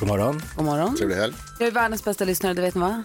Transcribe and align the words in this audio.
God 0.00 0.08
morgon. 0.08 0.42
God 0.56 0.64
morgon. 0.64 0.96
Trevlig 0.96 1.16
helg. 1.16 1.34
Jag 1.58 1.68
är 1.68 1.72
världens 1.72 2.04
bästa 2.04 2.24
lyssnare, 2.24 2.54
det 2.54 2.62
vet 2.62 2.74
ni 2.74 2.80
va? 2.80 3.02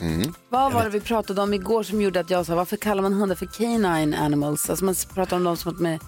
Vad 0.50 0.74
var 0.74 0.84
det 0.84 0.90
vi 0.90 1.00
pratade 1.00 1.42
om 1.42 1.54
igår 1.54 1.84
som 1.84 2.02
gjorde 2.02 2.20
att 2.20 2.30
jag 2.30 2.46
sa, 2.46 2.56
varför 2.56 2.78
kallar 2.78 3.02
man 3.02 3.14
hundar 3.14 3.36
för 3.36 3.46
canine 3.46 4.18
animals? 4.18 4.70
Alltså 4.70 4.86
man 4.86 4.96
pratar 5.14 5.38
om 5.38 5.44
dem 5.44 5.58
som 5.58 5.72
att 5.72 5.80
med, 5.80 6.00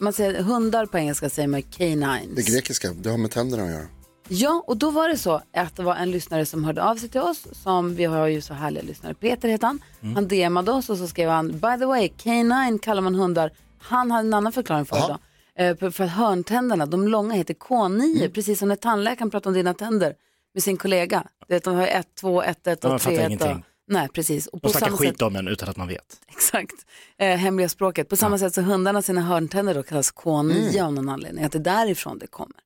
man 0.00 0.12
säger 0.12 0.42
hundar 0.42 0.86
på 0.86 0.98
engelska 0.98 1.30
säger 1.30 1.48
man 1.48 1.62
canines. 1.62 2.36
Det 2.36 2.52
grekiska, 2.52 2.92
det 2.92 3.10
har 3.10 3.18
med 3.18 3.30
tänderna 3.30 3.64
att 3.64 3.70
göra. 3.70 3.86
Ja, 4.28 4.64
och 4.66 4.76
då 4.76 4.90
var 4.90 5.08
det 5.08 5.18
så 5.18 5.42
att 5.56 5.76
det 5.76 5.82
var 5.82 5.94
en 5.94 6.10
lyssnare 6.10 6.46
som 6.46 6.64
hörde 6.64 6.82
av 6.82 6.96
sig 6.96 7.08
till 7.08 7.20
oss, 7.20 7.46
som 7.52 7.94
vi 7.94 8.04
har 8.04 8.26
ju 8.26 8.40
så 8.40 8.54
härliga 8.54 8.82
lyssnare. 8.82 9.14
Peter 9.14 9.48
heter 9.48 9.66
han. 9.66 9.80
Han 10.14 10.28
DMade 10.28 10.72
oss 10.72 10.90
och 10.90 10.98
så 10.98 11.08
skrev 11.08 11.30
han, 11.30 11.48
by 11.48 11.78
the 11.78 11.86
way, 11.86 12.08
canine 12.08 12.78
kallar 12.78 13.02
man 13.02 13.14
hundar. 13.14 13.50
Han 13.78 14.10
hade 14.10 14.28
en 14.28 14.34
annan 14.34 14.52
förklaring 14.52 14.84
för 14.84 14.96
det 14.96 15.18
för- 15.58 15.90
För 15.90 16.04
att 16.04 16.10
hörntänderna, 16.10 16.86
de 16.86 17.08
långa 17.08 17.34
heter 17.34 17.54
K9, 17.54 18.30
precis 18.30 18.58
som 18.58 18.68
när 18.68 18.76
tandläkaren 18.76 19.30
pratar 19.30 19.50
om 19.50 19.54
dina 19.54 19.74
tänder 19.74 20.14
med 20.54 20.62
sin 20.62 20.76
kollega. 20.76 21.24
Du 21.48 21.54
vet, 21.54 21.64
de 21.64 21.74
har 21.76 21.86
ett, 21.86 22.08
två, 22.20 22.42
ett, 22.42 22.66
ett 22.66 22.78
Ja, 22.82 22.94
och 22.94 23.00
tre, 23.00 23.16
ett. 23.16 23.42
Och, 23.42 23.56
nej, 23.88 24.08
precis. 24.08 24.46
Och 24.46 24.60
De 24.60 24.68
snackar 24.70 24.86
samma 24.86 24.96
skit 24.98 25.08
sätt, 25.08 25.22
om 25.22 25.36
en 25.36 25.48
utan 25.48 25.68
att 25.68 25.76
man 25.76 25.88
vet. 25.88 26.20
exakt, 26.28 26.74
eh, 27.18 27.36
hemliga 27.36 27.68
språket. 27.68 28.08
På 28.08 28.16
samma 28.16 28.38
sätt 28.38 28.54
så 28.54 28.60
hundarna 28.60 29.02
sina 29.02 29.20
hörntänder 29.20 29.74
då 29.74 29.82
kallas 29.82 30.14
K9 30.14 30.82
av 30.84 30.92
någon 30.92 31.08
anledning, 31.08 31.44
att 31.44 31.52
det 31.52 31.58
är 31.58 31.62
därifrån 31.62 32.18
det 32.18 32.26
kommer. 32.26 32.56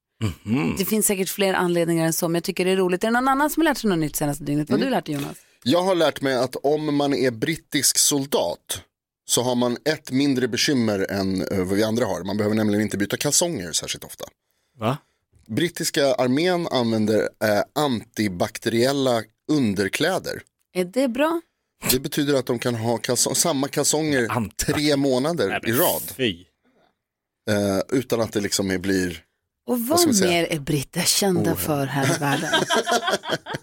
Det 0.79 0.85
finns 0.85 1.07
säkert 1.07 1.29
fler 1.29 1.55
anledningar 1.55 2.07
än 2.07 2.13
så, 2.13 2.29
men 2.29 2.35
jag 2.35 2.45
tycker 2.45 2.65
det 2.65 2.71
är 2.71 2.77
roligt. 2.77 3.05
Är 3.05 3.09
det 3.09 3.13
någon 3.13 3.29
annan 3.29 3.51
som 3.51 3.61
har 3.61 3.65
lärt 3.71 3.79
sig 3.79 3.91
något 3.91 3.99
nytt 3.99 4.17
senaste 4.17 4.45
dygnet? 4.45 4.71
Vad 4.71 4.79
har 4.81 4.85
du 4.85 4.91
lärt 4.91 5.07
dig 5.07 5.15
Jonas? 5.15 5.37
Jag 5.63 5.83
har 5.83 5.95
lärt 5.95 6.21
mig 6.21 6.35
att 6.37 6.57
om 6.57 6.97
man 6.97 7.15
är 7.15 7.31
brittisk 7.31 7.99
soldat 7.99 8.83
så 9.33 9.43
har 9.43 9.55
man 9.55 9.77
ett 9.85 10.11
mindre 10.11 10.49
bekymmer 10.49 11.07
än 11.11 11.43
eh, 11.43 11.59
vad 11.59 11.77
vi 11.77 11.85
andra 11.85 12.05
har. 12.05 12.25
Man 12.25 12.37
behöver 12.37 12.57
nämligen 12.57 12.83
inte 12.83 12.99
byta 12.99 13.17
kalsonger 13.17 13.73
särskilt 13.73 14.05
ofta. 14.05 14.25
Va? 14.79 14.99
Brittiska 15.47 16.15
armén 16.15 16.69
använder 16.71 17.21
eh, 17.21 17.63
antibakteriella 17.75 19.23
underkläder. 19.53 20.43
Är 20.75 20.85
det 20.85 21.09
bra? 21.09 21.41
Det 21.91 22.01
betyder 22.01 22.35
att 22.35 22.47
de 22.47 22.59
kan 22.59 22.75
ha 22.75 22.99
kalsong, 22.99 23.35
samma 23.35 23.69
kalsonger 23.69 24.49
tre 24.57 24.97
månader 24.97 25.69
i 25.69 25.73
rad. 25.73 26.03
Fy. 26.17 26.45
Eh, 27.51 27.99
utan 27.99 28.21
att 28.21 28.33
det 28.33 28.41
liksom 28.41 28.79
blir... 28.81 29.25
Och 29.67 29.81
vad 29.81 30.01
säga? 30.15 30.31
mer 30.31 30.45
är 30.45 30.61
britter 30.61 31.01
kända 31.01 31.57
för 31.57 31.87
här 31.87 32.17
i 32.17 32.19
världen? 32.19 32.51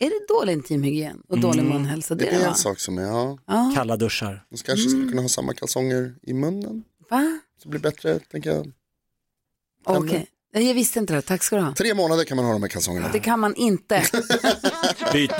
är 0.00 0.10
det 0.10 0.26
dålig 0.28 0.52
intimhygien 0.52 1.22
och 1.28 1.38
dålig 1.38 1.64
munhälsa? 1.64 2.14
Det 2.14 2.24
Det 2.24 2.30
är 2.30 2.38
det 2.38 2.44
va? 2.44 2.50
en 2.50 2.54
sak 2.56 2.80
som 2.80 2.98
är, 2.98 3.02
ja, 3.02 3.38
Kalla 3.74 3.96
duschar. 3.96 4.44
de 4.50 4.56
kanske 4.56 4.88
skulle 4.90 5.08
kunna 5.08 5.22
ha 5.22 5.28
samma 5.28 5.54
kalsonger 5.54 6.14
i 6.22 6.32
munnen. 6.34 6.84
va? 7.10 7.38
Så 7.62 7.62
det 7.62 7.68
blir 7.68 7.80
bättre, 7.80 8.18
tänker 8.18 8.50
jag. 8.50 8.72
Okej, 9.84 10.26
jag 10.52 10.74
visste 10.74 10.98
inte 10.98 11.14
det. 11.14 11.22
Tack 11.22 11.42
ska 11.42 11.56
du 11.56 11.62
ha. 11.62 11.74
Tre 11.74 11.94
månader 11.94 12.24
kan 12.24 12.36
man 12.36 12.44
ha 12.46 12.52
de 12.52 12.62
här 12.62 12.68
kalsongerna. 12.68 13.08
Det 13.12 13.20
kan 13.20 13.40
man 13.40 13.54
inte. 13.54 14.02
Byt. 15.12 15.32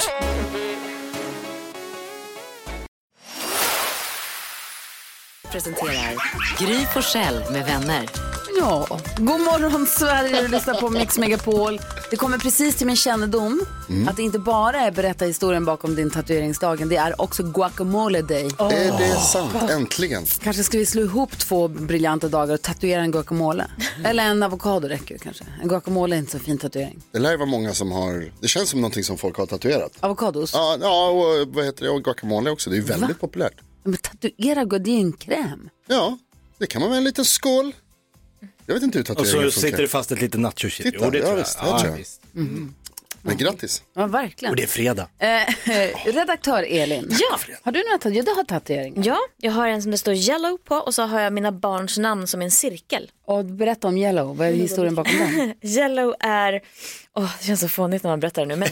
presenterar 5.52 6.14
Gry 6.58 6.86
Forssell 6.95 7.52
med 7.52 7.67
vänner. 7.67 8.30
Ja, 8.61 9.01
god 9.17 9.41
morgon 9.41 9.87
Sverige, 9.87 10.43
du 10.43 10.48
lyssnar 10.48 10.75
på 10.75 10.91
Mix 10.91 11.19
Megapol. 11.19 11.81
Det 12.11 12.17
kommer 12.17 12.39
precis 12.39 12.77
till 12.77 12.87
min 12.87 12.97
kännedom 12.97 13.67
att 14.09 14.17
det 14.17 14.23
inte 14.23 14.39
bara 14.39 14.81
är 14.81 14.91
berätta 14.91 15.25
historien 15.25 15.65
bakom 15.65 15.95
din 15.95 16.11
tatueringsdagen, 16.11 16.89
det 16.89 16.97
är 16.97 17.21
också 17.21 17.43
guacamole 17.43 18.23
day. 18.23 18.45
Är 18.59 18.98
det 18.98 19.21
sant? 19.21 19.71
Äntligen. 19.71 20.25
Kanske 20.43 20.63
ska 20.65 20.79
vi 20.79 20.87
slå 20.87 21.03
ihop 21.03 21.39
två 21.39 21.69
briljanta 21.69 22.29
dagar 22.29 22.55
och 22.55 22.63
tatuera 22.63 23.01
en 23.01 23.11
guacamole. 23.11 23.67
Eller 24.05 24.25
en 24.25 24.43
avokado 24.43 24.89
räcker 24.89 25.15
ju 25.15 25.19
kanske. 25.19 25.45
En 25.63 25.69
guacamole 25.69 26.17
är 26.17 26.19
inte 26.19 26.33
så 26.33 26.39
fin 26.39 26.59
tatuering. 26.59 27.03
Det 27.13 27.19
lär 27.19 27.37
vara 27.37 27.48
många 27.48 27.75
som 27.75 27.92
har, 27.92 28.33
det 28.41 28.48
känns 28.48 28.71
som 28.71 28.81
någonting 28.81 29.05
som 29.05 29.19
folk 29.19 29.37
har 29.37 29.47
tatuerat. 29.47 29.92
Avokados? 30.01 30.53
Ja, 30.55 30.77
ja 30.81 31.09
och 31.09 31.48
vad 31.55 31.65
heter 31.65 31.85
det, 31.85 31.91
och 31.91 32.05
guacamole 32.05 32.51
också, 32.51 32.71
det 32.71 32.77
är 32.77 32.81
ju 32.81 32.85
väldigt 32.85 33.21
populärt. 33.21 33.55
Men 33.85 33.97
tatuera, 33.97 34.65
det 34.65 34.91
är 34.91 34.95
ju 34.95 35.01
en 35.01 35.13
kräm. 35.13 35.69
Ja, 35.89 36.19
det 36.59 36.67
kan 36.67 36.81
man 36.81 36.91
med 36.91 36.98
en 36.98 37.05
liten 37.05 37.25
skål. 37.25 37.73
Jag 38.70 38.75
vet 38.75 38.83
inte 38.83 38.98
hur 38.98 39.11
Och 39.11 39.17
tatueringar 39.17 39.51
så 39.51 39.61
sitter 39.61 39.70
det 39.70 39.77
funkar. 39.77 39.86
fast 39.98 40.13
ett 40.13 40.20
litet 40.20 40.41
nacho 40.41 40.70
shit. 40.70 40.86
Titta, 40.86 40.98
Jo, 41.05 41.11
det 41.11 41.19
ja, 41.19 41.25
tror 41.25 41.36
jag. 41.39 41.45
visst, 41.45 41.58
det 41.58 41.64
tror 41.79 41.86
jag. 41.86 41.97
visst. 41.97 42.20
Men 43.23 43.36
grattis. 43.36 43.83
Ja, 43.95 44.07
verkligen. 44.07 44.51
Och 44.53 44.57
det 44.57 44.63
är 44.63 44.67
fredag. 44.67 45.08
Eh, 45.19 45.29
redaktör 46.13 46.63
Elin, 46.69 47.09
Ja. 47.20 47.39
har 47.63 47.73
du 47.73 47.83
några 48.27 48.45
tatueringar. 48.45 49.03
Ja, 49.07 49.19
jag 49.36 49.53
har 49.53 49.67
en 49.69 49.83
som 49.83 49.91
det 49.91 49.98
står 49.98 50.14
yellow 50.14 50.59
på 50.64 50.75
och 50.77 50.95
så 50.95 51.03
har 51.03 51.20
jag 51.20 51.33
mina 51.33 51.53
barns 51.53 51.98
namn 51.98 52.27
som 52.27 52.42
en 52.42 52.51
cirkel. 52.51 53.11
Och 53.30 53.45
berätta 53.45 53.89
om 53.89 53.96
Yellow, 53.96 54.36
vad 54.36 54.48
är 54.48 54.52
historien 54.52 54.95
bakom 54.95 55.13
den? 55.18 55.55
Yellow 55.70 56.14
är, 56.20 56.61
åh 57.14 57.33
det 57.39 57.45
känns 57.45 57.61
så 57.61 57.68
fånigt 57.68 58.02
när 58.02 58.11
man 58.11 58.20
berättar 58.20 58.46
det 58.46 58.57
nu, 58.57 58.57
men 58.57 58.68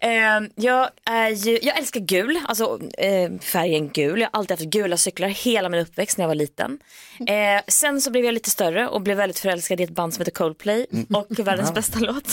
eh, 0.44 0.50
jag, 0.54 0.88
är 1.04 1.28
ju, 1.30 1.58
jag 1.62 1.78
älskar 1.78 2.00
gul, 2.00 2.40
alltså 2.44 2.80
eh, 2.98 3.30
färgen 3.40 3.88
gul. 3.88 4.20
Jag 4.20 4.28
har 4.32 4.38
alltid 4.38 4.50
haft 4.50 4.70
gula 4.70 4.96
cyklar 4.96 5.28
hela 5.28 5.68
min 5.68 5.80
uppväxt 5.80 6.18
när 6.18 6.22
jag 6.22 6.28
var 6.28 6.34
liten. 6.34 6.78
Eh, 7.18 7.62
sen 7.68 8.00
så 8.00 8.10
blev 8.10 8.24
jag 8.24 8.34
lite 8.34 8.50
större 8.50 8.88
och 8.88 9.00
blev 9.00 9.16
väldigt 9.16 9.38
förälskad 9.38 9.80
i 9.80 9.84
ett 9.84 9.90
band 9.90 10.14
som 10.14 10.20
heter 10.20 10.32
Coldplay 10.32 10.86
och 11.14 11.46
världens 11.46 11.74
bästa 11.74 11.98
låt, 12.00 12.28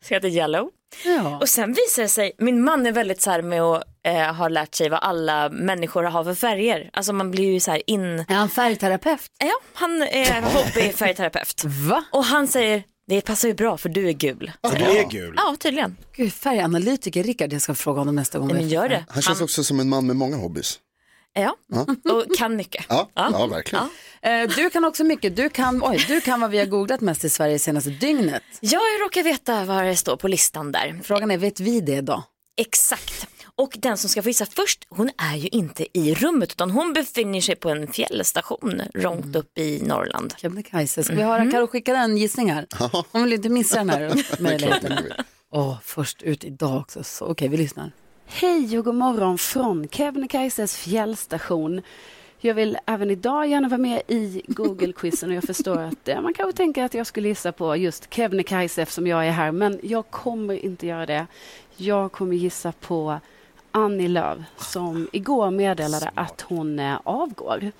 som 0.00 0.14
heter 0.14 0.28
Yellow. 0.28 0.70
Ja. 1.04 1.38
Och 1.38 1.48
sen 1.48 1.72
visar 1.72 2.02
det 2.02 2.08
sig, 2.08 2.32
min 2.38 2.64
man 2.64 2.86
är 2.86 2.92
väldigt 2.92 3.22
så 3.22 3.30
här 3.30 3.42
med 3.42 3.62
att 3.62 3.93
eh, 4.04 4.34
ha 4.34 4.48
lärt 4.48 4.74
sig 4.74 4.88
vad 4.88 5.00
alla 5.02 5.48
människor 5.48 6.02
har 6.02 6.24
för 6.24 6.34
färger. 6.34 6.90
Alltså 6.92 7.12
man 7.12 7.30
blir 7.30 7.52
ju 7.52 7.60
så 7.60 7.70
här 7.70 7.82
in, 7.90 8.18
Är 8.28 8.34
han 8.34 8.48
färgterapeut? 8.48 9.20
ja 9.38 9.52
han 9.74 10.02
är 10.02 10.42
hobbyfärgterapeut. 10.42 11.64
Va? 11.64 12.04
Och 12.12 12.24
han 12.24 12.48
säger, 12.48 12.82
det 13.06 13.20
passar 13.20 13.48
ju 13.48 13.54
bra 13.54 13.76
för 13.78 13.88
du 13.88 14.08
är 14.08 14.12
gul. 14.12 14.52
Och 14.60 14.70
du 14.74 14.84
är 14.84 15.10
gul. 15.10 15.34
Ja 15.36 15.56
tydligen, 15.60 15.96
Gud, 16.16 16.32
färganalytiker 16.32 17.22
Rickard, 17.22 17.52
jag 17.52 17.62
ska 17.62 17.74
fråga 17.74 17.98
honom 18.00 18.14
nästa 18.16 18.38
gång. 18.38 18.48
ja, 18.48 18.54
men 18.54 18.68
gör 18.68 18.88
det. 18.88 19.04
Han 19.08 19.22
känns 19.22 19.40
också 19.40 19.64
som 19.64 19.80
en 19.80 19.88
man 19.88 20.06
med 20.06 20.16
många 20.16 20.36
hobbys. 20.36 20.78
Ja, 21.36 21.56
och 22.12 22.36
kan 22.38 22.56
mycket. 22.56 22.84
Ja, 22.88 23.08
ja, 23.14 23.46
verkligen. 23.46 23.84
Eh, 24.22 24.48
Du 24.56 24.70
kan 24.70 24.84
också 24.84 25.04
mycket. 25.04 25.36
Du 25.36 25.48
kan, 25.48 25.82
oj, 25.84 26.04
du 26.08 26.20
kan 26.20 26.40
vad 26.40 26.50
vi 26.50 26.58
har 26.58 26.66
googlat 26.66 27.00
mest 27.00 27.24
i 27.24 27.28
Sverige 27.30 27.58
senaste 27.58 27.90
dygnet. 27.90 28.42
Ja, 28.60 28.80
jag 28.98 29.04
råkar 29.06 29.22
veta 29.22 29.64
vad 29.64 29.84
det 29.84 29.96
står 29.96 30.16
på 30.16 30.28
listan 30.28 30.72
där. 30.72 31.00
Frågan 31.04 31.30
är, 31.30 31.38
vet 31.38 31.60
vi 31.60 31.80
det 31.80 32.00
då? 32.00 32.24
Exakt. 32.60 33.26
Och 33.56 33.76
den 33.78 33.96
som 33.96 34.10
ska 34.10 34.22
få 34.22 34.28
gissa 34.28 34.46
först, 34.46 34.86
hon 34.88 35.10
är 35.32 35.36
ju 35.36 35.48
inte 35.48 35.98
i 35.98 36.14
rummet 36.14 36.52
utan 36.52 36.70
hon 36.70 36.92
befinner 36.92 37.40
sig 37.40 37.56
på 37.56 37.70
en 37.70 37.92
fjällstation 37.92 38.82
långt 38.94 39.36
upp 39.36 39.58
i 39.58 39.82
Norrland. 39.82 40.34
Kebnekaise. 40.38 41.04
Ska 41.04 41.14
vi 41.14 41.22
höra 41.22 41.50
Karo 41.50 41.66
skicka 41.66 41.96
en 41.96 42.16
gissning 42.16 42.52
här? 42.52 42.66
Hon 43.12 43.22
vill 43.24 43.32
inte 43.32 43.48
missa 43.48 43.76
den 43.76 43.90
här 43.90 44.24
möjligheten. 44.42 44.92
Åh, 45.50 45.76
först 45.82 46.22
ut 46.22 46.44
idag 46.44 46.80
också. 46.80 47.04
Så, 47.04 47.26
Okej, 47.26 47.48
vi 47.48 47.56
lyssnar. 47.56 47.92
Hej 48.26 48.78
och 48.78 48.84
god 48.84 48.94
morgon 48.94 49.38
från 49.38 49.88
Kebnekaises 49.88 50.76
fjällstation. 50.76 51.82
Jag 52.38 52.54
vill 52.54 52.78
även 52.86 53.10
idag 53.10 53.46
gärna 53.46 53.68
vara 53.68 53.78
med 53.78 54.02
i 54.08 54.42
Google-quizen 54.48 55.30
och 55.30 55.36
jag 55.36 55.44
förstår 55.44 55.78
att 55.80 56.08
eh, 56.08 56.20
man 56.20 56.34
kanske 56.34 56.56
tänker 56.56 56.84
att 56.84 56.94
jag 56.94 57.06
skulle 57.06 57.28
gissa 57.28 57.52
på 57.52 57.76
just 57.76 58.14
Kebnekaise 58.14 58.82
eftersom 58.82 59.06
jag 59.06 59.26
är 59.26 59.30
här, 59.30 59.52
men 59.52 59.80
jag 59.82 60.10
kommer 60.10 60.54
inte 60.64 60.86
göra 60.86 61.06
det. 61.06 61.26
Jag 61.76 62.12
kommer 62.12 62.36
gissa 62.36 62.72
på 62.72 63.20
Annie 63.76 64.08
Lööf 64.08 64.38
som 64.58 65.08
igår 65.12 65.50
meddelade 65.50 66.10
att 66.14 66.40
hon 66.40 66.78
eh, 66.78 67.00
avgår. 67.04 67.72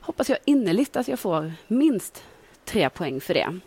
Hoppas 0.00 0.28
jag 0.28 0.38
innerligt 0.44 0.96
att 0.96 1.08
jag 1.08 1.18
får 1.18 1.52
minst 1.68 2.22
tre 2.64 2.90
poäng 2.90 3.20
för 3.20 3.34
det. 3.34 3.60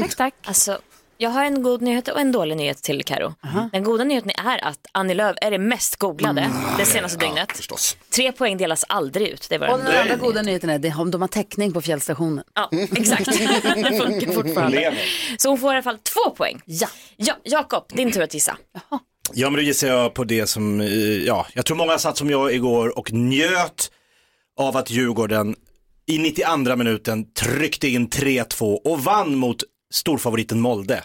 Tack, 0.00 0.16
tack. 0.16 0.34
Alltså, 0.44 0.78
jag 1.16 1.30
har 1.30 1.44
en 1.44 1.62
god 1.62 1.82
nyhet 1.82 2.08
och 2.08 2.20
en 2.20 2.32
dålig 2.32 2.56
nyhet 2.56 2.82
till 2.82 3.04
Karo. 3.04 3.34
Den 3.72 3.84
goda 3.84 4.04
nyheten 4.04 4.30
är 4.30 4.64
att 4.64 4.86
Annie 4.92 5.14
Lööf 5.14 5.36
är 5.40 5.50
det 5.50 5.58
mest 5.58 5.96
googlade 5.96 6.50
det 6.78 6.84
senaste 6.84 7.18
dygnet. 7.18 7.52
Förstås. 7.56 7.96
Tre 8.10 8.32
poäng 8.32 8.56
delas 8.56 8.84
aldrig 8.88 9.28
ut. 9.28 9.46
Det 9.50 9.58
var 9.58 9.68
Och 9.68 9.78
den 9.78 10.00
andra 10.00 10.16
goda 10.16 10.42
nyheten 10.42 10.70
är 10.70 11.02
att 11.02 11.12
de 11.12 11.20
har 11.20 11.28
täckning 11.28 11.72
på 11.72 11.80
fjällstationen. 11.80 12.44
Ja, 12.54 12.68
exakt. 12.72 13.24
det 13.76 13.98
funkar 13.98 14.32
fortfarande. 14.32 14.94
Så 15.38 15.48
hon 15.48 15.58
får 15.58 15.72
i 15.72 15.76
alla 15.76 15.82
fall 15.82 15.98
två 15.98 16.30
poäng. 16.30 16.60
Ja, 16.64 16.88
ja 17.16 17.34
Jakob, 17.44 17.84
din 17.88 18.12
tur 18.12 18.22
att 18.22 18.34
gissa. 18.34 18.56
Ja 19.34 19.50
men 19.50 19.56
då 19.56 19.62
gissar 19.62 19.88
jag 19.88 20.14
på 20.14 20.24
det 20.24 20.46
som, 20.46 20.80
eh, 20.80 20.88
ja, 21.26 21.46
jag 21.54 21.66
tror 21.66 21.76
många 21.76 21.98
satt 21.98 22.16
som 22.16 22.30
jag 22.30 22.54
igår 22.54 22.98
och 22.98 23.12
njöt 23.12 23.90
av 24.60 24.76
att 24.76 24.90
Djurgården 24.90 25.56
i 26.06 26.18
92 26.18 26.76
minuten 26.76 27.32
tryckte 27.32 27.88
in 27.88 28.08
3-2 28.08 28.74
och 28.84 29.04
vann 29.04 29.36
mot 29.36 29.62
storfavoriten 29.90 30.60
Molde 30.60 31.04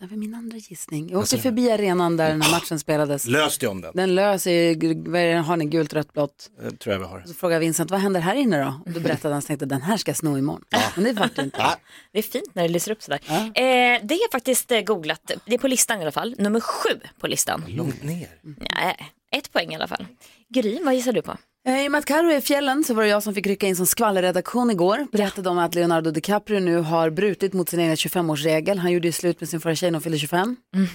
det 0.00 0.06
var 0.06 0.16
min 0.16 0.34
andra 0.34 0.56
gissning. 0.56 1.10
Jag 1.10 1.20
åkte 1.20 1.38
förbi 1.38 1.70
arenan 1.70 2.16
där 2.16 2.28
den 2.28 2.42
här 2.42 2.50
matchen 2.50 2.78
spelades. 2.78 3.26
Lös 3.26 3.58
dig 3.58 3.68
om 3.68 3.80
den, 3.80 3.92
Den 3.94 4.14
löser 4.14 4.50
ju, 4.50 4.74
det, 4.74 5.32
har 5.32 5.56
ni 5.56 5.64
gult, 5.64 5.92
rött, 5.92 6.12
blått? 6.12 6.50
Eh, 6.62 6.70
tror 6.70 6.92
jag 6.92 7.00
vi 7.00 7.06
har. 7.06 7.22
Så 7.26 7.34
frågade 7.34 7.60
Vincent, 7.60 7.90
vad 7.90 8.00
händer 8.00 8.20
här 8.20 8.34
inne 8.34 8.64
då? 8.64 8.80
Och 8.86 8.90
då 8.90 9.00
berättade 9.00 9.34
han, 9.34 9.42
så 9.42 9.46
tänkte 9.46 9.66
den 9.66 9.82
här 9.82 9.96
ska 9.96 10.10
jag 10.10 10.16
sno 10.16 10.38
imorgon. 10.38 10.64
Men 10.94 11.04
det 11.04 11.12
vart 11.12 11.36
det 11.36 11.42
inte. 11.42 11.58
Det 12.12 12.18
är 12.18 12.22
fint 12.22 12.54
när 12.54 12.62
det 12.62 12.68
lyser 12.68 12.92
upp 12.92 13.02
sådär. 13.02 13.20
Eh, 13.28 14.00
det 14.02 14.14
är 14.14 14.30
faktiskt 14.32 14.72
eh, 14.72 14.80
googlat, 14.80 15.30
det 15.46 15.54
är 15.54 15.58
på 15.58 15.68
listan 15.68 15.98
i 15.98 16.02
alla 16.02 16.12
fall, 16.12 16.34
nummer 16.38 16.60
sju 16.60 17.00
på 17.20 17.26
listan. 17.26 17.64
Långt 17.68 18.02
ner. 18.02 18.28
Nej, 18.42 18.96
ett 19.36 19.52
poäng 19.52 19.72
i 19.72 19.74
alla 19.74 19.86
fall. 19.88 20.06
Gry, 20.48 20.78
vad 20.84 20.94
gissar 20.94 21.12
du 21.12 21.22
på? 21.22 21.36
Eh, 21.66 21.84
I 21.84 21.88
och 21.88 21.92
med 21.92 21.98
att 21.98 22.04
Carro 22.04 22.30
är 22.30 22.36
i 22.36 22.40
fjällen 22.40 22.84
så 22.84 22.94
var 22.94 23.02
det 23.02 23.08
jag 23.08 23.22
som 23.22 23.34
fick 23.34 23.46
rycka 23.46 23.66
in 23.66 23.76
som 23.76 23.86
skvallerredaktion 23.86 24.70
igår. 24.70 25.06
Berättade 25.12 25.48
om 25.48 25.58
att 25.58 25.74
Leonardo 25.74 26.10
DiCaprio 26.10 26.60
nu 26.60 26.76
har 26.76 27.10
brutit 27.10 27.52
mot 27.52 27.68
sin 27.68 27.80
egen 27.80 27.94
25-årsregel. 27.96 28.78
Han 28.78 28.92
gjorde 28.92 29.08
ju 29.08 29.12
slut 29.12 29.40
med 29.40 29.48
sin 29.48 29.60
förra 29.60 29.74
tjej 29.74 29.90
när 29.90 29.96
hon 29.96 30.02
fyllde 30.02 30.18
25. 30.18 30.56
Mm. 30.74 30.88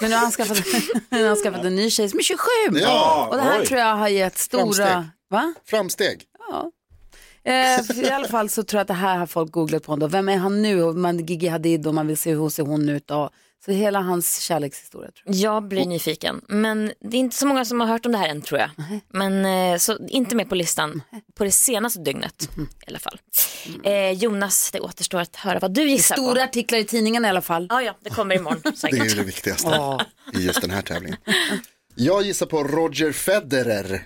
Men 0.00 0.10
nu 0.10 0.16
har 0.16 0.22
han 0.22 0.30
skaffat, 0.32 0.58
nu 1.08 1.20
har 1.22 1.28
han 1.28 1.36
skaffat 1.36 1.64
en 1.64 1.76
ny 1.76 1.90
tjej 1.90 2.08
som 2.08 2.18
är 2.18 2.22
27. 2.22 2.38
Ja, 2.72 3.26
Och 3.30 3.36
det 3.36 3.42
här 3.42 3.60
oj. 3.60 3.66
tror 3.66 3.80
jag 3.80 3.96
har 3.96 4.08
gett 4.08 4.38
stora... 4.38 4.64
Framsteg. 4.64 5.02
Va? 5.30 5.54
Framsteg. 5.66 6.24
Eh, 7.46 7.82
för 7.84 8.02
I 8.04 8.10
alla 8.10 8.28
fall 8.28 8.48
så 8.48 8.62
tror 8.62 8.78
jag 8.78 8.82
att 8.82 8.88
det 8.88 8.94
här 8.94 9.18
har 9.18 9.26
folk 9.26 9.52
googlat 9.52 9.82
på 9.82 9.92
ändå. 9.92 10.06
Vem 10.06 10.28
är 10.28 10.36
han 10.36 10.62
nu? 10.62 10.82
Och 10.82 10.96
man, 10.96 11.26
Gigi 11.26 11.48
Hadid 11.48 11.86
och 11.86 11.94
man 11.94 12.06
vill 12.06 12.16
se 12.16 12.34
hur 12.34 12.48
ser 12.48 12.62
hon 12.62 12.88
ut. 12.88 13.10
Och, 13.10 13.30
så 13.64 13.72
hela 13.72 14.00
hans 14.00 14.40
kärlekshistoria 14.40 15.10
tror 15.10 15.22
jag. 15.26 15.34
Jag 15.34 15.68
blir 15.68 15.86
nyfiken, 15.86 16.40
men 16.48 16.92
det 17.00 17.16
är 17.16 17.20
inte 17.20 17.36
så 17.36 17.46
många 17.46 17.64
som 17.64 17.80
har 17.80 17.86
hört 17.86 18.06
om 18.06 18.12
det 18.12 18.18
här 18.18 18.28
än 18.28 18.42
tror 18.42 18.60
jag. 18.60 18.70
Men 19.12 19.44
eh, 19.44 19.78
så 19.78 19.98
inte 20.08 20.36
med 20.36 20.48
på 20.48 20.54
listan 20.54 21.02
på 21.34 21.44
det 21.44 21.52
senaste 21.52 22.00
dygnet 22.00 22.48
i 22.56 22.88
alla 22.88 22.98
fall. 22.98 23.20
Eh, 23.84 24.10
Jonas, 24.10 24.70
det 24.72 24.80
återstår 24.80 25.20
att 25.20 25.36
höra 25.36 25.58
vad 25.58 25.74
du 25.74 25.90
gissar 25.90 26.14
Stora 26.14 26.34
på. 26.34 26.40
artiklar 26.40 26.78
i 26.78 26.84
tidningen 26.84 27.24
i 27.24 27.28
alla 27.28 27.42
fall. 27.42 27.66
Ja, 27.70 27.82
ja, 27.82 27.96
det 28.00 28.10
kommer 28.10 28.34
imorgon 28.34 28.60
Det 28.82 28.98
är 28.98 29.04
ju 29.04 29.14
det 29.14 29.22
viktigaste 29.22 29.98
i 30.34 30.46
just 30.46 30.60
den 30.60 30.70
här 30.70 30.82
tävlingen. 30.82 31.18
Jag 31.94 32.22
gissar 32.22 32.46
på 32.46 32.64
Roger 32.64 33.12
Federer. 33.12 34.02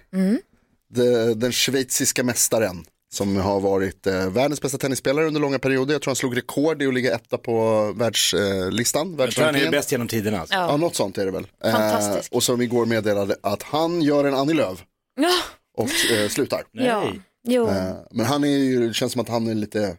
De, 0.91 1.35
den 1.35 1.53
schweiziska 1.53 2.25
mästaren. 2.25 2.85
Som 3.13 3.37
har 3.37 3.61
varit 3.61 4.07
eh, 4.07 4.31
världens 4.31 4.61
bästa 4.63 4.79
tennisspelare 4.79 5.27
under 5.27 5.41
långa 5.41 5.59
perioder. 5.59 5.93
Jag 5.95 6.03
tror 6.03 6.11
han 6.11 6.17
slog 6.17 6.37
rekord 6.37 6.83
i 6.83 6.87
att 6.87 6.95
ligga 6.95 7.15
etta 7.15 7.39
på 7.39 7.83
världslistan. 7.97 9.17
Jag 9.19 9.31
tror 9.31 9.45
han 9.45 9.55
är 9.57 9.71
bäst 9.71 9.93
genom 9.93 10.09
tiderna. 10.09 10.41
Alltså. 10.41 10.55
Ja, 10.55 10.77
något 10.77 10.95
sånt 10.97 11.19
är 11.19 11.25
det 11.27 11.31
väl. 11.33 11.47
Fantastisk. 11.63 12.33
Eh, 12.33 12.37
och 12.37 12.43
som 12.43 12.61
igår 12.63 12.87
meddelade 12.87 13.37
att 13.43 13.63
han 13.63 14.03
gör 14.03 14.25
en 14.25 14.35
Annie 14.35 14.55
Lööf 14.55 14.85
Ja, 15.21 15.33
och 15.77 16.13
eh, 16.17 16.29
slutar. 16.29 16.63
ja. 16.73 17.13
Jo, 17.49 17.69
Eh, 17.69 17.93
men 18.11 18.27
han 18.27 18.45
är 18.45 18.49
ju, 18.49 18.89
det 18.89 18.95
känns 18.95 19.13
som 19.13 19.21
att 19.21 19.29
han 19.29 19.47
är 19.49 19.55
lite 19.55 19.97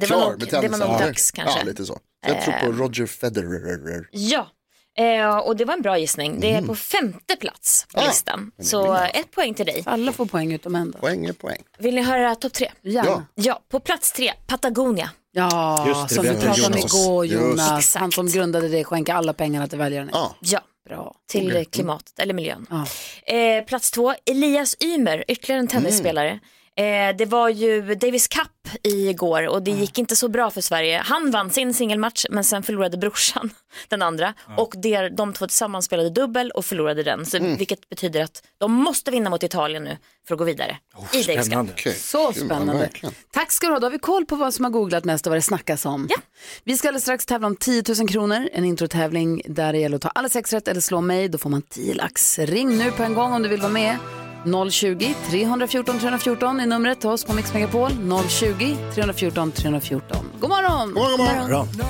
det 0.00 0.06
klar 0.06 0.18
var, 0.18 0.30
nog, 0.30 0.38
med 0.40 0.48
det 0.48 0.54
var 0.54 0.62
tennisen. 0.62 0.88
nog 0.88 1.00
Ja. 1.00 1.06
dags 1.06 1.30
kanske. 1.30 1.58
Ja, 1.58 1.64
lite. 1.64 1.84
Så 1.86 1.98
jag 2.26 2.42
tror 2.42 2.54
på 2.54 2.72
Roger 2.82 3.06
Federer. 3.06 4.08
Ja, 4.10 4.48
eh, 4.96 5.36
och 5.38 5.56
det 5.56 5.64
var 5.64 5.74
en 5.74 5.82
bra 5.82 5.98
gissning. 5.98 6.40
Det 6.40 6.52
är 6.54 6.62
på 6.62 6.74
femte 6.74 7.36
plats 7.36 7.86
på 7.94 8.00
Ah, 8.00 8.06
listan. 8.06 8.52
Så 8.62 8.94
ett 8.94 9.30
poäng 9.30 9.54
till 9.54 9.66
dig. 9.66 9.82
Alla 9.86 10.12
får 10.12 10.26
poäng 10.26 10.52
utom 10.52 10.74
en 10.74 10.90
då. 10.90 10.98
Poäng 10.98 11.26
är 11.26 11.32
poäng. 11.32 11.62
Vill 11.78 11.94
ni 11.94 12.02
höra 12.02 12.34
topp 12.34 12.52
tre? 12.52 12.70
Ja. 12.82 13.22
Ja, 13.34 13.60
på 13.68 13.80
plats 13.80 14.12
tre, 14.12 14.32
Patagonia. 14.46 15.10
Ja, 15.32 15.84
Just 15.88 16.08
det, 16.08 16.14
som 16.14 16.24
vi 16.24 16.30
pratade 16.30 16.66
om 16.66 16.72
Jonas. 16.72 16.94
igår 16.94 17.26
Just. 17.26 17.42
Jonas. 17.42 17.78
Exakt. 17.78 18.00
Han 18.00 18.12
som 18.12 18.26
grundade 18.30 18.68
det, 18.68 18.84
skänka 18.84 19.14
alla 19.14 19.32
pengarna 19.32 19.68
till 19.68 19.78
väljarna. 19.78 20.10
Ja, 20.12 20.36
Ja, 20.40 20.60
Bra. 20.88 21.14
till 21.28 21.56
eh, 21.56 21.64
klimatet 21.64 22.18
eller 22.18 22.34
miljön. 22.34 22.66
Ja. 22.70 22.86
Eh, 23.34 23.64
plats 23.64 23.90
två, 23.90 24.14
Elias 24.30 24.76
Ymer, 24.80 25.24
ytterligare 25.28 25.60
en 25.60 25.68
tennisspelare. 25.68 26.40
Eh, 26.78 27.16
det 27.16 27.24
var 27.24 27.48
ju 27.48 27.94
Davis 27.94 28.28
Cup 28.28 28.48
igår 28.82 29.48
och 29.48 29.62
det 29.62 29.70
gick 29.70 29.98
inte 29.98 30.16
så 30.16 30.28
bra 30.28 30.50
för 30.50 30.60
Sverige. 30.60 31.02
Han 31.04 31.30
vann 31.30 31.50
sin 31.50 31.74
singelmatch 31.74 32.24
men 32.30 32.44
sen 32.44 32.62
förlorade 32.62 32.96
brorsan 32.96 33.50
den 33.88 34.02
andra 34.02 34.34
och 34.56 34.74
det, 34.76 35.08
de 35.08 35.32
två 35.32 35.46
tillsammans 35.46 35.84
spelade 35.84 36.10
dubbel 36.10 36.50
och 36.50 36.64
förlorade 36.64 37.02
den. 37.02 37.26
Så, 37.26 37.38
Vilket 37.38 37.88
betyder 37.88 38.22
att 38.24 38.42
de 38.58 38.72
måste 38.72 39.10
vinna 39.10 39.30
mot 39.30 39.42
Italien 39.42 39.84
nu 39.84 39.96
för 40.28 40.34
att 40.34 40.38
gå 40.38 40.44
vidare 40.44 40.76
i 41.12 41.22
Davis 41.22 41.48
Cup. 41.48 41.94
Så 41.96 42.32
spännande. 42.32 42.90
Tack 43.32 43.52
ska 43.52 43.66
du 43.66 43.72
ha. 43.72 43.80
Då 43.80 43.86
har 43.86 43.92
vi 43.92 43.98
koll 43.98 44.26
på 44.26 44.36
vad 44.36 44.54
som 44.54 44.64
har 44.64 44.72
googlat 44.72 45.04
mest 45.04 45.26
och 45.26 45.30
vad 45.30 45.36
det 45.36 45.42
snackas 45.42 45.86
om. 45.86 46.06
Ja. 46.10 46.16
Vi 46.64 46.76
ska 46.76 46.88
alldeles 46.88 47.02
strax 47.02 47.26
tävla 47.26 47.46
om 47.46 47.56
10 47.56 47.82
000 47.98 48.08
kronor. 48.08 48.48
En 48.52 48.64
introtävling 48.64 49.42
där 49.44 49.72
det 49.72 49.78
gäller 49.78 49.96
att 49.96 50.02
ta 50.02 50.08
alla 50.08 50.28
sex 50.28 50.52
rätt 50.52 50.68
eller 50.68 50.80
slå 50.80 51.00
mig. 51.00 51.28
Då 51.28 51.38
får 51.38 51.50
man 51.50 51.62
10 51.62 51.94
lax. 51.94 52.38
Ring 52.38 52.78
nu 52.78 52.90
på 52.90 53.02
en 53.02 53.14
gång 53.14 53.32
om 53.32 53.42
du 53.42 53.48
vill 53.48 53.60
vara 53.60 53.72
med. 53.72 53.96
020-314 54.44 56.00
314 56.00 56.60
är 56.60 56.66
numret 56.66 57.00
till 57.00 57.08
oss 57.08 57.24
på 57.24 57.32
Mix 57.32 57.54
Megapol. 57.54 57.90
020-314 57.90 59.50
314. 59.52 60.16
God 60.40 60.50
morgon! 60.50 60.94
God 60.94 61.02
morgon, 61.02 61.18
god 61.18 61.26
morgon. 61.26 61.48
Bra. 61.48 61.66
Det 61.72 61.82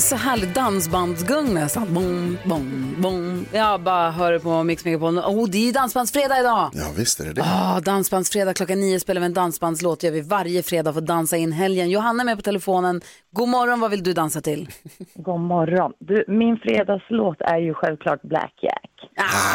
så 0.00 0.16
härlig 0.16 0.54
dansbandsgung 0.54 1.54
nästan. 1.54 1.94
Bom, 1.94 2.38
bom, 2.44 2.94
bom. 2.98 3.46
Jag 3.52 3.80
bara 3.80 4.10
hör 4.10 4.32
det 4.32 4.40
på 4.40 4.62
Mix 4.64 4.84
Megapol. 4.84 5.18
Oh, 5.18 5.48
det 5.48 5.58
är 5.58 5.66
ju 5.66 5.72
dansbandsfredag 5.72 6.40
idag! 6.40 6.70
Ja, 6.74 6.86
visst 6.96 7.20
är 7.20 7.24
det 7.24 7.32
det. 7.32 7.42
Ah, 7.44 7.80
dansbandsfredag 7.80 8.56
klockan 8.56 8.80
nio 8.80 9.00
spelar 9.00 9.20
vi 9.20 9.26
en 9.26 9.34
dansbandslåt. 9.34 10.02
gör 10.02 10.10
vi 10.10 10.20
varje 10.20 10.62
fredag 10.62 10.92
för 10.92 11.00
att 11.00 11.06
dansa 11.06 11.36
in 11.36 11.52
helgen. 11.52 11.90
Johanna 11.90 12.22
är 12.22 12.24
med 12.24 12.36
på 12.36 12.42
telefonen. 12.42 13.00
God 13.30 13.48
morgon, 13.48 13.80
vad 13.80 13.90
vill 13.90 14.02
du 14.02 14.12
dansa 14.12 14.40
till? 14.40 14.68
God 15.14 15.40
morgon. 15.40 15.92
Du, 15.98 16.24
min 16.28 16.56
fredagslåt 16.56 17.40
är 17.40 17.58
ju 17.58 17.74
självklart 17.74 18.22
Black 18.22 18.54
Jack. 18.62 18.90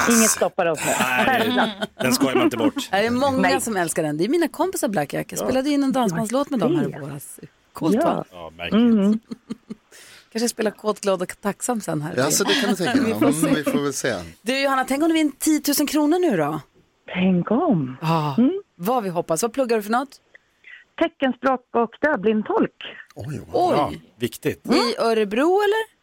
Inget 0.09 0.30
stoppar 0.30 0.65
upp 0.65 0.80
nu. 0.86 0.91
Självklart. 1.25 1.69
Den 2.01 2.13
skojar 2.13 2.36
man 2.36 2.44
inte 2.44 2.57
bort. 2.57 2.74
Det 2.91 2.98
är 3.06 3.12
många 3.12 3.38
Nej. 3.38 3.62
som 3.62 3.77
älskar 3.77 4.03
den. 4.03 4.18
Det 4.18 4.25
är 4.25 4.30
mina 4.30 4.48
kompisar 4.48 4.88
Black 4.88 5.13
Jack. 5.13 5.31
Jag 5.31 5.39
spelade 5.39 5.69
in 5.69 5.83
en 5.83 5.91
dansbandslåt 5.91 6.50
med 6.50 6.59
dem 6.59 6.75
här 6.75 6.98
i 6.98 7.00
våras. 7.01 7.39
Coolt 7.74 7.95
va? 8.03 8.24
Ja, 8.31 8.51
verkligen. 8.57 9.19
Kanske 10.36 10.50
spela 10.50 10.72
kåt, 10.72 11.02
glad 11.02 11.22
och 11.22 11.42
tacksam 11.42 11.82
sen 11.82 12.02
här. 12.02 12.14
Ja, 12.18 12.32
så 12.32 12.44
det 12.44 12.54
kan 12.54 12.70
du 12.70 12.76
tänka 12.76 13.02
dig. 13.02 13.14
får 13.20 13.28
Ja, 13.28 13.34
se. 13.34 13.46
men 13.46 13.56
vi 13.56 13.64
får 13.64 13.84
väl 13.84 13.94
se. 13.94 14.14
Du 14.42 14.62
Johanna, 14.62 14.86
tänk 14.88 15.04
om 15.04 15.10
du 15.10 15.14
vinner 15.16 15.32
10 15.40 15.62
000 15.80 15.88
kronor 15.88 16.20
nu 16.20 16.38
då? 16.38 16.62
Tänk 17.14 17.52
om. 17.52 17.98
Ah, 18.02 18.36
Vad 18.76 19.04
vi 19.04 19.10
hoppas. 19.10 19.42
Vad 19.42 19.54
pluggar 19.54 19.78
du 19.78 19.84
för 19.84 19.92
något? 19.92 20.22
Teckenspråk 20.98 21.62
och 21.74 21.90
dövblindtolk. 22.02 22.72
Oj, 23.16 23.42
Oj, 23.54 23.74
Ja, 23.78 23.92
viktigt. 24.20 24.66
i 24.66 24.96
Örebro 25.00 25.60
eller? 25.62 25.96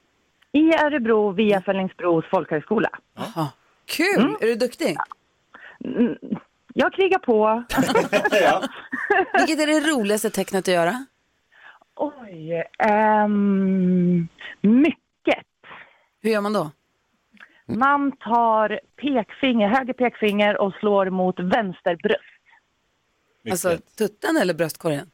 I 0.63 0.75
Örebro 0.85 1.33
via 1.33 1.63
Fällingsbros 1.63 2.25
folkhögskola. 2.31 2.89
Aha. 3.19 3.49
Kul, 3.87 4.37
är 4.41 4.47
du 4.47 4.55
duktig? 4.55 4.97
Jag 6.75 6.93
krigar 6.93 7.19
på. 7.19 7.65
Vilket 9.39 9.61
är 9.61 9.67
det 9.67 9.81
roligaste 9.93 10.31
tecknet 10.31 10.69
att 10.69 10.75
göra? 10.75 11.07
Oj. 11.97 12.65
ehm, 12.79 14.29
mycket. 14.61 15.45
Hur 16.23 16.31
gör 16.31 16.41
man 16.41 16.53
då? 16.53 16.71
Man 17.67 18.13
tar 18.17 18.81
pekfinger, 18.97 19.69
höger 19.69 19.93
pekfinger 19.93 20.61
och 20.61 20.75
slår 20.75 21.11
mot 21.11 21.39
vänster 21.41 21.97
bröst. 21.97 22.19
Alltså 23.51 23.77
tutten 23.99 24.37
eller 24.37 24.55
bröstkorgen? 24.55 25.11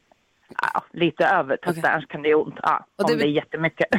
Ja, 0.63 0.85
lite 0.93 1.25
över 1.25 1.57
tutten, 1.57 1.79
Okej. 1.79 1.91
annars 1.93 2.07
kan 2.09 2.23
det 2.23 2.29
göra 2.29 2.41
ont. 2.43 2.55
Ja, 2.63 2.87
Och 2.97 3.05
om 3.05 3.11
det- 3.11 3.17
det 3.23 3.29
är 3.29 3.31
jättemycket. 3.33 3.87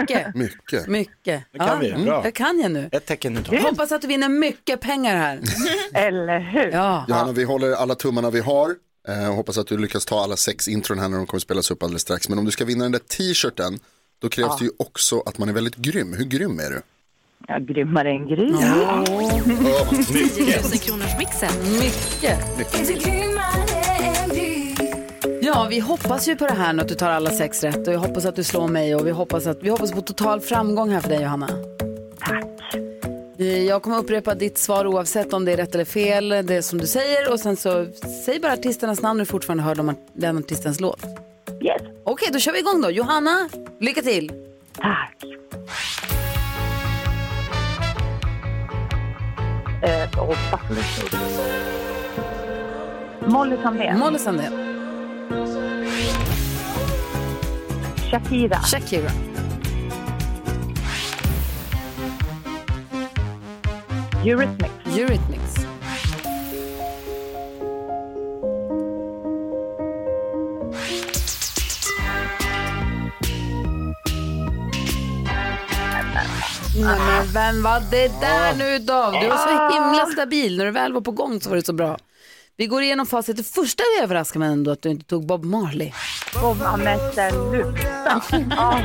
Mycket, 0.00 0.34
Mycket. 0.34 0.86
mycket. 0.88 1.44
Det 1.52 1.58
kan 1.58 1.80
vi, 1.80 2.04
bra. 2.04 2.22
Det 2.22 2.30
kan 2.32 2.58
jag 2.60 2.70
nu. 2.72 2.88
Ett 2.92 3.06
tecken 3.06 3.32
nu. 3.50 3.58
Hoppas 3.58 3.92
att 3.92 4.02
du 4.02 4.08
vinner 4.08 4.28
mycket 4.28 4.80
pengar 4.80 5.16
här. 5.16 5.40
Eller 5.94 6.40
hur? 6.40 6.70
Ja. 6.72 7.04
Johanna, 7.08 7.32
vi 7.32 7.44
håller 7.44 7.72
alla 7.72 7.94
tummarna 7.94 8.30
vi 8.30 8.40
har. 8.40 8.74
Eh, 9.08 9.34
hoppas 9.34 9.58
att 9.58 9.66
du 9.66 9.78
lyckas 9.78 10.04
ta 10.04 10.22
alla 10.22 10.36
sex 10.36 10.68
intron 10.68 10.98
här 10.98 11.08
när 11.08 11.16
de 11.16 11.26
kommer 11.26 11.40
spelas 11.40 11.70
upp 11.70 11.82
alldeles 11.82 12.02
strax. 12.02 12.28
Men 12.28 12.38
om 12.38 12.44
du 12.44 12.50
ska 12.50 12.64
vinna 12.64 12.84
den 12.84 12.92
där 12.92 12.98
t-shirten, 12.98 13.78
då 14.18 14.28
krävs 14.28 14.58
det 14.58 14.64
ju 14.64 14.70
också 14.76 15.20
att 15.20 15.38
man 15.38 15.48
är 15.48 15.52
väldigt 15.52 15.76
grym. 15.76 16.12
Hur 16.12 16.24
grym 16.24 16.60
är 16.60 16.70
du? 16.70 16.82
Ja, 17.48 17.58
grymmare 17.58 18.10
än 18.10 18.26
grym. 18.28 18.58
10 20.34 20.60
000 20.60 20.70
kronors 20.70 21.18
mixen. 21.18 21.50
Mycket. 21.80 22.38
Ja, 25.42 25.66
vi 25.70 25.80
hoppas 25.80 26.28
ju 26.28 26.36
på 26.36 26.46
det 26.46 26.54
här 26.54 26.72
nu 26.72 26.82
att 26.82 26.88
du 26.88 26.94
tar 26.94 27.10
alla 27.10 27.30
sex 27.30 27.64
rätt 27.64 27.88
och 27.88 27.94
jag 27.94 28.00
hoppas 28.00 28.24
att 28.24 28.36
du 28.36 28.44
slår 28.44 28.68
mig 28.68 28.94
och 28.94 29.06
vi 29.06 29.10
hoppas, 29.10 29.46
att, 29.46 29.58
vi 29.62 29.68
hoppas 29.68 29.92
på 29.92 30.00
total 30.00 30.40
framgång 30.40 30.90
här 30.90 31.00
för 31.00 31.08
dig 31.08 31.22
Johanna. 31.22 31.48
Tack. 32.18 32.91
Eh, 33.42 33.64
Jag 33.64 33.82
kommer 33.82 33.98
upprepa 33.98 34.34
ditt 34.34 34.58
svar 34.58 34.86
oavsett 34.86 35.32
om 35.32 35.44
det 35.44 35.52
är 35.52 35.56
rätt 35.56 35.74
eller 35.74 35.84
fel, 35.84 36.28
det 36.28 36.62
som 36.62 36.78
du 36.78 36.86
säger 36.86 37.32
och 37.32 37.40
sen 37.40 37.56
så 37.56 37.86
säg 38.24 38.40
bara 38.40 38.52
artisternas 38.52 39.02
namn 39.02 39.18
när 39.18 39.24
du 39.24 39.30
fortfarande 39.30 39.62
hör 39.64 39.74
de, 39.74 39.94
den 40.12 40.38
artistens 40.38 40.80
låt. 40.80 41.04
Yes. 41.62 41.82
Okej, 42.04 42.28
då 42.32 42.38
kör 42.38 42.52
vi 42.52 42.58
igång 42.58 42.80
då. 42.80 42.90
Johanna, 42.90 43.48
lycka 43.80 44.02
till. 44.02 44.32
Tack. 44.76 45.24
Eh, 49.82 50.08
Molly 53.26 53.56
Sandén. 53.62 53.98
Molly 53.98 54.18
Sandén, 54.18 54.52
Shakira. 58.10 58.56
Shakira, 58.56 59.10
Eurythmics. 64.24 64.98
Eurythmics. 64.98 65.54
Nej, 76.76 76.98
men 76.98 77.32
vem 77.32 77.62
var 77.62 77.82
det 77.90 78.08
där 78.20 78.54
nu 78.58 78.78
då? 78.78 79.18
Du 79.20 79.28
var 79.28 79.36
så 79.36 79.74
himla 79.74 80.06
stabil. 80.06 80.58
När 80.58 80.64
du 80.64 80.70
väl 80.70 80.92
var 80.92 81.00
på 81.00 81.10
gång 81.10 81.40
så 81.40 81.48
var 81.48 81.56
det 81.56 81.66
så 81.66 81.72
bra. 81.72 81.98
Vi 82.56 82.66
går 82.66 82.82
igenom 82.82 83.06
facit. 83.06 83.36
Det 83.36 83.42
första 83.42 83.82
vi 83.96 84.04
överraskar 84.04 84.40
mig 84.40 84.48
ändå 84.52 84.70
att 84.70 84.82
du 84.82 84.90
inte 84.90 85.04
tog 85.04 85.26
Bob 85.26 85.44
Marley. 85.44 85.92
Bob 86.40 86.56
sluta. 87.50 88.22
Ja. 88.50 88.80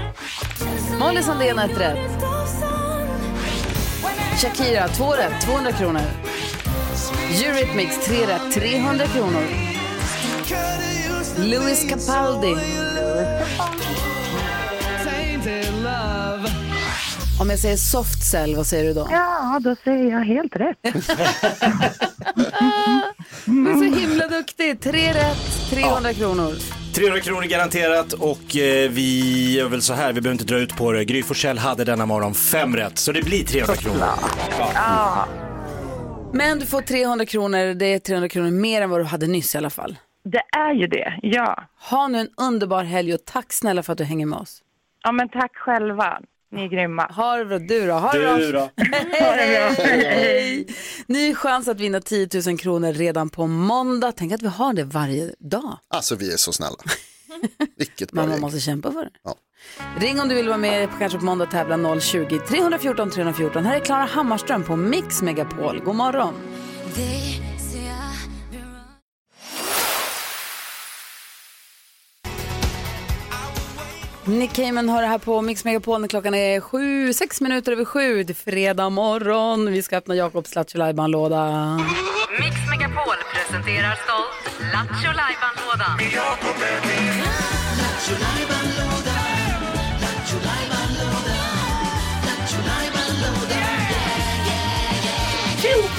Molly 1.00 1.22
Sandén 1.24 1.58
har 1.58 1.66
ett 1.66 1.80
rätt. 1.80 2.17
Shakira, 4.42 4.88
två 4.88 5.12
rätt, 5.14 5.42
200 5.42 5.72
kronor. 5.72 6.02
Eurythmics, 7.44 8.06
tre 8.06 8.28
rätt, 8.28 8.54
300 8.54 9.08
kronor. 9.08 9.44
Louis 11.38 11.90
Capaldi. 11.90 12.56
Om 17.42 17.50
jag 17.50 17.60
säger 17.60 17.78
soft 17.78 18.24
cell, 18.32 18.56
vad 18.56 18.68
säger 18.68 18.84
du 18.84 18.94
då? 18.94 19.08
ja, 19.12 19.60
då 19.64 19.76
säger 19.84 20.12
jag 20.12 20.20
helt 20.26 20.56
rätt. 20.56 20.78
Du 23.46 23.72
är 23.72 23.76
så 23.76 24.00
himla 24.00 24.28
duktig. 24.28 24.82
Tre 24.82 25.14
rätt, 25.14 25.70
300 25.70 26.14
kronor. 26.14 26.54
300 26.98 27.20
kronor 27.20 27.44
garanterat 27.44 28.14
och 28.14 28.58
eh, 28.58 28.90
vi 28.92 29.52
gör 29.58 29.68
väl 29.70 29.82
så 29.82 29.94
här, 29.94 30.14
vi 30.14 30.22
behöver 30.22 30.42
inte 30.42 30.54
dra 30.54 30.60
ut 30.60 30.78
på 30.78 30.92
det. 30.92 31.06
Gry 31.06 31.24
Forssell 31.24 31.58
hade 31.58 31.84
denna 31.84 32.06
morgon 32.06 32.34
fem 32.34 32.76
rätt, 32.76 32.98
så 32.98 33.12
det 33.12 33.26
blir 33.26 33.44
300 33.44 33.76
kronor. 33.76 34.00
Ja, 34.74 35.28
Men 36.34 36.60
du 36.60 36.66
får 36.66 36.82
300 36.82 37.26
kronor, 37.26 37.74
det 37.74 37.86
är 37.86 38.00
300 38.00 38.30
kronor 38.30 38.52
mer 38.52 38.82
än 38.82 38.90
vad 38.90 39.00
du 39.00 39.04
hade 39.04 39.28
nyss 39.28 39.56
i 39.56 39.58
alla 39.58 39.70
fall. 39.70 39.96
det 40.24 40.42
är 40.58 40.74
ju 40.74 40.88
det. 40.88 41.20
Ja. 41.22 41.64
Ha 41.90 42.08
nu 42.08 42.20
en 42.20 42.30
underbar 42.38 42.84
helg 42.84 43.14
och 43.14 43.26
tack 43.26 43.54
snälla 43.54 43.84
för 43.84 43.92
att 43.92 43.98
du 43.98 44.04
hänger 44.04 44.26
med 44.26 44.40
oss. 44.40 44.62
ja, 45.04 45.12
men 45.12 45.30
tack 45.30 45.56
själva. 45.56 46.20
Ni 46.52 46.64
är 46.64 46.68
grymma. 46.68 47.06
Ha 47.06 47.36
det 47.38 47.46
bra, 47.46 47.60
du 47.60 47.88
då? 47.88 47.94
Ha 47.94 48.12
det 48.12 48.20
bra. 48.20 48.38
Du 48.38 48.52
då? 48.52 48.70
Hej! 49.78 50.68
Ny 51.08 51.36
chans 51.36 51.68
att 51.68 51.80
vinna 51.80 52.02
10 52.02 52.30
000 52.48 52.58
kronor 52.58 52.94
redan 52.94 53.30
på 53.30 53.48
måndag. 53.48 54.12
Tänk 54.12 54.34
att 54.34 54.42
vi 54.42 54.48
har 54.48 54.74
det 54.74 54.84
varje 54.84 55.34
dag. 55.40 55.78
Alltså 55.88 56.16
vi 56.16 56.34
är 56.34 56.38
så 56.38 56.54
snälla. 56.54 56.78
Vilket 57.78 58.12
bra 58.12 58.22
Men 58.22 58.30
man 58.30 58.40
måste 58.40 58.60
kämpa 58.60 58.92
för 58.92 59.04
det. 59.04 59.12
Ja. 59.24 59.36
Ring 60.00 60.20
om 60.22 60.30
du 60.30 60.36
vill 60.36 60.48
vara 60.48 60.58
med 60.58 60.92
på 60.92 60.98
kanske 61.00 61.18
på 61.20 61.26
måndag 61.26 61.46
tävla 61.46 61.78
020-314 61.78 63.10
314. 63.10 63.66
Här 63.66 63.76
är 63.76 63.80
Klara 63.80 64.06
Hammarström 64.06 64.64
på 64.64 64.76
Mix 64.76 65.22
Megapol. 65.22 65.82
God 65.86 65.96
morgon. 65.96 66.34
Nick 74.28 74.54
Cayman 74.54 74.90
hör 74.90 75.02
det 75.02 75.08
här 75.08 75.18
på 75.18 75.42
Mix 75.42 75.66
Megapol 75.66 76.02
när 76.02 76.08
klockan 76.08 76.34
är 76.34 76.60
sju, 76.60 77.14
sex 77.14 77.42
minuter 77.42 77.72
över 77.72 77.86
sju. 77.86 78.24
Det 78.24 78.34
är 78.34 78.52
fredag 78.52 78.90
morgon. 78.90 79.72
Vi 79.72 79.82
ska 79.82 79.98
öppna 79.98 80.16
Jakobs 80.16 80.56
Lattjo 80.56 80.78
låda 81.08 81.80
Mix 82.40 82.56
Megapol 82.70 83.16
presenterar 83.34 83.98
stolt 84.04 84.60
Lattjo 84.74 85.12
Lajban-lådan. 85.14 85.98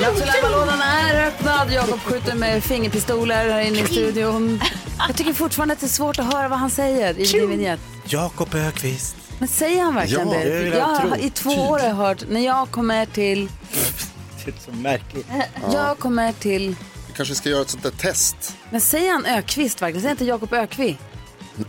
Lattjo 0.01 0.51
lådan 0.53 0.81
är 0.81 1.27
öppnad. 1.27 1.73
Jakob 1.73 2.01
skjuter 2.01 2.35
med 2.35 2.65
fingerpistoler 2.65 3.51
här 3.51 3.61
inne 3.61 3.79
i 3.79 3.85
studion. 3.85 4.61
Jag 5.07 5.17
tycker 5.17 5.33
fortfarande 5.33 5.75
att 5.75 5.81
det 5.81 5.87
är 5.87 5.89
svårt 5.89 6.19
att 6.19 6.35
höra 6.35 6.49
vad 6.49 6.59
han 6.59 6.71
säger 6.71 7.19
i 7.19 7.25
din. 7.57 7.77
Jakob 8.05 8.55
Ökvist. 8.55 9.17
Men 9.39 9.49
säger 9.49 9.83
han 9.83 9.95
verkligen 9.95 10.29
Ja, 10.29 10.39
det? 10.39 10.45
det 10.45 10.67
jag 10.69 10.77
jag 10.77 10.85
har 10.87 11.17
i 11.17 11.31
två 11.31 11.51
år 11.51 11.79
har 11.79 11.87
jag 11.89 11.95
hört, 11.95 12.25
när 12.29 12.41
jag 12.41 12.71
kommer 12.71 13.07
till, 13.07 13.49
Det 14.45 14.51
är 14.51 14.55
så 14.65 14.73
märkligt. 14.73 15.27
jag 15.73 15.99
kommer 15.99 16.33
till, 16.33 16.77
Vi 17.07 17.13
kanske 17.17 17.35
ska 17.35 17.49
göra 17.49 17.63
ett 17.63 17.71
sånt 17.71 17.83
där 17.83 17.91
test. 17.91 18.57
men 18.71 18.81
säger 18.81 19.13
han 19.13 19.25
Ökvist 19.27 19.83
verkligen? 19.83 20.03
Säger 20.03 20.11
inte 20.13 20.25
Jakob 20.25 20.53
Ökvi? 20.53 20.99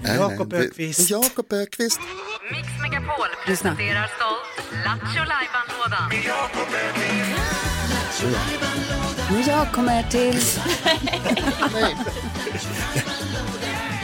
Nej, 0.01 0.15
Jakob 0.17 0.53
Öqvist. 0.53 1.09
Jakob 1.09 1.53
Ökvist. 1.53 2.00
Mix 2.51 2.67
Megapol 2.81 3.27
presenterar 3.45 4.09
stolt 4.15 4.69
Lattjo 4.86 5.24
Lajban-lådan. 5.25 6.12
När 9.31 9.48
jag 9.50 9.71
kommer 9.71 10.03
till. 10.03 10.36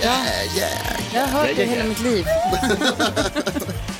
Yeah, 0.02 0.58
yeah. 0.58 0.72
jag 1.14 1.22
har 1.22 1.28
hört 1.40 1.50
det 1.56 1.66
hela 1.66 1.84
mitt 1.84 2.00
liv. 2.02 2.26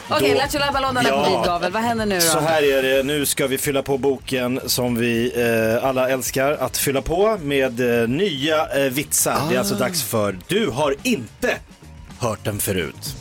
Okej, 0.10 0.32
Då- 0.32 0.38
Lattjo 0.38 0.60
Lajban-lådan 0.60 0.98
är 0.98 1.04
på 1.04 1.08
Ja. 1.10 1.38
vid 1.40 1.46
gavel. 1.48 1.72
Vad 1.72 1.82
händer 1.82 2.06
nu 2.06 2.22
Så 2.22 2.34
då? 2.40 2.46
här 2.46 2.64
är 2.64 2.84
det, 2.84 3.04
nu 3.04 3.26
ska 3.26 3.48
vi 3.48 3.58
fylla 3.58 3.84
på 3.84 3.98
boken 3.98 4.60
som 4.66 4.96
vi 4.96 5.32
eh, 5.80 5.86
alla 5.90 6.10
älskar 6.10 6.52
att 6.52 6.78
fylla 6.78 7.02
på 7.02 7.38
med 7.42 8.02
eh, 8.02 8.08
nya 8.08 8.68
eh, 8.86 8.92
vitsar. 8.92 9.38
Det 9.50 9.56
är 9.56 9.60
alltså 9.60 9.76
dags 9.76 10.04
för 10.04 10.38
Du 10.48 10.70
har 10.70 10.96
inte 11.04 11.58
hört 12.20 12.44
den 12.44 12.60
förut. 12.60 13.16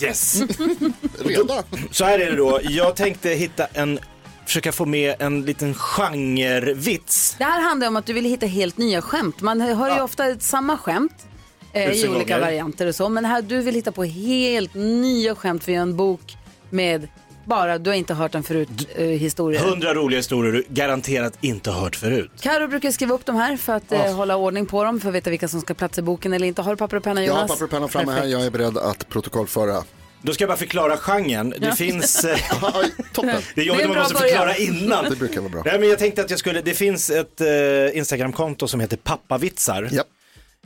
Yes. 0.00 0.42
Redan? 1.24 1.62
Så 1.90 2.04
här 2.04 2.18
är 2.18 2.30
det 2.30 2.36
då, 2.36 2.60
jag 2.62 2.96
tänkte 2.96 3.28
hitta 3.30 3.66
en, 3.72 3.98
försöka 4.46 4.72
få 4.72 4.84
med 4.86 5.14
en 5.18 5.42
liten 5.42 5.74
genrevits. 5.74 7.34
Det 7.38 7.44
här 7.44 7.60
handlar 7.62 7.88
om 7.88 7.96
att 7.96 8.06
du 8.06 8.12
vill 8.12 8.24
hitta 8.24 8.46
helt 8.46 8.76
nya 8.78 9.02
skämt. 9.02 9.40
Man 9.40 9.60
hör 9.60 9.96
ju 9.96 10.02
ofta 10.02 10.38
samma 10.38 10.78
skämt 10.78 11.26
eh, 11.72 11.90
i 11.90 12.08
olika 12.08 12.34
gånger. 12.34 12.40
varianter 12.40 12.86
och 12.86 12.94
så. 12.94 13.08
Men 13.08 13.24
här, 13.24 13.42
du 13.42 13.62
vill 13.62 13.74
hitta 13.74 13.92
på 13.92 14.04
helt 14.04 14.74
nya 14.74 15.34
skämt 15.34 15.64
för 15.64 15.72
en 15.72 15.96
bok 15.96 16.36
med 16.70 17.08
bara, 17.44 17.78
du 17.78 17.90
har 17.90 17.94
inte 17.94 18.14
hört 18.14 18.32
den 18.32 18.42
förut, 18.42 18.68
eh, 18.94 19.04
historier. 19.06 19.60
Hundra 19.60 19.94
roliga 19.94 20.18
historier 20.18 20.52
du 20.52 20.64
garanterat 20.68 21.38
inte 21.40 21.70
har 21.70 21.80
hört 21.80 21.96
förut. 21.96 22.30
Karo 22.40 22.68
brukar 22.68 22.90
skriva 22.90 23.14
upp 23.14 23.26
de 23.26 23.36
här 23.36 23.56
för 23.56 23.72
att 23.72 23.92
eh, 23.92 24.14
hålla 24.14 24.36
ordning 24.36 24.66
på 24.66 24.84
dem, 24.84 25.00
för 25.00 25.08
att 25.08 25.14
veta 25.14 25.30
vilka 25.30 25.48
som 25.48 25.60
ska 25.60 25.74
platsa 25.74 26.00
i 26.00 26.04
boken 26.04 26.32
eller 26.32 26.46
inte. 26.46 26.62
Har 26.62 26.70
du 26.70 26.76
papper 26.76 26.96
och 26.96 27.02
penna 27.02 27.20
Jag 27.20 27.28
Jonas? 27.28 27.40
har 27.42 27.48
papper 27.48 27.64
och 27.64 27.70
penna 27.70 27.88
framme 27.88 28.12
här. 28.12 28.18
Perfekt. 28.20 28.32
Jag 28.32 28.46
är 28.46 28.50
beredd 28.50 28.78
att 28.78 29.08
protokollföra. 29.08 29.82
Då 30.22 30.34
ska 30.34 30.42
jag 30.42 30.48
bara 30.48 30.56
förklara 30.56 30.96
genren. 30.96 31.54
Det 31.60 31.72
finns... 31.76 32.24
Eh, 32.24 32.38
Ja, 32.62 32.84
Toppen. 33.12 33.42
det 33.54 33.60
är 33.60 33.64
jobbigt 33.64 33.82
en 33.84 33.88
man 33.88 33.98
måste 33.98 34.14
början. 34.14 34.28
förklara 34.28 34.56
innan. 34.56 35.10
Det 35.10 35.16
brukar 35.16 35.40
vara 35.40 35.50
bra. 35.52 35.62
Nej, 35.66 35.78
men 35.78 35.88
jag 35.88 35.98
tänkte 35.98 36.22
att 36.22 36.30
jag 36.30 36.38
skulle, 36.38 36.60
det 36.62 36.74
finns 36.74 37.10
ett 37.10 37.40
eh, 37.40 37.96
Instagramkonto 37.98 38.68
som 38.68 38.80
heter 38.80 38.96
Pappavitsar. 38.96 39.88
Ja. 39.92 40.02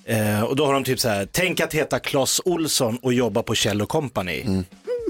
Eh, 0.05 0.43
och 0.43 0.57
då 0.57 0.67
har 0.67 0.73
de 0.73 0.85
typ 0.85 1.01
så 1.01 1.09
här, 1.09 1.29
tänk 1.33 1.61
att 1.61 1.75
heta 1.75 1.99
Clas 1.99 2.41
Olsson 2.45 2.99
och 3.03 3.13
jobba 3.13 3.43
på 3.43 3.55
Kjell 3.55 3.87
Company. 3.87 4.41
Mm. 4.41 4.65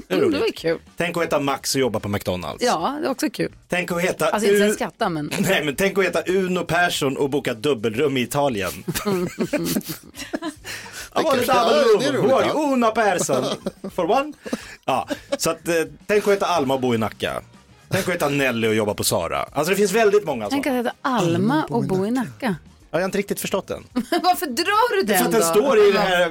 Det 0.07 0.13
är 0.13 0.17
Mm, 0.17 0.31
det 0.31 0.37
var 0.37 0.43
roligt. 0.45 0.57
kul. 0.59 0.79
Tänk 0.97 1.17
att 1.17 1.23
heta 1.23 1.39
Max 1.39 1.75
och 1.75 1.81
jobba 1.81 1.99
på 1.99 2.09
McDonalds. 2.09 2.63
Ja, 2.63 2.97
det 3.01 3.07
är 3.07 3.11
också 3.11 3.29
kul. 3.29 3.51
Tänk 3.69 3.91
att 3.91 4.01
heta 4.01 4.29
Alltså 4.29 4.49
inte 4.49 4.63
U- 4.63 4.65
jag 4.65 4.75
skrattar, 4.75 5.09
men... 5.09 5.31
Nej, 5.39 5.63
men 5.63 5.75
tänk 5.75 5.97
att 5.97 6.03
heta 6.03 6.21
Uno 6.27 6.63
Persson 6.63 7.17
och 7.17 7.29
boka 7.29 7.53
dubbelrum 7.53 8.17
i 8.17 8.21
Italien. 8.21 8.71
I 8.71 8.83
want 11.23 11.27
a 11.27 11.43
kanske- 11.45 11.53
ja, 11.53 11.63
double 11.63 11.99
det 11.99 12.05
är 12.09 12.13
room. 12.13 12.21
roligt, 12.25 12.31
Who 12.31 12.37
are 12.37 12.47
ja. 12.47 12.53
you? 12.53 12.73
Uno 12.73 12.91
Persson. 12.91 13.45
For 13.95 14.11
one? 14.11 14.33
Ja, 14.85 15.07
så 15.37 15.49
att, 15.49 15.67
eh, 15.67 15.73
tänk 16.07 16.23
att 16.27 16.33
heta 16.33 16.45
Alma 16.45 16.73
och 16.73 16.81
bo 16.81 16.95
i 16.95 16.97
Nacka. 16.97 17.41
Tänk 17.89 18.07
att 18.07 18.13
heta 18.13 18.29
Nelly 18.29 18.67
och 18.67 18.75
jobba 18.75 18.93
på 18.93 19.03
Sara. 19.03 19.39
Alltså 19.51 19.69
det 19.69 19.75
finns 19.75 19.91
väldigt 19.91 20.25
många 20.25 20.49
Tänk 20.49 20.63
sådana. 20.65 20.79
att 20.79 20.85
heta 20.85 20.95
Alma 21.01 21.63
och 21.69 21.83
bo 21.83 22.05
i 22.05 22.11
Nacka. 22.11 22.55
Jag 22.91 22.99
har 22.99 23.05
inte 23.05 23.17
riktigt 23.17 23.39
förstått 23.39 23.67
den. 23.67 23.83
Varför 24.23 24.45
drar 24.45 24.95
du 24.97 25.03
den 25.03 25.17
För 25.17 25.25
att 25.25 25.31
den 25.31 25.41
då? 25.41 25.47
står 25.47 25.89
i 25.89 25.91
det 25.91 25.99
här... 25.99 26.21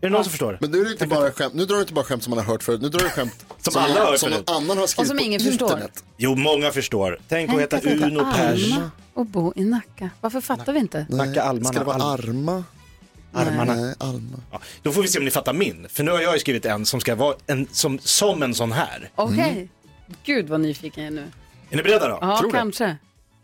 Är 0.00 0.06
det 0.08 0.12
någon 0.12 0.24
som 0.24 0.30
förstår? 0.30 0.58
Men 0.60 0.70
nu, 0.70 0.80
är 0.80 0.84
det 0.84 0.90
inte 0.90 1.06
bara 1.06 1.30
skämt, 1.32 1.54
nu 1.54 1.64
drar 1.64 1.74
du 1.76 1.80
inte 1.82 1.94
bara 1.94 2.04
skämt 2.04 2.22
som 2.22 2.30
man 2.30 2.38
har 2.38 2.52
hört 2.52 2.62
förut. 2.62 2.80
Nu 2.82 2.88
drar 2.88 3.00
du 3.00 3.08
skämt 3.10 3.46
Som 3.60 3.82
alla 3.82 4.00
har 4.00 4.06
hört 4.10 4.20
som 4.20 4.30
någon 4.30 4.36
förut. 4.36 4.50
annan 4.50 4.78
har 4.78 4.86
skrivit 4.86 5.08
som 5.08 5.16
på 5.18 5.22
ingen 5.24 5.40
förstår. 5.40 5.68
internet. 5.70 6.04
Jo, 6.16 6.34
många 6.34 6.70
förstår. 6.70 7.18
Tänk 7.28 7.50
att 7.50 7.56
Tänk 7.56 7.60
heta 7.60 7.76
att 7.76 7.84
heta 7.84 8.06
Uno 8.06 8.32
Persson. 8.34 8.72
Alma 8.72 8.90
och 9.14 9.26
bo 9.26 9.52
i 9.56 9.64
Nacka. 9.64 10.10
Varför 10.20 10.40
fattar 10.40 10.72
vi 10.72 10.78
inte? 10.78 11.06
Nacka, 11.10 11.42
Almarna, 11.42 11.68
Ska 11.68 11.78
det 11.78 11.84
vara 11.84 11.96
Alm- 11.96 12.28
arma? 12.30 12.64
Armarna. 13.34 13.74
Nej, 13.74 13.94
alma. 13.98 14.38
Ja, 14.52 14.60
då 14.82 14.92
får 14.92 15.02
vi 15.02 15.08
se 15.08 15.18
om 15.18 15.24
ni 15.24 15.30
fattar 15.30 15.52
min. 15.52 15.86
För 15.90 16.02
nu 16.04 16.10
har 16.10 16.20
jag 16.20 16.32
ju 16.34 16.38
skrivit 16.40 16.64
en 16.66 16.86
som 16.86 17.00
ska 17.00 17.14
vara 17.14 17.34
en, 17.46 17.68
som, 17.72 17.98
som 17.98 18.42
en 18.42 18.54
sån 18.54 18.72
här. 18.72 19.10
Okej. 19.14 19.68
Gud 20.24 20.48
vad 20.48 20.60
nyfiken 20.60 21.04
jag 21.04 21.12
är 21.12 21.16
nu. 21.16 21.30
Är 21.70 21.76
ni 21.76 21.82
beredda 21.82 22.08
då? 22.08 22.18
Ja, 22.20 22.38
tror 22.38 22.52
det. 22.52 22.58
kanske. 22.58 22.96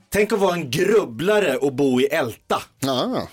Tänk 0.09 0.32
att 0.32 0.38
vara 0.38 0.54
en 0.54 0.70
grubblare 0.70 1.56
och 1.56 1.73
bo 1.73 2.00
i 2.00 2.04
Älta. 2.04 2.62
Ja, 2.80 3.28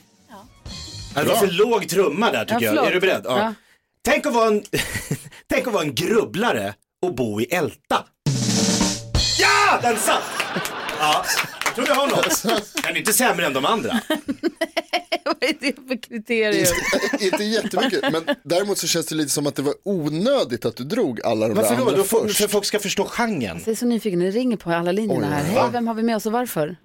Det 1.16 1.24
var 1.24 1.36
för 1.36 1.48
låg 1.52 1.90
trumma 1.90 2.32
där 2.32 2.46
tycker 2.46 2.62
Ja, 2.66 2.76
jag. 2.76 2.88
Är 2.88 2.92
du 2.92 3.00
beredd? 3.00 3.22
Ja. 3.26 3.40
Ja. 3.40 3.54
Tänk, 4.02 4.26
att 4.26 4.34
vara 4.34 4.48
en, 4.48 4.64
tänk 5.48 5.68
att 5.68 5.74
vara 5.74 5.84
en 5.84 5.96
grubblare 5.96 6.74
och 7.02 7.16
bo 7.16 7.42
i 7.42 7.44
Älta. 7.46 8.06
Ja, 9.40 9.80
den 9.82 9.98
satt! 9.98 10.24
Ja. 11.00 11.26
Tror 11.78 11.86
vi 11.86 11.92
har 12.02 12.08
något. 12.08 12.44
Den 12.84 12.92
är 12.96 12.98
inte 13.00 13.14
sämre 13.14 13.46
än 13.46 13.54
de 13.54 13.66
andra. 13.66 13.92
Vad 15.26 15.36
är 15.50 15.54
det 15.60 15.76
för 15.88 16.02
kriterium? 16.02 16.66
inte 17.20 17.44
jättemycket, 17.44 18.12
men 18.12 18.36
däremot 18.44 18.78
så 18.78 18.88
känns 18.88 19.06
det 19.06 19.16
lite 19.16 19.30
som 19.30 19.48
att 19.48 19.56
det 19.56 19.62
var 19.62 19.74
onödigt 19.84 20.66
att 20.66 20.76
du 20.78 20.84
drog 20.84 21.22
alla 21.26 21.48
de 21.48 21.54
Varför 21.54 21.70
där 21.70 21.78
då? 21.78 21.82
andra 21.84 21.98
då 21.98 22.04
får, 22.04 22.24
först. 22.28 22.38
för 22.42 22.48
folk 22.48 22.66
ska 22.66 22.80
förstå 22.80 23.06
genren. 23.06 23.58
Jag 23.66 23.68
är 23.72 23.76
så 23.76 23.86
nyfiken, 23.86 24.20
det 24.20 24.32
ringer 24.32 24.58
på 24.58 24.72
alla 24.72 24.92
linjerna 24.92 25.28
Oj, 25.28 25.34
här. 25.34 25.56
va? 25.56 25.62
Hej, 25.62 25.70
vem 25.72 25.88
har 25.88 25.94
vi 25.94 26.04
med 26.04 26.16
oss 26.16 26.26
och 26.26 26.32
varför? 26.32 26.76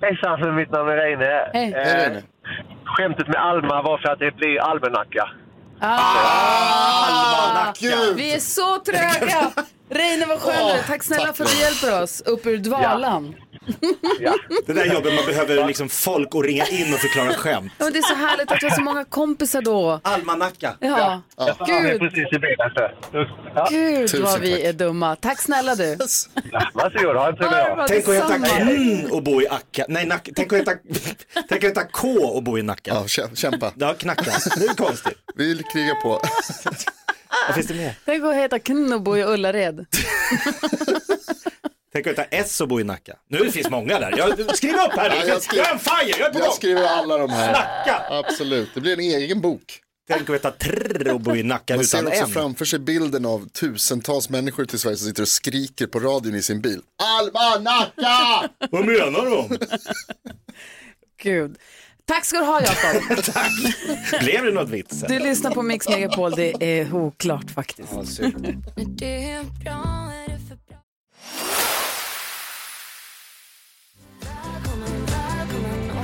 Hejsan, 0.00 0.56
mitt 0.56 0.70
namn 0.70 0.88
är 0.88 0.96
Reine. 0.96 1.24
Hej. 1.52 1.72
Hej, 1.76 1.96
Reine. 2.08 2.22
Skämtet 2.84 3.28
med 3.28 3.36
Alma 3.36 3.82
var 3.82 3.98
för 3.98 4.08
att 4.08 4.18
det 4.18 4.36
blir 4.36 4.60
almanacka. 4.60 5.30
Ah, 5.80 7.72
Gud. 7.80 8.16
vi 8.16 8.34
är 8.34 8.38
så 8.38 8.78
tröga! 8.78 9.50
Reine, 9.94 10.26
vad 10.26 10.40
skön 10.40 10.66
du 10.66 10.72
är. 10.72 10.82
Tack 10.82 11.02
snälla 11.02 11.26
tack, 11.26 11.36
för 11.36 11.44
att 11.44 11.50
du 11.50 11.56
hjälper 11.60 12.02
oss 12.02 12.20
upp 12.20 12.46
ur 12.46 12.58
dvalan. 12.58 13.34
Ja. 14.20 14.34
Det 14.66 14.72
där 14.72 14.84
jobbet 14.94 15.14
man 15.14 15.26
behöver 15.26 15.66
liksom 15.66 15.88
folk 15.88 16.28
att 16.34 16.44
ringa 16.44 16.66
in 16.66 16.94
och 16.94 17.00
förklara 17.00 17.32
skämt. 17.34 17.72
Ja, 17.78 17.84
men 17.84 17.92
det 17.92 17.98
är 17.98 18.02
så 18.02 18.14
härligt 18.14 18.52
att 18.52 18.60
du 18.60 18.66
har 18.68 18.74
så 18.76 18.82
många 18.82 19.04
kompisar 19.04 19.62
då. 19.62 20.00
Almanacka. 20.04 20.74
Ja, 20.80 21.22
är 21.36 21.82
gud, 21.82 22.00
precis 22.00 22.32
i 22.32 22.38
bilen. 22.38 22.70
Så. 22.74 22.88
Ja. 23.54 23.66
gud 23.70 24.08
Tusen 24.10 24.22
vad 24.22 24.40
vi 24.40 24.52
tack. 24.52 24.60
är 24.64 24.72
dumma. 24.72 25.16
Tack 25.16 25.40
snälla 25.40 25.74
du. 25.74 25.96
Varsågod, 26.74 27.16
ha 27.16 27.28
en 27.28 27.36
trevlig 27.36 27.58
Ja, 27.58 27.74
dag. 27.76 27.88
Tänk 27.88 28.08
att 28.08 28.14
heta 28.14 28.38
detsamma. 28.38 29.04
K 29.08 29.14
och 29.16 29.22
bo 29.22 29.42
i 29.42 29.48
Acka. 29.48 29.84
Nej, 29.88 30.06
Nacka. 30.06 30.32
Tänk 30.36 30.52
att 30.52 30.58
heta, 30.58 30.72
tänk 31.48 31.64
att 31.64 31.70
heta 31.70 31.84
K 31.84 32.08
och 32.08 32.42
bo 32.42 32.58
i 32.58 32.62
Nacka. 32.62 32.90
Ja, 32.94 33.02
kä- 33.02 33.34
kämpa. 33.34 33.72
Ja, 33.76 33.94
knacka. 33.94 34.22
Det 34.56 34.64
är 34.66 34.74
konstigt. 34.74 35.18
Vi 35.34 35.48
vill 35.48 35.62
kriga 35.72 35.94
på. 35.94 36.20
Vad 37.46 37.54
finns 37.54 37.66
det 37.66 37.74
mer? 37.74 37.94
Tänk 38.04 38.24
att 38.24 38.34
heta 38.34 38.58
Knubbo 38.58 39.16
i 39.16 39.22
Ullared. 39.24 39.86
Tänk 41.92 42.06
att 42.06 42.10
heta 42.18 42.24
S 42.24 42.60
och 42.60 42.68
bo 42.68 42.80
i 42.80 42.84
Nacka. 42.84 43.16
Nu 43.28 43.50
finns 43.50 43.70
många 43.70 43.98
där. 44.00 44.14
Jag, 44.18 44.56
skriv 44.56 44.74
upp 44.74 44.92
här 44.92 45.10
Ja, 45.16 45.22
nu. 45.22 45.28
jag 45.28 45.42
skriver- 45.42 45.62
Jag 45.64 45.70
är 45.70 45.74
en 45.74 45.78
fire, 45.78 46.14
jag 46.18 46.28
är 46.28 46.32
på 46.32 46.38
Jag 46.38 46.46
gång. 46.46 46.56
skriver 46.56 46.82
alla 46.86 47.18
de 47.18 47.30
här. 47.30 47.52
Nacka. 47.52 48.02
Absolut, 48.10 48.68
det 48.74 48.80
blir 48.80 48.92
en 48.92 49.00
egen 49.00 49.40
bok. 49.40 49.80
Tänk 50.08 50.28
att 50.30 50.34
heta 50.34 50.50
Trrr 50.50 51.12
och 51.12 51.20
bo 51.20 51.36
i 51.36 51.42
Nacka 51.42 51.76
Man 51.76 51.84
ser 51.84 51.98
utan 51.98 52.12
också 52.12 52.26
framför 52.26 52.64
sig 52.64 52.78
bilden 52.78 53.26
av 53.26 53.48
tusentals 53.48 54.28
människor 54.30 54.64
till 54.64 54.78
Sverige 54.78 54.96
som 54.96 55.06
sitter 55.08 55.22
och 55.22 55.28
skriker 55.28 55.86
på 55.86 56.00
radion 56.00 56.34
i 56.34 56.42
sin 56.42 56.60
bil. 56.60 56.80
Almanacka! 57.18 58.48
Vad 58.70 58.84
menar 58.86 59.30
de? 59.30 59.58
Gud. 61.22 61.56
Tack 62.06 62.24
ska 62.24 62.38
du 62.38 62.44
ha 62.44 62.60
Jakob. 62.60 63.02
Blev 64.20 64.44
det 64.44 64.50
något 64.50 64.68
vits? 64.68 65.00
Du 65.08 65.18
lyssnar 65.18 65.50
på 65.50 65.62
Mix 65.62 65.88
Megapol, 65.88 66.30
det 66.30 66.80
är 66.80 66.94
oklart 66.94 67.50
faktiskt. 67.50 67.92
Ja. 69.64 70.10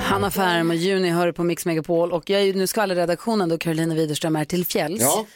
Hanna 0.02 0.30
Färm 0.30 0.70
och 0.70 0.76
Juni 0.76 1.10
hör 1.10 1.32
på 1.32 1.44
Mix 1.44 1.66
Megapol 1.66 2.12
och 2.12 2.30
jag 2.30 2.40
är 2.40 2.44
ju 2.44 2.54
nu 2.54 2.66
skvallerredaktionen 2.66 3.48
då 3.48 3.58
Carolina 3.58 3.94
Widerström 3.94 4.36
är 4.36 4.44
till 4.44 4.66
fjälls. 4.66 5.00
Ja. 5.02 5.26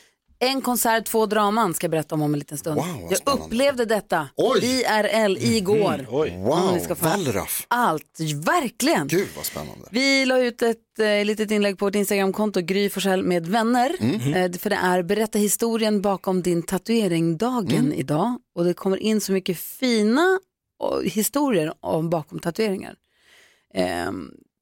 En 0.44 0.62
konsert, 0.62 1.04
två 1.06 1.26
draman 1.26 1.74
ska 1.74 1.84
jag 1.84 1.90
berätta 1.90 2.14
om 2.14 2.22
om 2.22 2.32
en 2.34 2.38
liten 2.38 2.58
stund. 2.58 2.76
Wow, 2.76 3.06
jag 3.10 3.18
spännande. 3.18 3.44
upplevde 3.44 3.84
detta 3.84 4.28
Oj. 4.36 4.58
Mm. 4.84 5.06
IRL 5.06 5.36
igår. 5.38 6.06
Oj. 6.10 6.28
Ja, 6.30 6.38
Wow. 6.38 6.96
Wallraff. 7.00 7.66
Allt, 7.68 8.20
verkligen. 8.44 9.08
Gud 9.08 9.28
vad 9.36 9.44
spännande. 9.44 9.88
Vi 9.90 10.24
la 10.26 10.38
ut 10.38 10.62
ett 10.62 10.98
eh, 10.98 11.24
litet 11.24 11.50
inlägg 11.50 11.78
på 11.78 11.84
vårt 11.84 11.94
Instagramkonto, 11.94 12.60
Gry 12.60 12.90
Forssell 12.90 13.22
med 13.22 13.46
vänner. 13.46 13.94
Mm. 14.00 14.34
Eh, 14.34 14.58
för 14.58 14.70
det 14.70 14.76
är 14.76 15.02
berätta 15.02 15.38
historien 15.38 16.02
bakom 16.02 16.42
din 16.42 16.62
tatueringdagen 16.62 17.78
Mm. 17.84 17.92
idag. 17.92 18.38
Och 18.54 18.64
det 18.64 18.74
kommer 18.74 18.96
in 18.96 19.20
så 19.20 19.32
mycket 19.32 19.58
fina 19.58 20.38
och, 20.78 21.04
historier 21.04 21.72
om 21.80 22.10
bakom 22.10 22.38
tatueringar. 22.38 22.94
Eh, 23.74 24.10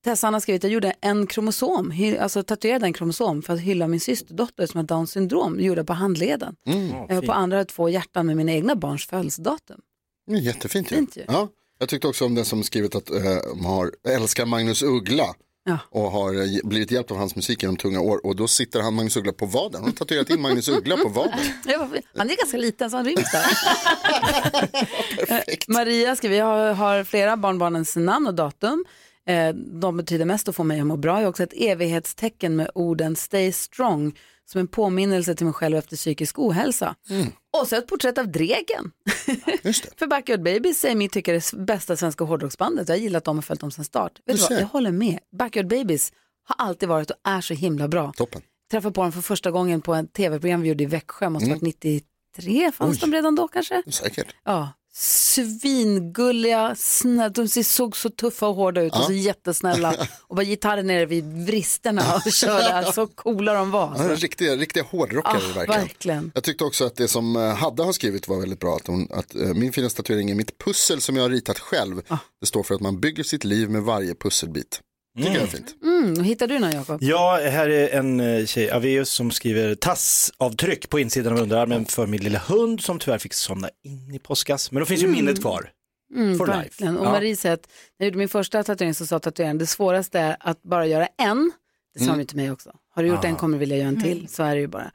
Tessan 0.04 0.32
har 0.32 0.40
skrivit, 0.40 0.62
jag 0.62 0.72
gjorde 0.72 0.94
en 1.00 1.26
kromosom, 1.26 1.94
alltså 2.20 2.42
tatuerade 2.42 2.86
en 2.86 2.92
kromosom 2.92 3.42
för 3.42 3.54
att 3.54 3.60
hylla 3.60 3.88
min 3.88 4.00
systerdotter 4.00 4.66
som 4.66 4.78
har 4.78 4.84
down 4.84 5.06
syndrom, 5.06 5.60
gjorde 5.60 5.84
på 5.84 5.92
handleden. 5.92 6.56
Mm. 6.66 7.10
Eh, 7.10 7.20
på 7.20 7.32
andra 7.32 7.64
två 7.64 7.88
hjärtan 7.88 8.26
med 8.26 8.36
mina 8.36 8.52
egna 8.52 8.76
barns 8.76 9.06
födelsedatum. 9.06 9.80
Jättefint. 10.26 10.88
Fint 10.88 11.16
ju. 11.16 11.24
Ja. 11.28 11.48
Jag 11.78 11.88
tyckte 11.88 12.08
också 12.08 12.24
om 12.24 12.34
den 12.34 12.44
som 12.44 12.62
skrivit 12.62 12.94
att 12.94 13.06
de 13.06 13.64
har, 13.64 13.90
älskar 14.08 14.46
Magnus 14.46 14.82
Uggla 14.82 15.34
Ja. 15.64 15.78
och 15.90 16.10
har 16.10 16.34
eh, 16.34 16.60
blivit 16.64 16.90
hjälpt 16.90 17.10
av 17.10 17.16
hans 17.16 17.36
musik 17.36 17.62
genom 17.62 17.76
tunga 17.76 18.00
år 18.00 18.26
och 18.26 18.36
då 18.36 18.48
sitter 18.48 18.80
han 18.80 18.94
Magnus 18.94 19.16
Uggla 19.16 19.32
på 19.32 19.46
vaden. 19.46 19.74
Han 19.74 19.84
har 19.84 19.92
tatuerat 19.92 20.30
in 20.30 20.40
Magnus 20.40 20.68
Uggla 20.68 20.96
på 20.96 21.08
vaden. 21.08 21.38
Han 22.16 22.30
är 22.30 22.36
ganska 22.36 22.56
liten 22.56 22.90
så 22.90 22.96
han 22.96 23.06
ryms 23.06 23.32
där. 23.32 23.44
Maria 25.72 26.16
skriver, 26.16 26.36
jag 26.36 26.44
har, 26.44 26.72
har 26.72 27.04
flera 27.04 27.36
barnbarnens 27.36 27.96
namn 27.96 28.26
och 28.26 28.34
datum. 28.34 28.84
Eh, 29.28 29.54
de 29.54 29.96
betyder 29.96 30.24
mest 30.24 30.48
att 30.48 30.56
få 30.56 30.64
mig 30.64 30.80
att 30.80 30.86
må 30.86 30.96
bra. 30.96 31.12
Jag 31.16 31.24
har 31.24 31.28
också 31.30 31.42
ett 31.42 31.52
evighetstecken 31.56 32.56
med 32.56 32.70
orden 32.74 33.16
stay 33.16 33.52
strong 33.52 34.18
som 34.44 34.60
en 34.60 34.68
påminnelse 34.68 35.34
till 35.34 35.46
mig 35.46 35.54
själv 35.54 35.76
efter 35.76 35.96
psykisk 35.96 36.38
ohälsa. 36.38 36.94
Och 37.60 37.68
så 37.68 37.76
ett 37.76 37.86
porträtt 37.86 38.18
av 38.18 38.28
Dregen. 38.32 38.92
För 39.96 40.06
Backyard 40.06 40.42
Babies 40.42 40.80
säger 40.80 40.96
mitt 40.96 41.12
tycker 41.12 41.34
är 41.34 41.56
det 41.56 41.64
bästa 41.64 41.96
svenska 41.96 42.24
hårdrocksbandet. 42.24 42.88
Jag 42.88 42.96
har 42.96 43.00
gillat 43.00 43.24
dem 43.24 43.38
och 43.38 43.44
följt 43.44 43.60
dem 43.60 43.70
sedan 43.70 43.84
start. 43.84 44.12
Vet 44.26 44.36
du 44.36 44.42
vad, 44.42 44.62
jag 44.62 44.66
håller 44.66 44.92
med. 44.92 45.18
Backyard 45.38 45.66
Babies 45.66 46.12
har 46.44 46.66
alltid 46.66 46.88
varit 46.88 47.10
och 47.10 47.16
är 47.24 47.40
så 47.40 47.54
himla 47.54 47.88
bra. 47.88 48.12
Toppen. 48.16 48.42
Träffade 48.70 48.94
på 48.94 49.02
dem 49.02 49.12
för 49.12 49.20
första 49.20 49.50
gången 49.50 49.80
på 49.80 49.94
en 49.94 50.06
tv-program 50.08 50.62
vi 50.62 50.68
gjorde 50.68 50.82
i 50.82 50.86
Växjö, 50.86 51.28
måste 51.30 51.48
ha 51.48 51.54
varit 51.54 51.62
93, 51.62 52.72
fanns 52.72 53.00
de 53.00 53.12
redan 53.12 53.34
då 53.34 53.48
kanske? 53.48 53.82
Säkert. 53.86 54.34
Ja, 54.44 54.72
svingulliga, 54.94 56.74
snä, 56.78 57.28
de 57.28 57.48
ser- 57.48 57.62
såg 57.62 57.96
så 57.96 58.10
tuffa 58.10 58.46
och 58.48 58.54
hårda 58.54 58.82
ut 58.82 58.92
och 58.92 59.04
så 59.04 59.12
jättesnälla. 59.12 59.94
Och 60.26 60.36
bara 60.36 60.44
gitarren 60.44 60.86
nere 60.86 61.06
vid 61.06 61.46
vristerna 61.46 62.14
och 62.26 62.32
körde, 62.32 62.92
så 62.94 63.06
coola 63.06 63.54
de 63.54 63.70
var. 63.70 63.94
Ja, 63.98 64.14
riktiga, 64.16 64.56
riktiga 64.56 64.82
hårdrockare 64.90 65.36
Ah, 65.36 65.54
verkligen. 65.54 65.80
verkligen. 65.80 66.32
Jag 66.34 66.44
tyckte 66.44 66.64
också 66.64 66.84
att 66.84 66.96
det 66.96 67.08
som 67.08 67.36
eh, 67.36 67.42
Hadda 67.54 67.84
har 67.84 67.92
skrivit 67.92 68.28
var 68.28 68.40
väldigt 68.40 68.60
bra. 68.60 68.76
Att, 68.76 68.86
hon, 68.86 69.08
att 69.10 69.34
eh, 69.34 69.40
min 69.54 69.72
fina 69.72 69.88
tatuering 69.88 70.30
är 70.30 70.34
mitt 70.34 70.58
pussel 70.58 71.00
som 71.00 71.16
jag 71.16 71.22
har 71.22 71.30
ritat 71.30 71.58
själv. 71.58 72.02
Ah. 72.08 72.18
Det 72.40 72.46
står 72.46 72.62
för 72.62 72.74
att 72.74 72.80
man 72.80 73.00
bygger 73.00 73.24
sitt 73.24 73.44
liv 73.44 73.70
med 73.70 73.82
varje 73.82 74.14
pusselbit. 74.14 74.80
Tycker 75.18 75.32
jag 75.32 75.42
är 75.42 75.46
fint. 75.46 75.74
Mm, 76.02 76.24
hittar 76.24 76.46
du 76.46 76.58
någon 76.58 76.70
Jakob? 76.72 77.02
Ja, 77.02 77.40
här 77.42 77.68
är 77.68 77.88
en 77.98 78.20
eh, 78.20 78.46
tjej, 78.46 78.70
Aveus, 78.70 79.10
som 79.10 79.30
skriver 79.30 79.74
tassavtryck 79.74 80.88
på 80.90 80.98
insidan 81.00 81.32
av 81.32 81.38
underarmen 81.40 81.84
för 81.84 82.06
min 82.06 82.20
lilla 82.22 82.38
hund 82.38 82.80
som 82.80 82.98
tyvärr 82.98 83.18
fick 83.18 83.34
somna 83.34 83.68
in 83.84 84.14
i 84.14 84.18
påskas. 84.18 84.72
Men 84.72 84.80
då 84.80 84.86
finns 84.86 85.02
ju 85.02 85.06
minnet 85.08 85.40
kvar. 85.40 85.70
Mm, 86.14 86.38
For 86.38 86.46
life. 86.46 86.88
Och 86.88 87.06
Ja. 87.06 87.10
Marie 87.12 87.36
säger 87.36 87.54
att 87.54 87.68
när 87.98 88.04
jag 88.04 88.06
gjorde 88.06 88.18
min 88.18 88.28
första 88.28 88.62
tatuering 88.62 88.94
så 88.94 89.06
sa 89.06 89.18
tatueraren 89.18 89.58
det 89.58 89.66
svåraste 89.66 90.18
är 90.20 90.36
att 90.40 90.62
bara 90.62 90.86
göra 90.86 91.08
en. 91.18 91.52
Det 91.94 91.98
sa 91.98 92.04
Mm. 92.04 92.12
hon 92.12 92.18
ju 92.20 92.24
till 92.26 92.36
mig 92.36 92.50
också. 92.50 92.72
Har 92.94 93.02
du 93.02 93.08
gjort 93.08 93.24
en 93.24 93.36
kommer 93.36 93.54
du 93.54 93.58
vilja 93.58 93.76
göra 93.76 93.88
en 93.88 94.02
till. 94.02 94.28
Så 94.28 94.42
är 94.42 94.54
det 94.54 94.60
ju 94.60 94.66
bara. 94.66 94.90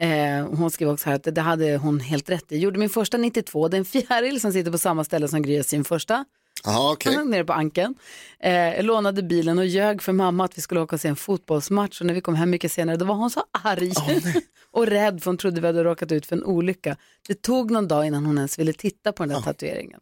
Eh, 0.00 0.46
hon 0.46 0.70
skrev 0.70 0.88
också 0.90 1.08
här 1.08 1.16
att 1.16 1.34
det 1.34 1.40
hade 1.40 1.76
hon 1.76 2.00
helt 2.00 2.30
rätt 2.30 2.52
i. 2.52 2.54
Jag 2.54 2.62
gjorde 2.62 2.78
min 2.78 2.88
första 2.90 3.16
92, 3.16 3.68
det 3.68 3.76
är 3.76 3.78
en 3.78 3.84
fjäril 3.84 4.40
som 4.40 4.52
sitter 4.52 4.70
på 4.70 4.78
samma 4.78 5.04
ställe 5.04 5.28
som 5.28 5.42
Gry 5.42 5.62
sin 5.62 5.84
första. 5.84 6.24
Jaha, 6.66 6.92
okej. 6.92 7.24
Nere 7.24 7.44
på 7.44 7.52
ankeln. 7.52 7.94
Eh, 8.40 8.52
jag 8.52 8.84
lånade 8.84 9.22
bilen 9.22 9.58
och 9.58 9.66
ljög 9.66 10.02
för 10.02 10.12
mamma 10.12 10.44
att 10.44 10.58
vi 10.58 10.62
skulle 10.62 10.80
åka 10.80 10.96
och 10.96 11.00
se 11.00 11.08
en 11.08 11.16
fotbollsmatch 11.16 12.00
och 12.00 12.06
när 12.06 12.14
vi 12.14 12.20
kom 12.20 12.34
hem 12.34 12.50
mycket 12.50 12.72
senare 12.72 12.96
då 12.96 13.04
var 13.04 13.14
hon 13.14 13.30
så 13.30 13.42
arg 13.64 13.92
och 14.72 14.86
rädd 14.86 15.22
för 15.22 15.30
hon 15.30 15.38
trodde 15.38 15.60
vi 15.60 15.66
hade 15.66 15.84
råkat 15.84 16.12
ut 16.12 16.26
för 16.26 16.36
en 16.36 16.44
olycka. 16.44 16.96
Det 17.28 17.42
tog 17.42 17.70
någon 17.70 17.88
dag 17.88 18.06
innan 18.06 18.26
hon 18.26 18.38
ens 18.38 18.58
ville 18.58 18.72
titta 18.72 19.12
på 19.12 19.22
den 19.22 19.28
där 19.34 19.40
tatueringen. 19.40 19.98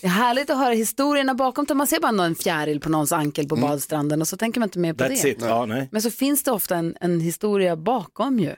Det 0.00 0.06
är 0.06 0.08
härligt 0.08 0.50
att 0.50 0.58
höra 0.58 0.74
historierna 0.74 1.34
bakom 1.34 1.64
det. 1.64 1.74
Man 1.74 1.86
ser 1.86 2.00
bara 2.00 2.24
en 2.26 2.34
fjäril 2.34 2.80
på 2.80 2.88
någons 2.88 3.12
ankel 3.12 3.48
på 3.48 3.56
badstranden 3.56 4.20
och 4.20 4.28
så 4.28 4.36
tänker 4.36 4.60
man 4.60 4.66
inte 4.66 4.78
mer 4.78 4.94
på 4.94 5.04
That's 5.04 5.22
det. 5.22 5.28
it. 5.28 5.38
Ja, 5.40 5.66
nej. 5.66 5.88
Men 5.92 6.02
så 6.02 6.10
finns 6.10 6.42
det 6.42 6.50
ofta 6.50 6.76
en, 6.76 6.96
en 7.00 7.20
historia 7.20 7.76
bakom 7.76 8.38
ju. 8.38 8.48
Eh, 8.48 8.56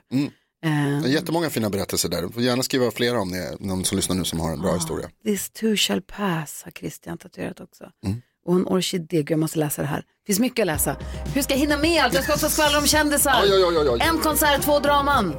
Det 1.01 1.09
är 1.09 1.13
jättemånga 1.13 1.49
fina 1.49 1.69
berättelser 1.69 2.09
där. 2.09 2.21
Du 2.21 2.29
får 2.29 2.43
gärna 2.43 2.63
skriva 2.63 2.91
flera 2.91 3.21
om 3.21 3.31
det. 3.31 3.55
Någon 3.59 3.85
som 3.85 3.95
lyssnar 3.95 4.15
nu 4.15 4.23
som 4.23 4.39
har 4.39 4.51
en 4.51 4.61
bra 4.61 4.73
historia. 4.73 5.09
This 5.25 5.49
too 5.49 5.75
shall 5.75 6.01
pass 6.01 6.61
har 6.63 6.71
Christian 6.71 7.17
tatuerat 7.17 7.59
också. 7.59 7.83
Mm. 8.05 8.21
Och 8.45 8.55
en 8.55 8.67
orkidé, 8.67 9.25
jag 9.29 9.39
måste 9.39 9.59
läsa 9.59 9.81
det 9.81 9.87
här. 9.87 9.97
Det 9.97 10.25
finns 10.25 10.39
mycket 10.39 10.63
att 10.63 10.67
läsa. 10.67 10.95
Hur 11.33 11.41
ska 11.41 11.53
jag 11.53 11.59
hinna 11.59 11.77
med 11.77 12.03
allt? 12.03 12.13
Jag 12.13 12.23
ska 12.23 12.33
också 12.33 12.49
skvallra 12.49 12.77
om 12.77 12.87
kändisar. 12.87 13.41
Oj, 13.43 13.65
oj, 13.65 13.89
oj. 13.89 13.99
En 14.01 14.17
konsert, 14.17 14.61
två 14.61 14.79
draman. 14.79 15.35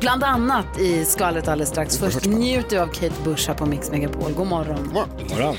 Bland 0.00 0.24
annat 0.24 0.80
i 0.80 1.04
skvallret 1.04 1.48
alldeles 1.48 1.68
strax. 1.68 1.98
Först 1.98 2.26
njuter 2.26 2.70
vi 2.70 2.78
av 2.78 2.86
Kate 2.86 3.14
Bush 3.24 3.48
här 3.48 3.54
på 3.54 3.66
Mix 3.66 3.90
Megapol. 3.90 4.32
God 4.32 4.46
morgon. 4.46 4.92
Morgon. 4.92 5.56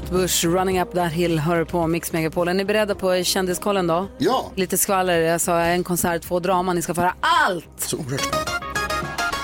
Kate 0.00 0.12
Bush, 0.12 0.44
Running 0.44 0.80
Up 0.80 0.92
That 0.92 1.12
Hill, 1.12 1.38
hör 1.38 1.64
på 1.64 1.86
Mix 1.86 2.12
Megapol. 2.12 2.48
Är 2.48 2.54
ni 2.54 2.64
beredda 2.64 2.94
på 2.94 3.24
kändiskollen 3.24 3.86
då? 3.86 4.08
Ja. 4.18 4.52
Lite 4.54 4.78
skvaller. 4.78 5.18
Jag 5.18 5.40
sa 5.40 5.60
en 5.60 5.84
konsert, 5.84 6.22
två 6.22 6.40
drama. 6.40 6.72
Ni 6.72 6.82
ska 6.82 6.94
få 6.94 7.00
höra 7.00 7.14
allt! 7.20 7.64
Så 7.76 7.96
oerhört. 7.96 8.58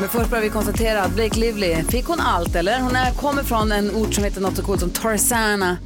Men 0.00 0.08
först 0.08 0.30
börjar 0.30 0.42
vi 0.44 0.50
konstatera 0.50 1.02
att 1.02 1.14
Blake 1.14 1.40
Lively, 1.40 1.82
fick 1.82 2.06
hon 2.06 2.20
allt 2.20 2.54
eller? 2.54 2.80
Hon 2.80 2.96
är, 2.96 3.12
kommer 3.12 3.42
från 3.42 3.72
en 3.72 3.96
ort 3.96 4.14
som 4.14 4.24
heter 4.24 4.40
något 4.40 4.56
så 4.56 4.62
coolt 4.62 4.80
som 4.80 4.90
Tarzana 4.90 5.76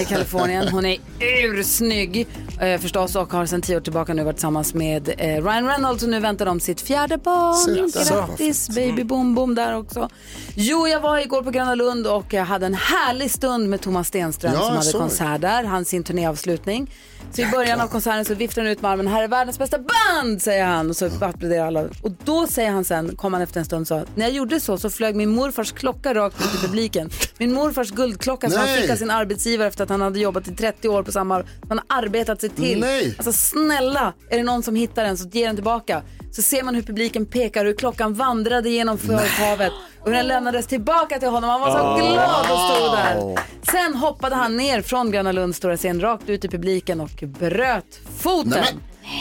i 0.00 0.04
Kalifornien. 0.04 0.68
Hon 0.68 0.86
är 0.86 0.98
ursnygg 1.20 2.26
eh, 2.60 2.80
förstås 2.80 3.16
och 3.16 3.32
har 3.32 3.46
sedan 3.46 3.62
tio 3.62 3.76
år 3.76 3.80
tillbaka 3.80 4.14
nu 4.14 4.24
varit 4.24 4.36
tillsammans 4.36 4.74
med 4.74 5.08
eh, 5.18 5.44
Ryan 5.44 5.66
Reynolds 5.68 6.02
och 6.02 6.08
nu 6.08 6.20
väntar 6.20 6.46
de 6.46 6.60
sitt 6.60 6.80
fjärde 6.80 7.18
barn. 7.18 7.90
Grattis 8.08 8.68
baby 8.68 9.04
boom 9.04 9.34
boom 9.34 9.54
där 9.54 9.76
också. 9.76 10.08
Jo, 10.54 10.88
jag 10.88 11.00
var 11.00 11.18
igår 11.18 11.42
på 11.42 11.50
Gröna 11.50 11.74
Lund 11.74 12.06
och 12.06 12.32
jag 12.32 12.44
hade 12.44 12.66
en 12.66 12.74
härlig 12.74 13.30
stund 13.30 13.68
med 13.70 13.80
Thomas 13.80 14.08
Stenström 14.08 14.52
Ja, 14.52 14.60
som 14.60 14.70
hade 14.70 14.82
såg. 14.82 15.00
konsert 15.00 15.40
där, 15.40 15.64
hans 15.64 15.88
sin 15.88 16.04
turnéavslutning. 16.04 16.90
Så 17.32 17.40
i 17.42 17.46
början 17.46 17.80
av 17.80 17.88
konserten 17.88 18.24
så 18.24 18.34
viftar 18.34 18.62
han 18.62 18.70
ut 18.70 18.82
med 18.82 18.90
armen, 18.90 19.06
här 19.06 19.22
är 19.22 19.28
världens 19.28 19.58
bästa 19.58 19.78
band, 19.78 20.42
säger 20.42 20.64
han. 20.64 20.90
Och 20.90 20.96
så 20.96 21.06
applåderar 21.20 21.66
alla. 21.66 21.80
Och 22.02 22.10
då 22.24 22.46
säger 22.46 22.70
han 22.70 22.84
sen, 22.84 23.16
kom 23.16 23.32
han 23.32 23.42
efter 23.42 23.58
en 23.60 23.64
stund, 23.66 23.88
så 23.88 24.04
när 24.14 24.26
jag 24.26 24.34
gjorde 24.34 24.60
så 24.60 24.78
så 24.78 24.90
flög 24.90 25.16
min 25.16 25.28
morfars 25.28 25.72
klocka 25.72 26.14
rakt 26.14 26.40
ut 26.40 26.54
i 26.54 26.66
publiken. 26.66 27.10
Min 27.38 27.52
morfars 27.54 27.90
guldklocka 27.90 28.50
som 28.50 28.58
han 28.60 28.68
fick 28.68 28.90
av 28.90 28.96
sin 28.96 29.10
arbetsgivare 29.10 29.68
efter 29.68 29.84
att 29.84 29.90
han 29.90 30.00
hade 30.00 30.18
jobbat 30.20 30.48
i 30.48 30.54
30 30.54 30.88
år 30.88 31.02
på 31.02 31.12
samma, 31.12 31.42
han 31.68 31.80
har 31.88 31.98
arbetat 31.98 32.44
sig 32.48 32.56
till. 32.56 32.80
Nej. 32.80 33.14
Alltså 33.18 33.32
snälla, 33.32 34.12
är 34.30 34.36
det 34.36 34.42
någon 34.42 34.62
som 34.62 34.74
hittar 34.74 35.04
den 35.04 35.18
så 35.18 35.28
ge 35.28 35.46
den 35.46 35.56
tillbaka. 35.56 36.02
Så 36.32 36.42
ser 36.42 36.62
man 36.62 36.74
hur 36.74 36.82
publiken 36.82 37.26
pekar, 37.26 37.64
hur 37.64 37.74
klockan 37.74 38.14
vandrade 38.14 38.70
genom 38.70 38.98
förhavet 38.98 39.72
och 40.00 40.06
hur 40.06 40.12
den 40.12 40.26
lämnades 40.26 40.66
tillbaka 40.66 41.18
till 41.18 41.28
honom. 41.28 41.50
Han 41.50 41.60
var 41.60 41.70
så 41.70 42.06
glad 42.12 42.50
och 42.50 42.76
stod 42.76 42.92
där. 42.92 43.38
Sen 43.72 43.94
hoppade 43.94 44.36
han 44.36 44.56
ner 44.56 44.82
från 44.82 45.10
Gröna 45.10 45.32
Lunds 45.32 45.58
stora 45.58 45.76
scen 45.76 46.00
rakt 46.00 46.28
ut 46.28 46.44
i 46.44 46.48
publiken 46.48 47.00
och 47.00 47.24
bröt 47.26 48.00
foten. 48.18 48.50
Nej, 48.50 48.74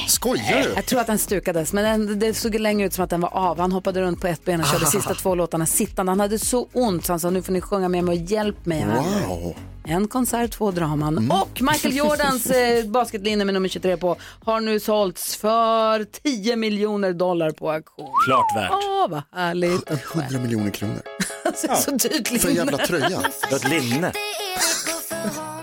skojar 0.07 0.63
du? 0.63 0.73
Jag 0.75 0.85
tror 0.85 0.99
att 0.99 1.07
den 1.07 1.17
stukades, 1.17 1.73
men 1.73 1.83
den, 1.83 2.19
det 2.19 2.33
såg 2.33 2.55
längre 2.55 2.87
ut 2.87 2.93
som 2.93 3.03
att 3.03 3.09
den 3.09 3.21
var 3.21 3.29
av. 3.33 3.59
Han 3.59 3.71
hoppade 3.71 4.01
runt 4.01 4.21
på 4.21 4.27
ett 4.27 4.45
ben 4.45 4.61
och 4.61 4.67
körde 4.67 4.85
sista 4.85 5.13
två 5.13 5.35
låtarna 5.35 5.65
sittande. 5.65 6.11
Han 6.11 6.19
hade 6.19 6.39
så 6.39 6.67
ont 6.73 7.05
så 7.05 7.13
han 7.13 7.19
sa 7.19 7.29
nu 7.29 7.41
får 7.41 7.53
ni 7.53 7.61
sjunga 7.61 7.89
med 7.89 8.03
mig 8.03 8.17
och 8.19 8.25
hjälp 8.31 8.65
mig 8.65 8.79
här. 8.79 9.27
Wow. 9.27 9.55
En 9.89 10.07
konsert, 10.07 10.51
två 10.51 10.71
draman. 10.71 11.17
Mm. 11.17 11.31
Och 11.31 11.61
Michael 11.61 11.95
Jordans 11.95 12.49
eh, 12.49 12.85
basketlinje 12.85 13.45
med 13.45 13.53
nummer 13.53 13.69
23 13.69 13.97
på 13.97 14.15
har 14.43 14.59
nu 14.61 14.79
sålts 14.79 15.35
för 15.35 16.03
10 16.03 16.55
miljoner 16.55 17.13
dollar 17.13 17.51
på 17.51 17.71
auktion. 17.71 18.09
Klart 18.25 18.55
värt. 18.55 18.71
Åh, 18.71 19.07
vad 19.09 19.21
härligt. 19.35 19.91
100 19.91 20.39
miljoner 20.39 20.69
kronor. 20.71 21.01
Alltså, 21.45 21.75
så 21.75 21.91
dyrt 21.91 22.41
För 22.41 22.49
en 22.49 22.55
jävla 22.55 22.71
linne. 22.71 22.87
tröja. 22.87 23.09
Det 23.09 23.51
var 23.51 23.57
ett 23.57 23.69
linne. 23.69 24.11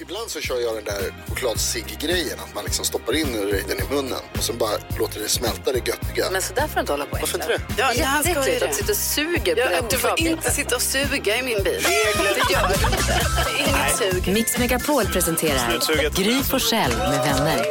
Ibland 0.00 0.30
så 0.30 0.40
kör 0.40 0.60
jag 0.60 0.74
den 0.74 0.84
där 0.84 1.14
chokladcigg-grejen, 1.28 2.38
att 2.40 2.54
man 2.54 2.64
liksom 2.64 2.84
stoppar 2.84 3.12
in 3.12 3.32
den 3.68 3.78
i 3.78 3.94
munnen 3.94 4.18
och 4.38 4.42
sen 4.44 4.58
bara 4.58 4.70
låter 4.98 5.20
det 5.20 5.28
smälta 5.28 5.72
det 5.72 5.78
göttiga. 5.88 6.30
Men 6.32 6.42
så 6.42 6.54
där 6.54 6.66
får 6.66 6.74
du 6.74 6.80
inte 6.80 6.92
hålla 6.92 7.04
på. 7.04 7.16
Varför 7.20 7.38
inte 7.38 7.48
det? 7.48 7.60
Ja, 7.78 7.88
Det 8.24 8.30
ska 8.30 8.52
ju 8.52 8.58
det. 8.58 8.68
att 8.68 8.74
sitta 8.74 8.92
och 8.92 8.96
suger 8.98 9.54
på 9.54 9.60
Ja, 9.72 9.80
du 9.90 9.96
får 9.98 10.20
inte 10.20 10.50
sitta 10.50 10.76
och 10.76 10.82
suga 10.82 11.36
i 11.38 11.42
min 11.42 11.62
bil. 11.62 11.82
Det 11.82 12.52
gör 12.52 12.68
du 12.68 12.80
inte. 12.88 13.70
Inget 13.70 13.96
sug. 14.24 14.32
Mix 14.34 14.58
Megapol 14.58 15.04
presenterar. 15.06 16.10
Gry 16.10 16.42
Forssell 16.42 16.96
med 16.96 17.24
vänner. 17.24 17.66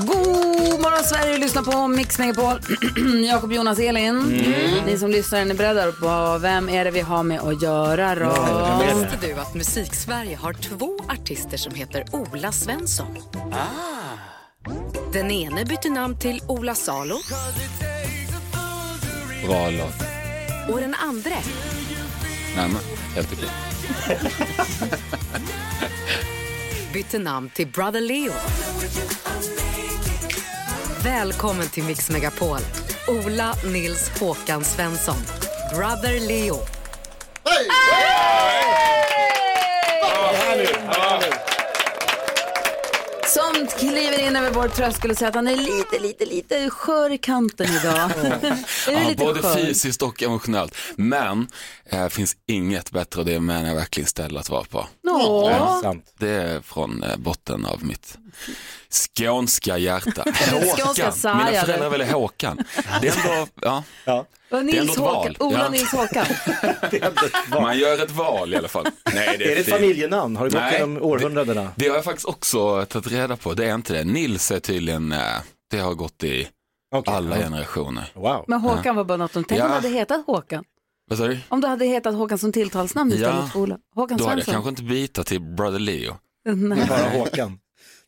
God 0.00 0.80
morgon 0.80 1.04
Sverige, 1.04 1.38
lyssna 1.38 1.62
på 1.62 1.88
Mix 1.88 2.18
Megapol. 2.18 2.60
Jakob, 3.28 3.52
Jonas, 3.52 3.78
Elin. 3.78 4.18
Ni 4.86 4.98
som 4.98 5.10
lyssnar, 5.10 5.40
är 5.40 5.44
ni 5.44 5.54
beredda 5.54 5.92
på 5.92 6.38
vem 6.38 6.68
är 6.68 6.84
det 6.84 6.90
vi 6.90 7.00
har 7.00 7.22
med 7.22 7.40
att 7.40 7.62
göra 7.62 8.14
då? 8.14 8.30
Visste 8.84 9.26
du 9.26 9.32
att 9.32 9.54
Musik-Sverige 9.54 10.36
har 10.36 10.52
två 10.52 10.98
artister 11.08 11.56
som 11.56 11.74
heter 11.74 12.04
Ola 12.12 12.52
Svensson? 12.52 13.18
Den 15.12 15.30
ene 15.30 15.64
bytte 15.64 15.88
namn 15.88 16.18
till 16.18 16.42
Ola 16.46 16.74
Salo 16.74 17.16
Bra 19.46 19.70
låt. 19.70 19.94
och 20.74 20.80
den 20.80 20.94
andra 20.94 21.30
Nej, 22.56 22.68
men, 22.68 22.80
helt 23.14 23.28
okej. 23.32 23.48
bytte 26.92 27.18
namn 27.18 27.50
till 27.50 27.66
Brother 27.66 28.00
Leo. 28.00 28.32
Välkommen 31.04 31.68
till 31.68 31.84
Mix 31.84 32.10
Megapol. 32.10 32.58
Ola 33.08 33.54
Nils 33.72 34.10
Håkan 34.20 34.64
Svensson. 34.64 35.16
Brother 35.74 36.20
Leo. 36.28 36.56
Som 43.70 43.78
kliver 43.78 44.28
in 44.28 44.36
över 44.36 44.50
vår 44.50 44.68
tröskel 44.68 45.10
och 45.10 45.16
säger 45.16 45.28
att 45.28 45.34
han 45.34 45.48
är 45.48 45.56
lite, 45.56 45.98
lite, 45.98 46.24
lite 46.24 46.70
skör 46.70 47.10
i 47.12 47.18
kanten 47.18 47.66
idag. 47.66 48.10
Ja, 48.88 49.14
både 49.16 49.42
skör? 49.42 49.54
fysiskt 49.54 50.02
och 50.02 50.22
emotionellt. 50.22 50.76
Men 50.96 51.46
det 51.90 52.10
finns 52.10 52.36
inget 52.46 52.90
bättre 52.90 53.20
och 53.20 53.26
det 53.26 53.40
menar 53.40 53.68
jag 53.68 53.74
verkligen 53.74 54.06
ställe 54.06 54.40
att 54.40 54.50
vara 54.50 54.64
på. 54.64 54.86
Nå. 55.02 55.80
Sant. 55.82 56.12
Det 56.18 56.28
är 56.28 56.60
från 56.60 57.02
eh, 57.02 57.16
botten 57.16 57.66
av 57.66 57.84
mitt 57.84 58.18
skånska 58.90 59.78
hjärta. 59.78 60.24
Skånska 60.32 60.84
Håkan. 60.84 61.12
Mina 61.24 61.60
föräldrar 61.60 61.90
väljer 61.90 62.12
Håkan. 62.12 62.64
Det 63.00 63.08
är 63.08 63.32
ändå, 63.32 63.46
ja, 63.62 63.84
Ja. 64.04 64.26
Och 64.52 64.58
är 64.58 64.62
Nils 64.62 64.78
ändå 64.80 64.92
ett 64.92 64.98
Håkan. 64.98 65.14
val. 65.14 65.36
Ola 65.40 65.58
Ja. 65.58 65.68
Nils 65.68 65.92
Håkan. 65.92 66.26
man 67.62 67.78
gör 67.78 68.02
ett 68.04 68.10
val 68.10 68.54
i 68.54 68.56
alla 68.56 68.68
fall. 68.68 68.86
Nej, 69.14 69.28
Är 69.34 69.38
det 69.38 69.52
ett 69.60 69.68
familjenamn? 69.68 70.36
Har 70.36 70.44
det 70.44 70.50
gått 70.50 70.60
Nej, 70.62 70.72
genom 70.80 71.02
århundradena? 71.02 71.68
Det 71.76 71.88
har 71.88 71.94
jag 71.94 72.04
faktiskt 72.04 72.28
också 72.28 72.86
tagit 72.86 73.12
reda 73.12 73.36
på. 73.36 73.54
Det 73.54 73.66
är 73.66 73.74
inte 73.74 73.92
det. 73.92 74.04
Nils 74.04 74.50
är 74.50 74.60
tydligen, 74.60 75.12
eh, 75.12 75.18
det 75.70 75.78
har 75.78 75.94
gått 75.94 76.24
i 76.24 76.48
Okej, 76.94 77.14
alla 77.14 77.36
ja. 77.36 77.42
generationer. 77.42 78.04
Wow. 78.14 78.44
Men 78.48 78.60
Håkan 78.60 78.96
var 78.96 79.04
bara 79.04 79.16
något 79.18 79.32
de 79.32 79.44
Tänk 79.44 79.60
Ja. 79.60 79.64
om 79.64 79.70
du 79.70 79.74
hade 79.74 79.88
hetat 79.88 80.26
Håkan. 80.26 80.64
Om 81.48 81.60
du 81.60 81.66
hade 81.66 81.84
hetat 81.84 82.14
Håkan 82.14 82.38
som 82.38 82.52
tilltalsnamn 82.52 83.12
istället 83.12 83.34
Ja, 83.34 83.48
för 83.52 83.60
Ola. 83.60 83.78
Håkan 83.94 84.18
Då 84.18 84.24
hade 84.24 84.36
jag 84.36 84.44
Svensson. 84.44 84.54
kanske 84.54 84.68
inte 84.68 84.82
byta 84.82 85.24
till 85.24 85.40
Brother 85.40 85.78
Leo. 85.78 86.14
Nej. 86.44 86.86
Bara 86.88 87.08
Håkan. 87.08 87.58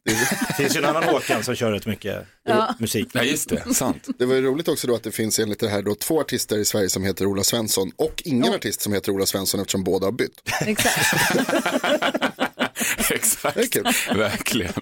Det 0.04 0.54
finns 0.56 0.76
ju 0.76 0.78
en 0.78 0.84
annan 0.84 1.04
Håkan 1.04 1.44
som 1.44 1.54
kör 1.54 1.72
rätt 1.72 1.86
mycket 1.86 2.26
Ja. 2.44 2.74
musik. 2.78 3.08
Ja, 3.12 3.22
just 3.22 3.48
det. 3.48 3.74
Sant. 3.74 4.08
Det 4.18 4.26
var 4.26 4.34
ju 4.34 4.42
roligt 4.42 4.68
också 4.68 4.86
då 4.86 4.94
att 4.94 5.02
det 5.02 5.10
finns 5.12 5.38
enligt 5.38 5.60
det 5.60 5.68
här 5.68 5.82
då 5.82 5.94
två 5.94 6.20
artister 6.20 6.58
i 6.58 6.64
Sverige 6.64 6.88
som 6.90 7.04
heter 7.04 7.26
Ola 7.26 7.42
Svensson 7.42 7.90
och 7.96 8.22
ingen 8.24 8.54
artist 8.54 8.80
som 8.80 8.92
heter 8.92 9.12
Ola 9.12 9.26
Svensson 9.26 9.60
eftersom 9.60 9.84
båda 9.84 10.06
har 10.06 10.12
bytt. 10.12 10.40
Exakt. 10.66 11.34
Exakt. 13.10 14.16
Verkligen. 14.16 14.72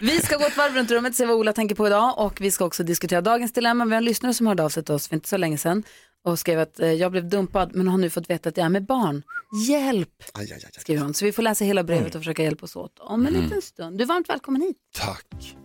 Vi 0.00 0.20
ska 0.20 0.36
gå 0.36 0.44
ett 0.46 0.56
varv 0.56 0.74
runt 0.74 0.90
rummet 0.90 1.10
och 1.10 1.16
se 1.16 1.26
vad 1.26 1.36
Ola 1.36 1.52
tänker 1.52 1.74
på 1.74 1.86
idag 1.86 2.18
och 2.18 2.40
vi 2.40 2.50
ska 2.50 2.64
också 2.64 2.82
diskutera 2.82 3.20
dagens 3.20 3.52
dilemma. 3.52 3.84
Vi 3.84 3.90
har 3.90 3.96
en 3.98 4.04
lyssnare 4.04 4.34
som 4.34 4.46
hörde 4.46 4.62
av 4.62 4.68
sig 4.68 4.84
till 4.84 4.94
oss 4.94 5.08
för 5.08 5.14
inte 5.14 5.28
så 5.28 5.36
länge 5.36 5.58
sedan 5.58 5.82
och 6.24 6.38
skrev 6.38 6.60
att 6.60 6.80
eh, 6.80 6.92
jag 6.92 7.12
blev 7.12 7.28
dumpad 7.28 7.70
men 7.74 7.88
har 7.88 7.98
nu 7.98 8.10
fått 8.10 8.30
veta 8.30 8.48
att 8.48 8.56
jag 8.56 8.64
är 8.64 8.68
med 8.70 8.86
barn. 8.86 9.22
Hjälp, 9.68 10.10
Aj, 10.34 10.52
aj, 10.52 10.62
aj, 10.64 10.72
skriver 10.78 11.02
hon. 11.02 11.14
Så 11.14 11.24
vi 11.24 11.32
får 11.32 11.42
läsa 11.42 11.64
hela 11.64 11.84
brevet 11.84 12.14
och 12.14 12.20
försöka 12.20 12.42
hjälpa 12.42 12.64
oss 12.64 12.76
åt 12.76 12.98
om 12.98 13.26
en 13.26 13.32
liten 13.32 13.62
stund. 13.62 13.98
Du 13.98 14.04
är 14.04 14.08
varmt 14.08 14.28
välkommen 14.28 14.62
hit. 14.62 14.76
Tack. 14.94 15.56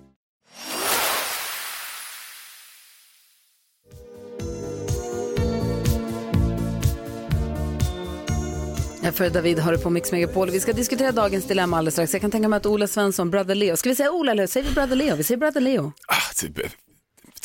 Jag 9.03 9.15
för 9.15 9.29
David 9.29 9.59
har 9.59 9.71
det 9.71 9.77
på 9.77 9.89
Mix 9.89 10.11
Megapol. 10.11 10.49
Vi 10.49 10.59
ska 10.59 10.73
diskutera 10.73 11.11
dagens 11.11 11.45
dilemma 11.47 11.77
alldeles 11.77 11.93
strax. 11.93 12.13
Jag 12.13 12.21
kan 12.21 12.31
tänka 12.31 12.47
mig 12.47 12.57
att 12.57 12.65
Ola 12.65 12.87
Svensson, 12.87 13.31
Brother 13.31 13.55
Leo. 13.55 13.77
Ska 13.77 13.89
vi 13.89 13.95
säga 13.95 14.11
Ola 14.11 14.31
eller 14.31 14.47
säger 14.47 14.67
vi 14.67 14.73
Brother 14.73 14.95
Leo? 14.95 15.15
Vi 15.15 15.23
säger 15.23 15.39
Brother 15.39 15.61
Leo. 15.61 15.91
Ah, 16.07 16.33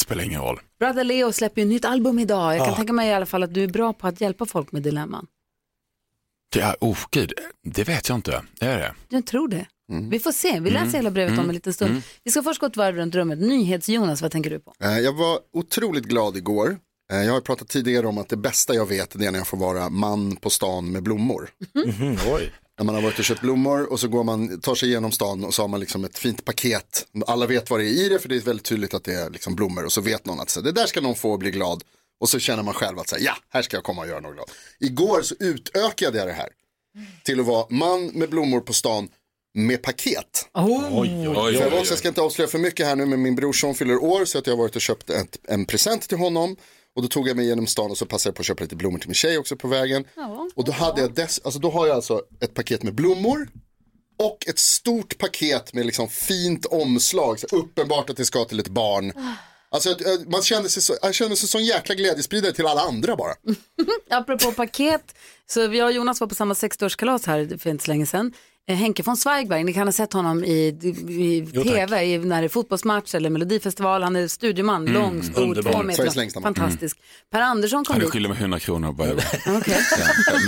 spelar 0.00 0.24
ingen 0.24 0.40
roll. 0.40 0.60
Brother 0.78 1.04
Leo 1.04 1.32
släpper 1.32 1.60
ju 1.60 1.66
ett 1.66 1.68
nytt 1.72 1.84
album 1.84 2.18
idag. 2.18 2.52
Jag 2.52 2.58
kan 2.58 2.68
Ja. 2.68 2.76
tänka 2.76 2.92
mig 2.92 3.08
i 3.08 3.12
alla 3.12 3.26
fall 3.26 3.42
att 3.42 3.54
du 3.54 3.64
är 3.64 3.68
bra 3.68 3.92
på 3.92 4.06
att 4.06 4.20
hjälpa 4.20 4.46
folk 4.46 4.72
med 4.72 4.82
dilemman. 4.82 5.26
Det 6.52 6.60
är, 6.60 6.76
oh 6.80 6.98
gud, 7.10 7.32
det 7.64 7.84
vet 7.84 8.08
jag 8.08 8.18
inte. 8.18 8.42
Det 8.60 8.66
är 8.66 8.78
det. 8.78 8.94
Jag 9.08 9.26
tror 9.26 9.48
det. 9.48 9.66
Vi 10.10 10.18
får 10.18 10.32
se. 10.32 10.60
Vi 10.60 10.70
läser 10.70 10.92
hela 10.98 11.10
brevet 11.10 11.38
om 11.38 11.48
en 11.48 11.54
liten 11.54 11.72
stund. 11.72 12.02
Vi 12.24 12.30
ska 12.30 12.42
först 12.42 12.60
gå 12.60 12.66
ett 12.66 12.76
varv 12.76 12.96
runt 12.96 13.14
rummet. 13.14 13.38
NyhetsJonas, 13.38 14.22
vad 14.22 14.30
tänker 14.32 14.50
du 14.50 14.58
på? 14.60 14.74
Eh, 14.80 14.98
Jag 14.98 15.12
var 15.12 15.38
otroligt 15.52 16.04
glad 16.04 16.36
igår. 16.36 16.78
Eh, 17.12 17.22
Jag 17.24 17.32
har 17.32 17.40
pratat 17.40 17.68
tidigare 17.68 18.06
om 18.06 18.18
att 18.18 18.28
det 18.28 18.36
bästa 18.36 18.74
jag 18.74 18.86
vet 18.86 19.14
är 19.14 19.18
när 19.18 19.38
jag 19.38 19.46
får 19.46 19.56
vara 19.56 19.88
man 19.88 20.36
på 20.36 20.50
stan 20.50 20.92
med 20.92 21.02
blommor. 21.02 21.50
Mhm, 21.74 22.16
oj. 22.34 22.52
När 22.78 22.84
man 22.84 22.94
har 22.94 23.02
varit 23.02 23.18
och 23.18 23.24
köpt 23.24 23.40
blommor 23.40 23.92
och 23.92 24.00
så 24.00 24.08
går 24.08 24.24
man, 24.24 24.60
tar 24.60 24.74
sig 24.74 24.88
igenom 24.88 25.12
stan 25.12 25.44
och 25.44 25.54
så 25.54 25.62
har 25.62 25.68
man 25.68 25.80
liksom 25.80 26.04
ett 26.04 26.18
fint 26.18 26.44
paket. 26.44 27.06
Alla 27.26 27.46
vet 27.46 27.70
vad 27.70 27.80
det 27.80 27.86
är 27.86 28.04
i 28.04 28.08
det 28.08 28.18
för 28.18 28.28
det 28.28 28.36
är 28.36 28.40
väldigt 28.40 28.66
tydligt 28.66 28.94
att 28.94 29.04
det 29.04 29.14
är 29.14 29.30
liksom 29.30 29.54
blommor 29.54 29.84
och 29.84 29.92
så 29.92 30.00
vet 30.00 30.26
någon 30.26 30.40
att 30.40 30.50
så, 30.50 30.60
det 30.60 30.72
där 30.72 30.86
ska 30.86 31.00
någon 31.00 31.14
få 31.14 31.30
och 31.30 31.38
bli 31.38 31.50
glad. 31.50 31.82
Och 32.20 32.28
så 32.28 32.38
känner 32.38 32.62
man 32.62 32.74
själv 32.74 32.98
att 32.98 33.08
så, 33.08 33.16
ja, 33.20 33.36
här 33.48 33.62
ska 33.62 33.76
jag 33.76 33.84
komma 33.84 34.02
och 34.02 34.08
göra 34.08 34.20
någon 34.20 34.32
glad. 34.32 34.50
Igår 34.80 35.22
så 35.22 35.34
utökade 35.38 36.18
jag 36.18 36.26
det 36.26 36.32
här 36.32 36.48
till 37.24 37.40
att 37.40 37.46
vara 37.46 37.66
man 37.70 38.06
med 38.06 38.30
blommor 38.30 38.60
på 38.60 38.72
stan 38.72 39.08
med 39.54 39.82
paket. 39.82 40.48
Oj, 40.54 40.80
oj, 40.90 41.28
Oj, 41.36 41.54
jag, 41.54 41.70
var 41.70 41.78
också, 41.78 41.92
jag 41.92 41.98
ska 41.98 42.08
inte 42.08 42.20
avslöja 42.20 42.48
för 42.48 42.58
mycket 42.58 42.86
här 42.86 42.96
nu 42.96 43.06
men 43.06 43.22
min 43.22 43.34
brorson 43.36 43.74
fyller 43.74 44.04
år 44.04 44.24
så 44.24 44.38
att 44.38 44.46
jag 44.46 44.54
har 44.54 44.58
varit 44.58 44.76
och 44.76 44.82
köpt 44.82 45.10
ett, 45.10 45.38
en 45.48 45.64
present 45.64 46.08
till 46.08 46.18
honom. 46.18 46.56
Och 46.98 47.02
då 47.02 47.08
tog 47.08 47.28
jag 47.28 47.36
mig 47.36 47.46
genom 47.46 47.66
stan 47.66 47.90
och 47.90 47.98
så 47.98 48.06
passade 48.06 48.28
jag 48.30 48.34
på 48.36 48.40
att 48.40 48.46
köpa 48.46 48.62
lite 48.64 48.76
blommor 48.76 48.98
till 48.98 49.08
min 49.08 49.14
tjej 49.14 49.38
också 49.38 49.56
på 49.56 49.68
vägen. 49.68 50.04
Och 50.56 50.64
då 50.64 50.72
hade 50.72 51.00
jag 51.00 51.14
dess, 51.14 51.40
alltså 51.44 51.60
då 51.60 51.70
har 51.70 51.86
jag 51.86 51.96
alltså 51.96 52.22
ett 52.40 52.54
paket 52.54 52.82
med 52.82 52.94
blommor 52.94 53.48
och 54.18 54.48
ett 54.48 54.58
stort 54.58 55.18
paket 55.18 55.74
med 55.74 55.86
liksom 55.86 56.08
fint 56.08 56.66
omslag, 56.66 57.40
så 57.40 57.46
uppenbart 57.56 58.10
att 58.10 58.16
det 58.16 58.24
ska 58.24 58.44
till 58.44 58.60
ett 58.60 58.68
barn. 58.68 59.12
Alltså 59.70 59.88
jag- 59.98 60.32
man 60.32 60.42
kände 60.42 60.68
sig 60.68 60.82
så, 60.82 60.94
jag 61.02 61.14
kände 61.14 61.36
sig 61.36 61.48
som 61.48 61.60
en 61.60 61.66
jäkla 61.66 61.94
glädjespridare 61.94 62.52
till 62.52 62.66
alla 62.66 62.80
andra 62.80 63.16
bara. 63.16 63.34
Apropå 64.10 64.52
paket, 64.52 65.14
så 65.46 65.60
jag 65.60 65.86
och 65.86 65.92
Jonas 65.92 66.20
var 66.20 66.26
på 66.28 66.34
samma 66.34 66.54
60-årskalas 66.54 67.26
här 67.26 67.58
för 67.58 67.70
inte 67.70 67.84
så 67.84 67.90
länge 67.90 68.06
sedan. 68.06 68.32
Eh, 68.68 68.76
Henke 68.76 69.02
von 69.02 69.16
Zweigbergk, 69.16 69.64
ni 69.64 69.72
kan 69.72 69.86
ha 69.88 69.92
sett 69.92 70.12
honom 70.12 70.44
i, 70.44 70.52
i 71.08 71.48
Jo, 71.52 71.62
tv 71.64 72.04
i, 72.04 72.18
när 72.18 72.40
det 72.42 72.46
är 72.46 72.48
fotbollsmatch 72.48 73.14
eller 73.14 73.30
melodifestival. 73.30 74.02
Han 74.02 74.16
är 74.16 74.28
studioman, 74.28 74.82
Mm, 74.88 74.94
lång, 74.94 75.22
stor, 75.22 75.42
underbar. 75.42 75.72
två 75.72 75.82
meter. 75.82 76.40
Fantastisk. 76.40 76.98
Per 77.30 77.40
Andersson 77.40 77.84
kom 77.84 77.94
Han 77.94 78.00
är 78.00 78.04
dit. 78.04 78.12
skyldig 78.12 78.28
mig 78.28 78.38
100 78.38 78.58
kronor 78.58 78.92
way. 78.92 79.10
Okej. 79.58 79.78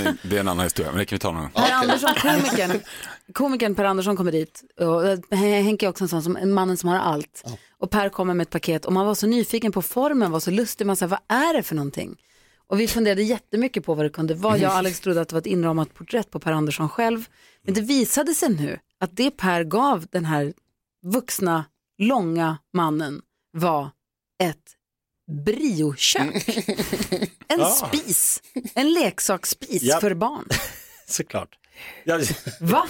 Ja, 0.05 0.13
det 0.23 0.37
är 0.37 0.41
en 0.41 0.49
annan 0.49 0.65
historia, 0.65 0.91
men 0.93 0.99
det 0.99 1.05
kan 1.05 1.17
vi 1.17 1.21
ta 1.21 1.33
någon. 1.33 1.51
Per 1.51 1.73
Andersson, 1.73 2.11
komikern, 2.15 2.81
komikern 3.33 3.75
Per 3.75 3.85
Andersson 3.85 4.17
kommer 4.17 4.33
dit. 4.33 4.63
Och 4.79 5.07
eh, 5.09 5.19
Henke 5.39 5.87
är 5.87 5.91
också 5.91 6.05
en 6.05 6.09
sån 6.09 6.23
som 6.23 6.37
en 6.37 6.53
mannen 6.53 6.77
som 6.77 6.89
har 6.89 6.99
allt. 6.99 7.45
Och 7.79 7.91
Per 7.91 8.09
kommer 8.09 8.35
med 8.35 8.43
ett 8.45 8.51
paket 8.51 8.85
och 8.85 8.93
man 8.93 9.07
var 9.07 9.15
så 9.15 9.27
nyfiken 9.27 9.73
på 9.73 9.83
formen, 9.83 10.31
var 10.31 10.41
så 10.41 10.51
lustig. 10.51 10.87
Man 10.87 10.97
sa, 10.97 11.07
vad 11.07 11.19
är 11.29 11.55
det 11.57 11.63
för 11.63 11.75
någonting? 11.75 12.17
Och 12.69 12.81
vi 12.81 12.89
funderade 12.89 13.23
jättemycket 13.23 13.85
på 13.85 13.95
vad 13.95 14.05
det 14.05 14.11
kunde 14.11 14.35
vara. 14.35 14.57
Jag 14.59 14.71
och 14.71 14.77
Alex 14.77 15.01
trodde 15.01 15.21
att 15.21 15.29
det 15.29 15.35
var 15.35 15.41
ett 15.41 15.47
inramat 15.47 15.95
porträtt 15.95 16.31
på 16.31 16.39
Per 16.41 16.53
Andersson 16.53 16.89
själv. 16.89 17.25
Men 17.65 17.75
det 17.75 17.81
visade 17.81 18.35
sig 18.35 18.49
nu 18.49 18.79
att 19.01 19.17
det 19.17 19.31
Per 19.31 19.65
gav 19.65 20.07
den 20.13 20.25
här 20.25 20.53
vuxna, 21.07 21.65
långa 21.99 22.59
mannen 22.73 23.23
var 23.53 23.91
ett 24.43 24.77
briokök. 25.45 26.49
En 27.49 27.59
Ja. 27.61 27.67
spis, 27.89 28.43
en 28.75 28.93
leksaksspis 28.93 29.83
Ja. 29.83 30.01
för 30.01 30.15
barn. 30.15 30.45
Såklart. 31.07 31.59
Ja, 32.05 32.21
Va? 32.61 32.87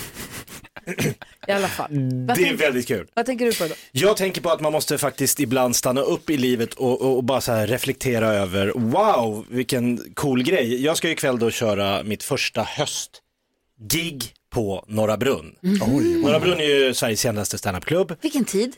I 1.48 1.52
alla 1.52 1.68
fall. 1.68 1.90
Vad, 1.90 2.00
det 2.26 2.32
är 2.32 2.34
tänker, 2.34 2.56
väldigt 2.56 2.88
kul. 2.88 3.10
vad 3.14 3.26
tänker 3.26 3.46
du 3.46 3.54
på 3.54 3.68
då? 3.68 3.74
Jag 3.92 4.16
tänker 4.16 4.40
på 4.40 4.50
att 4.50 4.60
man 4.60 4.72
måste 4.72 4.98
faktiskt 4.98 5.40
ibland 5.40 5.76
stanna 5.76 6.00
upp 6.00 6.30
i 6.30 6.36
livet 6.36 6.74
och, 6.74 7.00
och, 7.00 7.16
och 7.16 7.24
bara 7.24 7.40
så 7.40 7.52
här 7.52 7.66
reflektera 7.66 8.26
över, 8.28 8.72
wow, 8.76 9.46
vilken 9.50 10.14
cool 10.14 10.42
grej. 10.42 10.82
Jag 10.84 10.96
ska 10.96 11.06
ju 11.08 11.12
ikväll 11.12 11.38
då 11.38 11.50
köra 11.50 12.02
mitt 12.02 12.22
första 12.22 12.62
höstgig 12.62 14.34
på 14.50 14.84
Norra 14.88 15.16
Brunn. 15.16 15.54
Mhm. 15.60 16.22
Norra 16.22 16.40
Brunn 16.40 16.60
är 16.60 16.64
ju 16.64 16.94
Sveriges 16.94 17.20
kändaste 17.20 17.58
standupklubb. 17.58 18.16
Vilken 18.20 18.44
tid? 18.44 18.76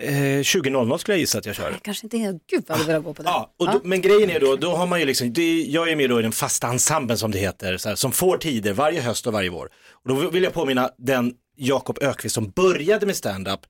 Eh, 0.00 0.12
20.00 0.12 0.98
skulle 0.98 1.14
jag 1.14 1.20
gissa 1.20 1.38
att 1.38 1.46
jag 1.46 1.56
kör. 1.56 1.78
Kanske 1.82 2.06
inte 2.06 2.16
är, 2.16 2.40
gud 2.50 2.64
vad 2.66 2.78
jag 2.80 2.84
vill 2.84 2.98
gå 2.98 3.14
på 3.14 3.22
det. 3.22 3.28
Ja, 3.28 3.54
och 3.58 3.66
då, 3.66 3.80
men 3.84 4.00
grejen 4.00 4.30
är 4.30 4.40
då, 4.40 4.56
då 4.56 4.70
har 4.70 4.86
man 4.86 5.00
ju 5.00 5.06
liksom, 5.06 5.32
det, 5.32 5.62
jag 5.62 5.90
är 5.90 5.96
med 5.96 6.10
då 6.10 6.18
i 6.18 6.22
den 6.22 6.32
fasta 6.32 6.66
ensemblen 6.66 7.18
som 7.18 7.30
det 7.30 7.38
heter, 7.38 7.76
så 7.76 7.88
här, 7.88 7.96
som 7.96 8.12
får 8.12 8.38
tider 8.38 8.72
varje 8.72 9.00
höst 9.00 9.26
och 9.26 9.32
varje 9.32 9.50
vår. 9.50 9.68
Och 9.90 10.08
då 10.08 10.30
vill 10.30 10.42
jag 10.42 10.52
påminna 10.52 10.90
den 10.98 11.34
Jakob 11.56 11.98
Ökvist 12.02 12.34
som 12.34 12.50
började 12.50 13.06
med 13.06 13.16
stand-up 13.16 13.60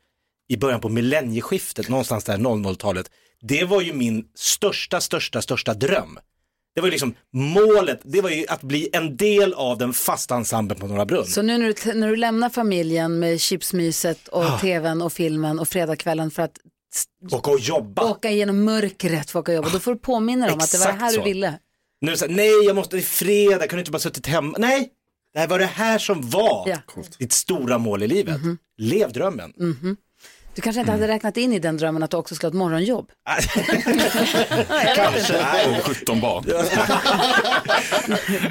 i 0.49 0.57
början 0.57 0.81
på 0.81 0.89
millennieskiftet, 0.89 1.89
någonstans 1.89 2.25
där 2.25 2.37
00-talet. 2.37 3.11
Det 3.41 3.65
var 3.65 3.81
ju 3.81 3.93
min 3.93 4.25
största, 4.35 5.01
största, 5.01 5.43
största 5.43 5.75
dröm. 5.75 6.19
Det 6.79 6.83
var 6.83 6.89
ju 6.89 6.91
liksom 6.93 7.15
målet, 7.33 8.01
det 8.05 8.21
var 8.21 8.31
ju 8.31 8.47
att 8.49 8.63
bli 8.63 8.89
en 8.93 9.17
del 9.17 9.55
av 9.55 9.79
den 9.79 9.93
fasta 9.93 10.35
ensemblen 10.37 10.79
på 10.81 10.87
Norra 10.87 11.07
Brunn. 11.07 11.27
Så 11.27 11.43
nu 11.43 11.59
när 11.59 11.67
du, 11.85 11.95
när 11.95 12.09
du 12.09 12.17
lämnar 12.17 12.49
familjen 12.51 13.19
med 13.19 13.41
chipsmyset 13.41 14.29
och 14.29 14.45
Ah. 14.45 14.59
tvn 14.59 15.03
och 15.03 15.13
filmen 15.13 15.59
och 15.59 15.69
fredagskvällen 15.69 16.31
för 16.31 16.43
att 16.43 16.53
Åka 17.33 17.51
och 17.51 17.59
jobba. 17.61 18.11
åka 18.11 18.31
igenom 18.31 18.65
mörkret 18.65 19.31
för 19.31 19.39
att 19.39 19.43
åka 19.43 19.53
och 19.53 19.57
jobba, 19.57 19.69
då 19.71 19.79
får 19.81 19.95
du 19.95 20.01
påminna 20.01 20.47
dig 20.47 20.53
om 20.55 20.61
att 20.61 20.73
det 20.73 20.79
var 20.79 20.87
det 20.87 20.93
här 20.93 20.99
Exakt 20.99 21.13
du 21.15 21.19
så. 21.19 21.25
ville. 21.25 21.59
Nu 22.01 22.17
så 22.17 22.27
här, 22.27 22.33
nej 22.33 22.65
jag 22.67 22.77
måste, 22.77 22.97
det 22.97 23.01
är 23.01 23.05
fredag, 23.05 23.67
kunde 23.67 23.81
inte 23.81 23.91
bara 23.91 23.99
suttit 23.99 24.27
hemma. 24.27 24.57
Nej, 24.59 24.89
det 25.33 25.39
här 25.39 25.49
var 25.49 25.59
det 25.59 25.65
här 25.67 25.99
som 25.99 26.31
var 26.31 26.69
Ja. 26.69 26.79
ditt 27.19 27.33
stora 27.33 27.79
mål 27.79 28.03
i 28.03 28.07
livet. 28.09 28.41
Lev 28.79 29.13
drömmen. 29.13 29.53
Mhm. 29.57 29.97
Du 30.59 30.63
kanske 30.63 30.81
inte 30.81 30.93
hade 30.93 31.09
räknat 31.09 31.37
in 31.37 31.53
i 31.53 31.59
den 31.59 31.77
drömmen 31.77 32.03
att 32.03 32.11
du 32.11 32.17
också 32.17 32.35
skulle 32.35 32.47
ha 32.47 32.51
ett 32.51 32.59
morgonjobb. 32.59 33.11
Och 35.79 35.85
17 35.85 36.21
barn. 36.21 36.45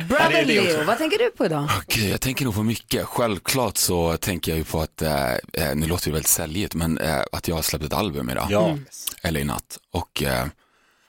Brother 0.08 0.46
Leo, 0.46 0.84
vad 0.84 0.98
tänker 0.98 1.18
du 1.18 1.32
på 1.32 1.46
idag? 1.46 1.70
Okej, 1.78 2.10
jag 2.10 2.22
tänker 2.22 2.46
nog 2.46 2.56
på 2.56 2.64
mycket. 2.64 3.06
Självklart 3.06 3.78
så 3.78 4.18
tänker 4.18 4.52
jag 4.52 4.58
ju 4.58 4.64
på 4.64 4.82
att, 4.82 5.02
eh, 5.02 5.34
eh, 5.34 5.76
nu 5.76 5.88
låter 5.88 6.06
det 6.06 6.12
väldigt 6.12 6.28
säljigt, 6.28 6.76
men 6.76 6.98
eh, 6.98 7.22
att 7.32 7.48
jag 7.48 7.56
har 7.56 7.62
släppt 7.62 7.86
ett 7.86 7.94
album 7.94 8.30
idag. 8.30 8.48
Ja. 8.50 8.68
Mm. 8.68 8.86
Eller 9.22 9.40
i 9.40 9.44
natt. 9.44 9.80
Och 9.92 10.24
eh, 10.24 10.46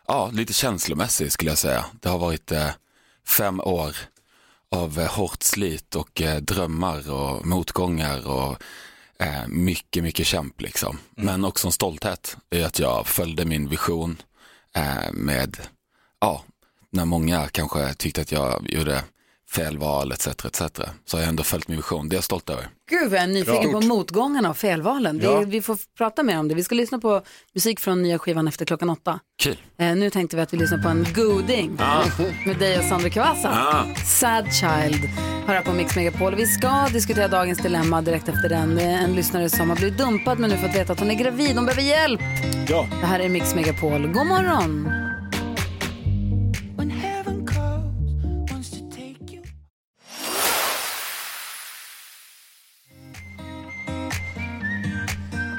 ja, 0.09 0.31
lite 0.33 0.53
känslomässigt 0.53 1.33
skulle 1.33 1.51
jag 1.51 1.59
säga. 1.59 1.85
Det 2.01 2.09
har 2.09 2.19
varit 2.19 2.53
eh, 2.53 2.69
fem 3.27 3.61
år 3.61 3.97
av 4.71 4.99
eh, 4.99 5.07
hårt 5.07 5.43
slit 5.43 5.97
och 5.97 6.23
eh, 6.23 6.37
drömmar 6.37 7.11
och 7.11 7.47
motgångar 7.47 8.27
och 8.27 8.63
eh, 9.22 9.48
mycket, 9.48 10.02
mycket 10.02 10.26
kämp 10.26 10.61
liksom. 10.61 10.98
Men 11.16 11.44
också 11.44 11.68
en 11.68 11.72
stolthet 11.72 12.37
i 12.50 12.62
att 12.62 12.78
jag 12.78 13.07
följde 13.07 13.44
min 13.44 13.68
vision 13.68 14.22
eh, 14.74 15.12
med, 15.12 15.57
ja, 16.20 16.44
när 16.90 17.04
många 17.04 17.48
kanske 17.48 17.94
tyckte 17.94 18.20
att 18.20 18.33
jag 18.33 18.70
gjorde 18.70 19.04
fel 19.51 19.79
val 19.79 20.13
etc. 20.13 20.27
etc. 20.27 20.63
Så 21.05 21.17
har 21.17 21.21
jag 21.23 21.29
ändå 21.29 21.43
följt 21.43 21.69
min 21.69 21.77
vision, 21.77 22.09
det 22.09 22.15
är 22.15 22.17
jag 22.17 22.25
stolt 22.25 22.51
över. 22.51 22.69
Gud 22.91 23.11
vad 23.11 23.19
jag 23.19 23.23
är 23.25 23.27
nyfiken 23.27 23.71
Bra. 23.71 23.81
på 23.81 23.87
motgångarna 23.87 24.51
och 24.51 24.57
felvalen. 24.57 25.21
Ja. 25.23 25.39
Vi, 25.39 25.45
vi 25.45 25.63
får 25.63 25.79
prata 25.99 26.23
mer 26.23 26.39
om 26.39 26.49
det. 26.49 26.55
Vi 26.55 26.63
ska 26.65 26.75
lyssna 26.75 26.99
på 26.99 27.23
musik 27.55 27.81
från 27.81 28.03
nya 28.03 28.19
skivan 28.19 28.49
efter 28.49 28.65
klockan 28.65 28.91
åtta. 28.91 29.21
Kul. 29.43 29.57
Eh, 29.79 29.97
nu 29.97 30.11
tänkte 30.11 30.37
vi 30.37 30.43
att 30.43 30.53
vi 30.53 30.57
lyssnar 30.57 30.79
på 30.79 30.89
en 30.89 31.07
goding 31.15 31.77
Ja. 31.79 32.03
med 32.47 32.59
dig 32.59 32.79
och 32.79 32.85
Sandra 32.85 33.11
Kvassa. 33.11 33.49
Ja. 33.55 33.87
Sad 34.05 34.45
Child 34.55 35.05
hör 35.47 35.55
här 35.55 35.63
på 35.63 35.73
Mix 35.73 35.97
Megapol. 35.97 36.35
Vi 36.35 36.47
ska 36.47 36.87
diskutera 36.93 37.29
dagens 37.29 37.59
dilemma 37.59 38.03
direkt 38.03 38.29
efter 38.29 38.49
den. 38.49 38.75
Det 38.75 38.83
är 38.83 39.05
en 39.05 39.13
lyssnare 39.15 39.49
som 39.51 39.71
har 39.71 39.77
blivit 39.77 39.99
dumpad 39.99 40.39
men 40.39 40.51
nu 40.51 40.57
fått 40.57 40.75
veta 40.75 40.93
att 40.93 41.01
hon 41.01 41.11
är 41.11 41.15
gravid. 41.15 41.57
Hon 41.57 41.65
behöver 41.67 41.83
hjälp. 41.83 42.21
Ja. 42.69 42.89
Det 43.01 43.07
här 43.07 43.21
är 43.21 43.29
Mix 43.29 43.55
Megapol. 43.55 44.07
God 44.07 44.27
morgon! 44.27 44.89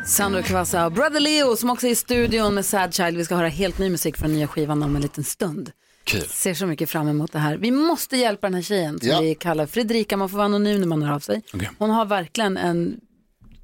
Sandro 0.10 0.44
Cavazza 0.44 0.86
och 0.86 0.92
Brother 0.92 1.20
Leo 1.20 1.56
som 1.56 1.70
också 1.70 1.88
är 1.88 1.92
i 1.92 1.96
studion 1.96 2.56
med 2.56 2.66
Sad 2.66 2.94
Child. 2.94 3.18
Vi 3.18 3.26
ska 3.26 3.36
höra 3.36 3.48
helt 3.48 3.78
ny 3.80 3.90
musik 3.90 4.18
från 4.18 4.34
nya 4.34 4.48
skivan 4.48 4.84
om 4.84 4.96
en 4.96 5.02
liten 5.02 5.24
stund. 5.24 5.72
Kul. 6.04 6.22
Ser 6.22 6.54
så 6.54 6.66
mycket 6.66 6.90
fram 6.90 7.08
emot 7.08 7.32
det 7.32 7.40
här. 7.40 7.58
Vi 7.58 7.72
måste 7.72 8.18
hjälpa 8.18 8.48
den 8.48 8.54
här 8.54 8.62
tjejen 8.62 9.00
som 9.00 9.10
Ja. 9.10 9.22
vi 9.22 9.36
kallar 9.36 9.66
Fredrika. 9.66 10.18
Man 10.18 10.30
får 10.30 10.38
vara 10.38 10.46
anonym 10.46 10.80
när 10.80 10.88
man 10.88 11.04
hör 11.04 11.14
av 11.16 11.20
sig. 11.20 11.42
Okej. 11.54 11.70
Hon 11.78 11.90
har 11.90 12.06
verkligen 12.06 12.58
en 12.58 13.00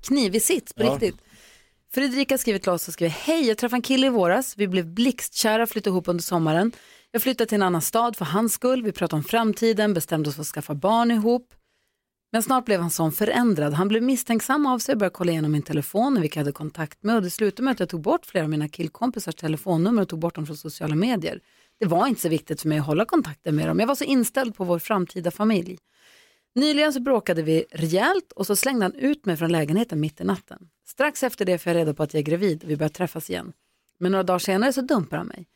knivig 0.07 0.41
sits 0.41 0.73
på 0.73 0.83
Ja. 0.83 0.93
riktigt. 0.93 1.15
Fredrika 1.93 2.33
har 2.33 2.37
skrivit 2.37 2.61
till 2.63 2.71
oss 2.71 2.87
och 2.87 2.93
skriver, 2.93 3.09
hej 3.11 3.47
jag 3.47 3.57
träffade 3.57 3.77
en 3.77 3.81
kille 3.81 4.07
i 4.07 4.09
våras, 4.09 4.53
vi 4.57 4.67
blev 4.67 4.85
blixtkära 4.93 5.63
och 5.63 5.69
flyttade 5.69 5.89
ihop 5.93 6.07
under 6.07 6.23
sommaren. 6.23 6.71
Jag 7.11 7.21
flyttade 7.21 7.47
till 7.47 7.55
en 7.55 7.61
annan 7.63 7.81
stad 7.81 8.15
för 8.15 8.25
hans 8.25 8.53
skull, 8.53 8.83
vi 8.83 8.91
pratade 8.91 9.17
om 9.17 9.23
framtiden, 9.23 9.93
bestämde 9.93 10.29
oss 10.29 10.35
för 10.35 10.41
att 10.41 10.47
skaffa 10.47 10.73
barn 10.75 11.11
ihop. 11.11 11.47
Men 12.35 12.43
snart 12.43 12.65
blev 12.65 12.81
han 12.81 12.89
sån 12.89 13.11
förändrad. 13.11 13.73
Han 13.73 13.87
blev 13.87 14.03
misstänksam 14.03 14.65
av 14.65 14.79
sig 14.79 14.93
och 14.93 14.99
började 14.99 15.13
kolla 15.13 15.31
igenom 15.31 15.51
min 15.51 15.61
telefon 15.61 16.17
och 16.17 16.23
vilka 16.23 16.39
jag 16.39 16.43
hade 16.43 16.51
kontakt 16.51 17.03
med. 17.03 17.15
Och 17.15 17.21
det 17.21 17.29
slutade 17.29 17.63
med 17.63 17.71
att 17.71 17.79
jag 17.79 17.89
tog 17.89 18.01
bort 18.01 18.25
flera 18.25 18.43
av 18.43 18.49
mina 18.49 18.67
killkompisars 18.67 19.35
telefonnummer 19.35 20.01
och 20.01 20.09
tog 20.09 20.19
bort 20.19 20.35
dem 20.35 20.45
från 20.45 20.57
sociala 20.57 20.95
medier. 20.95 21.39
Det 21.79 21.85
var 21.85 22.07
inte 22.07 22.21
så 22.21 22.29
viktigt 22.29 22.61
för 22.61 22.69
mig 22.69 22.79
att 22.79 22.85
hålla 22.85 23.05
kontakten 23.05 23.55
med 23.55 23.67
dem. 23.67 23.79
Jag 23.79 23.87
var 23.87 23.95
så 23.95 24.03
inställd 24.03 24.55
på 24.55 24.63
vår 24.63 24.79
framtida 24.79 25.31
familj. 25.31 25.77
Nyligen 26.55 26.93
så 26.93 26.99
bråkade 26.99 27.41
vi 27.41 27.65
rejält 27.71 28.31
och 28.31 28.47
så 28.47 28.55
slängde 28.55 28.85
han 28.85 28.95
ut 28.95 29.25
mig 29.25 29.37
från 29.37 29.51
lägenheten 29.51 29.99
mitt 29.99 30.21
i 30.21 30.23
natten. 30.23 30.69
Strax 30.87 31.23
efter 31.23 31.45
det 31.45 31.57
får 31.57 31.73
jag 31.73 31.79
reda 31.79 31.93
på 31.93 32.03
att 32.03 32.13
jag 32.13 32.19
är 32.19 32.25
gravid 32.25 32.63
och 32.63 32.69
vi 32.69 32.77
börjar 32.77 32.89
träffas 32.89 33.29
igen. 33.29 33.53
Men 33.97 34.11
några 34.11 34.23
dagar 34.23 34.39
senare 34.39 34.73
så 34.73 34.81
dumpar 34.81 35.17
han 35.17 35.27
mig. 35.27 35.47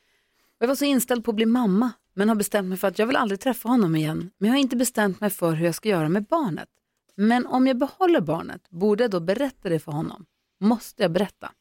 Jag 0.59 0.67
var 0.67 0.75
så 0.75 0.85
inställd 0.85 1.23
på 1.23 1.31
att 1.31 1.35
bli 1.35 1.45
mamma 1.45 1.91
men 2.19 2.29
har 2.29 2.35
bestämt 2.35 2.69
mig 2.69 2.77
för 2.77 2.87
att 2.87 2.99
jag 2.99 3.07
vill 3.07 3.15
aldrig 3.15 3.39
träffa 3.39 3.69
honom 3.69 3.95
igen. 3.95 4.31
Men 4.37 4.47
jag 4.47 4.55
har 4.55 4.59
inte 4.59 4.75
bestämt 4.75 5.21
mig 5.21 5.29
för 5.29 5.51
hur 5.53 5.65
jag 5.65 5.75
ska 5.75 5.89
göra 5.89 6.09
med 6.09 6.23
barnet. 6.23 6.67
Men 7.15 7.45
om 7.45 7.67
jag 7.67 7.77
behåller 7.77 8.21
barnet, 8.21 8.69
borde 8.69 9.03
jag 9.03 9.11
då 9.11 9.19
berätta 9.19 9.69
det 9.69 9.79
för 9.79 9.91
honom? 9.91 10.25
Måste 10.59 11.03
jag 11.03 11.11
berätta? 11.11 11.51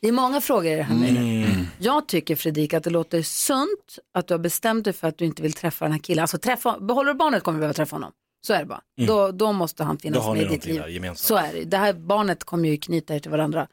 Det 0.00 0.08
är 0.08 0.12
många 0.12 0.40
frågor 0.40 0.72
i 0.72 0.76
det 0.76 0.82
här 0.82 0.94
mejlet. 0.94 1.68
Jag 1.78 2.08
tycker 2.08 2.36
Fredrik 2.36 2.74
att 2.74 2.84
det 2.84 2.90
låter 2.90 3.22
sunt 3.22 3.98
att 4.12 4.26
du 4.26 4.34
har 4.34 4.38
bestämt 4.38 4.84
dig 4.84 4.92
för 4.92 5.08
att 5.08 5.18
du 5.18 5.24
inte 5.24 5.42
vill 5.42 5.52
träffa 5.52 5.84
den 5.84 5.92
här 5.92 5.98
killen. 5.98 6.22
Alltså 6.22 6.38
träffa, 6.38 6.78
behåller 6.80 7.12
du 7.12 7.18
barnet 7.18 7.42
kommer 7.42 7.58
du 7.58 7.60
behöva 7.60 7.74
träffa 7.74 7.96
honom. 7.96 8.12
Så 8.40 8.52
är 8.52 8.58
det 8.58 8.66
bara. 8.66 8.82
Mm. 8.98 9.08
Då, 9.08 9.30
då 9.30 9.52
måste 9.52 9.84
han 9.84 9.98
finnas 9.98 10.26
med 10.26 10.42
i 10.42 10.44
ditt 10.44 10.66
liv. 10.66 11.14
Så 11.14 11.36
är 11.36 11.52
det. 11.52 11.64
Det 11.64 11.76
här 11.76 11.92
barnet 11.92 12.44
kommer 12.44 12.68
ju 12.68 12.76
knyta 12.76 13.14
er 13.14 13.18
till 13.18 13.30
varandra 13.30 13.68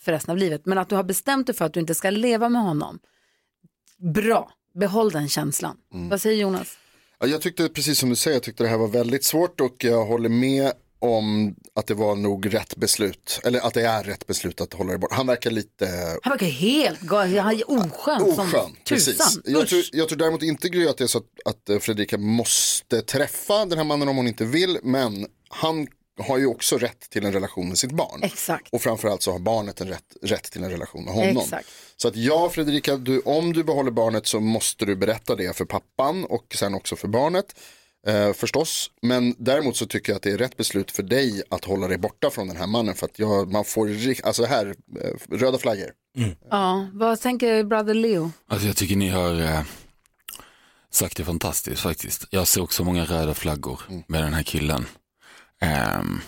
för 0.00 0.12
resten 0.12 0.32
av 0.32 0.38
livet. 0.38 0.66
Men 0.66 0.78
att 0.78 0.88
du 0.88 0.94
har 0.94 1.04
bestämt 1.04 1.46
dig 1.46 1.56
för 1.56 1.64
att 1.64 1.72
du 1.72 1.80
inte 1.80 1.94
ska 1.94 2.10
leva 2.10 2.48
med 2.48 2.62
honom. 2.62 2.98
Bra, 4.14 4.50
behåll 4.74 5.10
den 5.10 5.28
känslan. 5.28 5.76
Mm. 5.94 6.08
Vad 6.08 6.20
säger 6.20 6.36
Jonas? 6.42 6.78
Ja, 7.20 7.26
jag 7.26 7.40
tyckte 7.40 7.68
precis 7.68 7.98
som 7.98 8.08
du 8.08 8.16
säger, 8.16 8.36
jag 8.36 8.42
tyckte 8.42 8.62
det 8.62 8.68
här 8.68 8.78
var 8.78 8.88
väldigt 8.88 9.24
svårt 9.24 9.60
och 9.60 9.84
jag 9.84 10.04
håller 10.04 10.28
med 10.28 10.72
om 11.02 11.54
att 11.74 11.86
det 11.86 11.94
var 11.94 12.16
nog 12.16 12.54
rätt 12.54 12.76
beslut, 12.76 13.40
eller 13.44 13.60
att 13.60 13.74
det 13.74 13.86
är 13.86 14.04
rätt 14.04 14.26
beslut 14.26 14.60
att 14.60 14.72
hålla 14.72 14.92
det 14.92 14.98
bort. 14.98 15.12
Han 15.12 15.26
verkar 15.26 15.50
lite 15.50 15.86
Han 16.22 16.30
verkar 16.30 16.46
helt 16.46 17.00
galen, 17.00 17.38
han 17.38 17.54
är 17.54 17.70
oskön, 17.70 18.18
som 18.20 18.46
oskön. 18.46 18.76
Precis. 18.88 19.18
tusan. 19.18 19.42
Jag 19.44 19.68
tror, 19.68 19.82
jag 19.92 20.08
tror 20.08 20.18
däremot 20.18 20.42
inte 20.42 20.68
Gry 20.68 20.88
att 20.88 20.98
det 20.98 21.04
är 21.04 21.08
så 21.08 21.18
att, 21.18 21.68
att 21.68 21.82
Fredrika 21.82 22.18
måste 22.18 23.02
träffa 23.02 23.64
den 23.64 23.78
här 23.78 23.84
mannen 23.84 24.08
om 24.08 24.16
hon 24.16 24.28
inte 24.28 24.44
vill, 24.44 24.78
men 24.82 25.26
han 25.48 25.86
har 26.20 26.38
ju 26.38 26.46
också 26.46 26.78
rätt 26.78 27.10
till 27.10 27.24
en 27.24 27.32
relation 27.32 27.68
med 27.68 27.78
sitt 27.78 27.92
barn. 27.92 28.20
Exakt. 28.22 28.68
Och 28.72 28.82
framförallt 28.82 29.22
så 29.22 29.32
har 29.32 29.38
barnet 29.38 29.80
en 29.80 29.88
rätt, 29.88 30.16
rätt 30.22 30.42
till 30.42 30.64
en 30.64 30.70
relation 30.70 31.04
med 31.04 31.14
honom. 31.14 31.36
Exakt. 31.36 31.68
Så 31.96 32.08
att 32.08 32.16
ja, 32.16 32.50
Fredrika, 32.50 32.96
du, 32.96 33.20
om 33.20 33.52
du 33.52 33.64
behåller 33.64 33.90
barnet 33.90 34.26
så 34.26 34.40
måste 34.40 34.84
du 34.84 34.96
berätta 34.96 35.36
det 35.36 35.56
för 35.56 35.64
pappan 35.64 36.24
och 36.24 36.54
sen 36.54 36.74
också 36.74 36.96
för 36.96 37.08
barnet. 37.08 37.54
Eh, 38.06 38.32
förstås, 38.32 38.90
men 39.02 39.34
däremot 39.38 39.76
så 39.76 39.86
tycker 39.86 40.12
jag 40.12 40.16
att 40.16 40.22
det 40.22 40.30
är 40.30 40.38
rätt 40.38 40.56
beslut 40.56 40.90
för 40.90 41.02
dig 41.02 41.42
att 41.48 41.64
hålla 41.64 41.88
dig 41.88 41.98
borta 41.98 42.30
från 42.30 42.48
den 42.48 42.56
här 42.56 42.66
mannen 42.66 42.94
för 42.94 43.06
att 43.06 43.18
jag, 43.18 43.52
man 43.52 43.64
får, 43.64 43.90
alltså 44.22 44.44
här, 44.44 44.74
eh, 45.00 45.36
röda 45.36 45.58
flaggor. 45.58 45.90
Ja, 46.50 46.88
vad 46.92 47.20
tänker 47.20 47.64
Brother 47.64 47.94
Leo? 47.94 48.32
Alltså 48.46 48.66
jag 48.66 48.76
tycker 48.76 48.96
ni 48.96 49.08
har 49.08 49.40
eh, 49.40 49.60
sagt 50.90 51.16
det 51.16 51.24
fantastiskt 51.24 51.82
faktiskt. 51.82 52.26
Jag 52.30 52.48
ser 52.48 52.62
också 52.62 52.84
många 52.84 53.04
röda 53.04 53.34
flaggor 53.34 53.80
med 54.06 54.22
den 54.22 54.34
här 54.34 54.42
killen. 54.42 54.86
Ehm, 55.62 56.20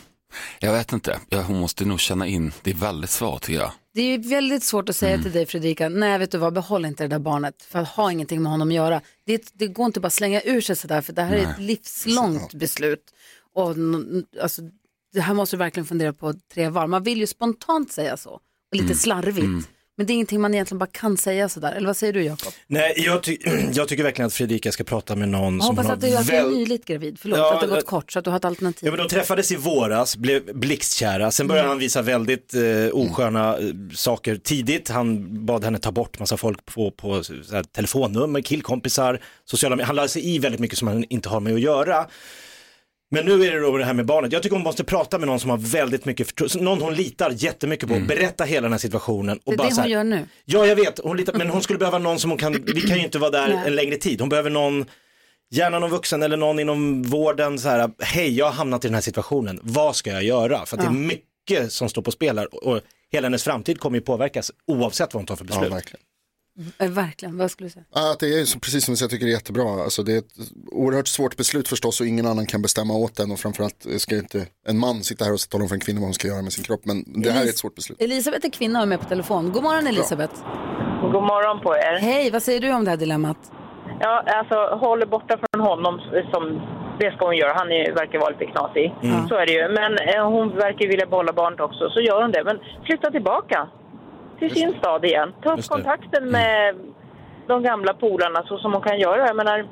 jag 0.61 0.73
vet 0.73 0.93
inte, 0.93 1.21
jag, 1.29 1.43
hon 1.43 1.61
måste 1.61 1.85
nog 1.85 2.01
känna 2.01 2.27
in, 2.27 2.53
det 2.63 2.71
är 2.71 2.75
väldigt 2.75 3.11
svårt 3.11 3.43
tycker 3.43 3.61
jag. 3.61 3.73
Det 3.95 4.03
är 4.03 4.19
väldigt 4.19 4.63
svårt 4.63 4.89
att 4.89 4.97
säga 4.97 5.23
till 5.23 5.33
dig 5.33 5.47
Fredrika, 5.47 5.89
nej 5.89 6.19
vet 6.19 6.31
du 6.31 6.39
vad, 6.39 6.53
behåll 6.55 6.85
inte 6.85 7.05
det 7.05 7.09
där 7.09 7.19
barnet 7.19 7.63
för 7.63 7.79
att 7.79 7.89
ha 7.89 8.13
ingenting 8.13 8.43
med 8.43 8.53
honom 8.53 8.69
att 8.69 8.75
göra. 8.75 9.01
Det, 9.27 9.51
det 9.53 9.67
går 9.69 9.87
inte 9.87 10.01
bara 10.01 10.07
att 10.07 10.13
slänga 10.13 10.41
ur 10.41 10.61
sig 10.61 10.77
sådär 10.77 11.01
för 11.01 11.13
det 11.13 11.23
här 11.23 11.37
är 11.37 11.51
ett 11.51 11.59
livslångt 11.59 12.55
beslut. 12.55 13.05
Och, 13.55 13.75
alltså, 14.43 14.63
det 15.13 15.21
här 15.21 15.35
måste 15.35 15.57
du 15.57 15.59
verkligen 15.59 15.87
fundera 15.87 16.13
på 16.13 16.35
tre 16.55 16.69
varv. 16.69 16.89
Man 16.89 17.03
vill 17.03 17.19
ju 17.19 17.27
spontant 17.27 17.93
säga 17.93 18.17
så, 18.17 18.31
och 18.31 18.41
lite 18.73 18.85
Mm. 18.85 18.97
slarvigt. 18.97 19.39
Mm. 19.39 19.65
Men 19.97 20.07
det 20.07 20.13
är 20.13 20.15
ingenting 20.15 20.41
man 20.41 20.55
egentligen 20.55 20.79
bara 20.79 20.87
kan 20.93 21.17
säga 21.17 21.49
sådär. 21.49 21.73
Eller 21.73 21.87
vad 21.87 21.97
säger 21.97 22.13
du 22.13 22.23
Jakob? 22.25 22.53
Nej, 22.67 22.95
jag, 22.97 23.23
ty 23.23 23.39
jag 23.73 23.89
tycker 23.89 24.03
verkligen 24.03 24.27
att 24.27 24.33
Fredrika 24.35 24.73
ska 24.73 24.85
prata 24.85 25.17
med 25.17 25.29
någon 25.29 25.55
Jag 25.55 25.65
som 25.65 25.77
hoppas 25.77 25.87
hon 25.87 25.95
att 25.95 26.01
du, 26.01 26.13
har 26.13 26.21
att 26.21 26.27
du 26.27 26.33
är 26.37 26.43
väl... 26.45 26.53
nyligt 26.53 26.85
gravid, 26.85 27.19
förlåt 27.21 27.39
Ja, 27.39 27.55
att 27.55 27.61
det 27.61 27.67
har 27.67 27.71
gått 27.71 27.77
jag- 27.77 27.87
kort 27.87 28.13
så 28.13 28.19
att 28.19 28.25
du 28.25 28.31
har 28.31 28.37
ett 28.37 28.45
alternativ. 28.45 28.87
Ja, 28.87 28.91
men 28.91 28.99
de 28.99 29.09
träffades 29.15 29.53
i 29.53 29.57
våras, 29.57 30.17
blev 30.17 30.55
blixtkära. 30.55 31.31
Sen 31.31 31.47
började 31.47 31.65
Mm. 31.65 31.69
han 31.71 31.79
visa 31.79 32.03
väldigt 32.03 32.55
eh, 32.55 32.63
osköna 32.93 33.59
eh, 33.59 33.65
saker 33.95 34.37
tidigt. 34.37 34.89
Han 34.89 35.29
bad 35.47 35.65
henne 35.65 35.79
ta 35.79 35.93
bort 35.93 36.19
massa 36.19 36.37
folk 36.37 36.65
på, 36.67 36.91
på 36.91 37.15
här, 37.53 37.63
telefonnummer, 37.63 38.41
killkompisar, 38.41 39.21
sociala 39.45 39.77
medier. 39.77 39.87
Han 39.87 39.97
lade 39.97 40.09
sig 40.09 40.35
i 40.35 40.39
väldigt 40.39 40.61
mycket 40.61 40.79
som 40.79 40.89
han 40.89 41.05
inte 41.09 41.29
har 41.29 41.41
med 41.41 41.55
att 41.55 41.61
göra. 41.61 42.07
Men 43.15 43.25
nu 43.25 43.45
är 43.47 43.53
det 43.53 43.61
då 43.61 43.77
det 43.79 43.85
här 43.85 43.93
med 43.95 44.07
barnet. 44.07 44.33
Jag 44.33 44.43
tycker 44.43 44.57
hon 44.57 44.63
måste 44.65 44.85
prata 44.85 45.19
med 45.19 45.27
någon 45.29 45.41
som 45.41 45.51
har 45.51 45.59
väldigt 45.59 46.05
mycket 46.05 46.27
förtro- 46.35 46.63
någon 46.63 46.81
hon 46.81 46.95
litar 46.95 47.31
jättemycket 47.37 47.89
på, 47.89 47.99
berätta 48.09 48.45
hela 48.45 48.63
den 48.63 48.73
här 48.73 48.79
situationen. 48.79 49.39
Och 49.45 49.53
Det 49.53 49.55
är 49.55 49.57
bara 49.57 49.69
det 49.69 49.75
så 49.75 49.81
hon 49.81 49.91
här- 49.91 49.97
gör 49.97 50.05
nu. 50.05 50.27
Ja, 50.45 50.67
jag 50.67 50.77
vet, 50.77 51.01
hon 51.05 51.17
litar, 51.17 51.33
men 51.33 51.51
hon 51.51 51.63
skulle 51.63 51.79
behöva 51.79 51.99
någon 51.99 52.19
som 52.19 52.31
hon 52.31 52.39
kan, 52.39 52.53
vi 52.67 52.81
kan 52.81 52.97
ju 52.99 53.05
inte 53.05 53.19
vara 53.19 53.31
där 53.31 53.49
Nej. 53.49 53.63
en 53.67 53.75
längre 53.75 53.97
tid. 53.97 54.21
Hon 54.21 54.29
behöver 54.29 54.51
någon, 54.51 54.85
gärna 55.51 55.79
någon 55.79 55.91
vuxen 55.91 56.23
eller 56.23 56.37
någon 56.37 56.59
inom 56.59 57.03
vården, 57.03 57.59
så 57.59 57.69
här, 57.69 57.91
hej, 57.99 58.37
jag 58.39 58.47
har 58.47 58.53
hamnat 58.53 58.85
i 58.85 58.89
den 58.89 58.95
här 58.95 59.03
situationen, 59.03 59.61
vad 59.63 59.97
ska 59.97 60.11
jag 60.11 60.23
göra? 60.25 60.67
För 60.67 60.77
att 60.77 60.85
Ja. 60.85 60.91
det 60.91 60.97
är 60.97 61.01
mycket 61.01 61.73
som 61.73 61.89
står 61.89 62.03
på 62.03 62.11
spel 62.11 62.39
här 62.39 62.67
och 62.67 62.81
hela 63.13 63.27
hennes 63.27 63.45
framtid 63.45 63.81
kommer 63.81 63.97
ju 63.99 64.01
påverkas 64.05 64.53
oavsett 64.67 65.15
vad 65.15 65.21
hon 65.21 65.27
tar 65.27 65.37
för 65.37 65.45
beslut. 65.45 65.73
Ja, 65.73 65.99
verkligen. 66.57 66.91
Eh, 66.91 66.95
Verkligen, 67.05 67.39
vad 67.39 67.51
skulle 67.51 67.67
du 67.67 67.71
säga? 67.73 67.85
Ja, 67.95 68.13
Att 68.13 68.21
det 68.21 68.27
är 68.27 68.61
precis 68.61 68.85
som 68.85 68.93
du 68.93 68.97
säger, 68.97 69.05
jag 69.05 69.11
tycker 69.11 69.27
det 69.27 69.33
är 69.33 69.35
jättebra. 69.35 69.83
Alltså, 69.85 70.03
det 70.03 70.13
är 70.13 70.19
ett 70.19 70.35
oerhört 70.73 71.09
svårt 71.09 71.37
beslut 71.37 71.69
förstås 71.69 72.01
och 72.01 72.07
ingen 72.07 72.27
annan 72.27 72.47
kan 72.47 72.63
bestämma 72.63 72.95
åt 72.95 73.21
en 73.21 73.31
och 73.33 73.39
framförallt 73.39 73.87
ska 73.99 74.17
inte 74.17 74.47
en 74.67 74.79
man 74.79 75.03
sitta 75.03 75.25
här 75.25 75.33
och 75.33 75.41
tala 75.51 75.63
om 75.63 75.69
för 75.69 75.75
en 75.75 75.81
kvinna 75.81 76.01
vad 76.01 76.07
hon 76.07 76.15
ska 76.15 76.29
göra 76.29 76.43
med 76.43 76.53
sin 76.53 76.65
kropp. 76.65 76.81
Men 76.85 77.23
det 77.23 77.31
här 77.31 77.45
är 77.45 77.49
ett 77.49 77.59
svårt 77.59 77.75
beslut. 77.75 78.03
Elisabeth 78.03 78.47
är 78.47 78.51
kvinna 78.51 78.79
och 78.79 78.83
är 78.83 78.87
med 78.89 79.01
på 79.01 79.05
telefon. 79.09 79.53
God 79.53 79.63
morgon 79.63 79.87
Elisabeth. 79.87 80.35
God 81.03 81.23
morgon 81.23 81.61
på 81.63 81.77
er. 81.77 81.99
Hej, 82.01 82.31
vad 82.31 82.43
säger 82.43 82.61
du 82.61 82.73
om 82.73 82.85
det 82.85 82.91
här 82.91 82.97
dilemmat? 82.97 83.37
Ja, 84.01 84.25
alltså 84.27 84.55
håller 84.87 85.07
borta 85.07 85.39
från 85.43 85.61
honom 85.67 86.01
som 86.33 86.43
det 87.01 87.11
ska 87.13 87.27
hon 87.27 87.37
göra. 87.37 87.53
Han 87.55 87.71
är, 87.73 87.93
verkar 87.95 88.19
vara 88.19 88.31
lite 88.31 88.47
knasig. 88.53 88.95
Mm. 89.03 89.29
Så 89.29 89.35
är 89.35 89.47
det 89.47 89.53
ju. 89.53 89.69
Men 89.81 89.93
eh, 90.09 90.29
hon 90.35 90.49
verkar 90.57 90.89
vilja 90.89 91.07
behålla 91.07 91.33
barnet 91.33 91.61
också, 91.61 91.91
så 91.91 92.01
gör 92.01 92.23
hon 92.23 92.33
det. 92.33 92.45
Men 92.45 92.59
flytta 92.87 93.11
tillbaka 93.11 93.69
till 94.39 94.51
sin 94.55 94.75
stad 94.79 95.05
igen. 95.05 95.33
Ta 95.43 95.51
upp 95.53 95.57
Just 95.57 95.69
det. 95.71 95.75
kontakten 95.75 96.31
med 96.31 96.75
de 97.47 97.63
gamla 97.63 97.95
polarna 97.95 98.43
så 98.49 98.59
som 98.59 98.73
hon 98.73 98.83
kan 98.83 98.99
göra. 98.99 99.27
Jag 99.27 99.37
menar, 99.37 99.67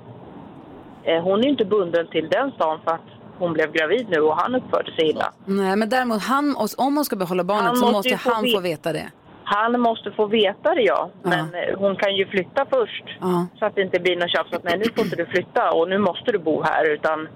eh, 1.05 1.23
hon 1.23 1.39
är 1.41 1.45
ju 1.45 1.51
inte 1.51 1.65
bunden 1.65 2.07
till 2.07 2.29
den 2.29 2.51
stan 2.53 2.79
för 2.85 2.91
att 2.91 3.01
hon 3.39 3.53
blev 3.53 3.73
gravid 3.73 4.07
nu 4.11 4.21
och 4.21 4.37
han 4.37 4.55
uppförde 4.55 4.93
sig 4.93 5.11
illa. 5.11 5.33
Nej, 5.45 5.77
men 5.77 5.89
däremot 5.89 6.23
han, 6.23 6.57
om 6.79 6.97
hon 6.97 7.05
ska 7.05 7.17
behålla 7.17 7.45
barnet 7.45 7.65
Han 7.67 7.77
så 7.77 7.83
måste 7.87 7.97
måste 7.97 8.09
ju 8.09 8.17
få 8.17 8.31
han 8.31 8.43
ve- 8.45 8.51
få 8.51 8.61
veta 8.61 8.93
det. 8.93 9.11
Han 9.45 9.81
måste 9.81 10.11
få 10.11 10.27
veta 10.27 10.75
det, 10.75 10.83
ja. 10.83 11.11
Men 11.23 11.55
eh, 11.55 11.79
hon 11.79 11.97
kan 11.97 12.17
ju 12.17 12.27
flytta 12.27 12.67
först. 12.71 13.05
Ja. 13.21 13.47
Så 13.59 13.67
att 13.67 13.75
det 13.75 13.83
inte 13.83 14.01
blir 14.01 14.17
något 14.17 14.31
tjafs 14.31 14.53
att 14.53 14.65
nej, 14.65 14.79
nu 14.79 14.85
får 14.97 15.05
inte 15.05 15.17
du 15.17 15.27
flytta 15.27 15.73
och 15.73 15.89
nu 15.89 15.99
måste 15.99 16.33
du 16.33 16.39
bo 16.39 16.63
här. 16.63 16.91
Utan 16.91 17.29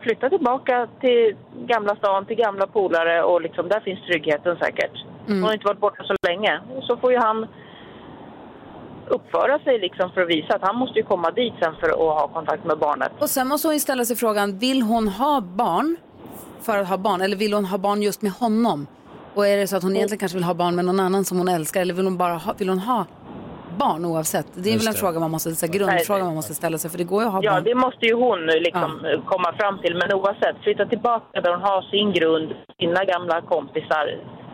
flytta 0.00 0.28
tillbaka 0.28 0.86
till 1.00 1.36
gamla 1.66 1.96
stan, 1.96 2.26
till 2.26 2.36
gamla 2.36 2.66
polare 2.66 3.22
och 3.22 3.40
liksom, 3.42 3.68
där 3.68 3.80
finns 3.80 4.00
tryggheten 4.06 4.56
säkert. 4.56 5.04
Mm. 5.26 5.38
Hon 5.40 5.42
har 5.44 5.52
inte 5.52 5.66
varit 5.66 5.80
borta 5.80 6.04
så 6.04 6.14
länge. 6.28 6.60
Så 6.82 6.96
får 6.96 7.12
ju 7.12 7.18
han 7.18 7.46
uppföra 9.08 9.58
sig 9.58 9.78
liksom 9.78 10.10
för 10.10 10.20
att 10.22 10.28
visa 10.28 10.54
att 10.54 10.62
han 10.62 10.76
måste 10.76 10.98
ju 10.98 11.04
komma 11.04 11.30
dit 11.30 11.52
sen 11.60 11.74
för 11.80 11.88
att 11.88 11.98
ha 11.98 12.28
kontakt 12.28 12.64
med 12.64 12.78
barnet. 12.78 13.12
Och 13.18 13.30
sen 13.30 13.48
måste 13.48 13.68
hon 13.68 13.74
ju 13.74 13.80
ställa 13.80 14.04
sig 14.04 14.16
frågan, 14.16 14.58
vill 14.58 14.82
hon 14.82 15.08
ha 15.08 15.40
barn 15.40 15.96
för 16.60 16.78
att 16.78 16.88
ha 16.88 16.96
barn 16.98 17.20
eller 17.20 17.36
vill 17.36 17.52
hon 17.54 17.64
ha 17.64 17.78
barn 17.78 18.02
just 18.02 18.22
med 18.22 18.32
honom? 18.32 18.86
Och 19.34 19.46
är 19.46 19.56
det 19.56 19.66
så 19.66 19.76
att 19.76 19.82
hon 19.82 19.96
egentligen 19.96 20.18
kanske 20.18 20.36
vill 20.38 20.44
ha 20.44 20.54
barn 20.54 20.76
med 20.76 20.84
någon 20.84 21.00
annan 21.00 21.24
som 21.24 21.38
hon 21.38 21.48
älskar 21.48 21.80
eller 21.80 21.94
vill 21.94 22.04
hon 22.04 22.16
bara 22.16 22.32
ha, 22.34 22.52
vill 22.58 22.68
hon 22.68 22.78
ha 22.78 23.04
barn 23.78 24.04
oavsett? 24.04 24.46
Det 24.54 24.68
är 24.68 24.72
Just 24.72 24.84
väl 24.84 24.88
en 24.88 24.92
det. 24.94 24.98
fråga 25.00 25.20
man 25.20 25.30
måste, 25.30 25.54
så 25.54 25.66
grundfråga 25.66 26.24
man 26.24 26.34
måste 26.34 26.54
ställa 26.54 26.78
sig 26.78 26.90
för 26.90 26.98
det 26.98 27.04
går 27.04 27.22
ju 27.22 27.26
att 27.26 27.32
ha 27.34 27.42
Ja, 27.42 27.50
barn. 27.52 27.64
det 27.64 27.74
måste 27.74 28.06
ju 28.06 28.14
hon 28.14 28.46
liksom 28.46 28.90
komma 29.26 29.52
fram 29.58 29.78
till. 29.78 29.94
Men 29.96 30.12
oavsett, 30.12 30.56
flytta 30.62 30.86
tillbaka 30.86 31.40
där 31.40 31.50
hon 31.50 31.62
har 31.62 31.82
sin 31.82 32.12
grund, 32.12 32.48
sina 32.80 33.04
gamla 33.04 33.40
kompisar, 33.40 34.06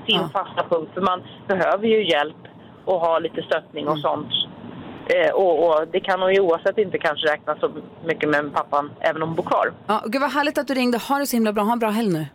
sin 0.06 0.28
fasta 0.28 0.62
punkt. 0.70 0.90
För 0.94 1.00
man 1.00 1.22
behöver 1.48 1.86
ju 1.86 2.10
hjälp 2.10 2.36
och 2.84 3.00
ha 3.00 3.18
lite 3.18 3.42
stöttning 3.42 3.88
och 3.88 3.98
sånt. 3.98 4.28
Eh, 5.06 5.30
och, 5.34 5.66
och 5.66 5.88
det 5.92 6.00
kan 6.00 6.22
hon 6.22 6.34
ju 6.34 6.40
oavsett 6.40 6.78
inte 6.78 6.98
kanske 6.98 7.26
räkna 7.26 7.56
så 7.60 7.70
mycket 8.04 8.28
med 8.28 8.54
pappan, 8.54 8.90
även 9.00 9.22
om 9.22 9.28
hon 9.28 9.36
bor 9.36 9.42
kvar. 9.42 9.72
Ja, 9.86 10.02
gud 10.06 10.20
vad 10.20 10.30
härligt 10.30 10.58
att 10.58 10.68
du 10.68 10.74
ringde. 10.74 10.98
Ha 10.98 11.18
det 11.18 11.26
så 11.26 11.36
himla 11.36 11.52
bra. 11.52 11.62
Ha 11.62 11.72
en 11.72 11.78
bra 11.78 11.90
helg 11.90 12.12
nu. 12.12 12.26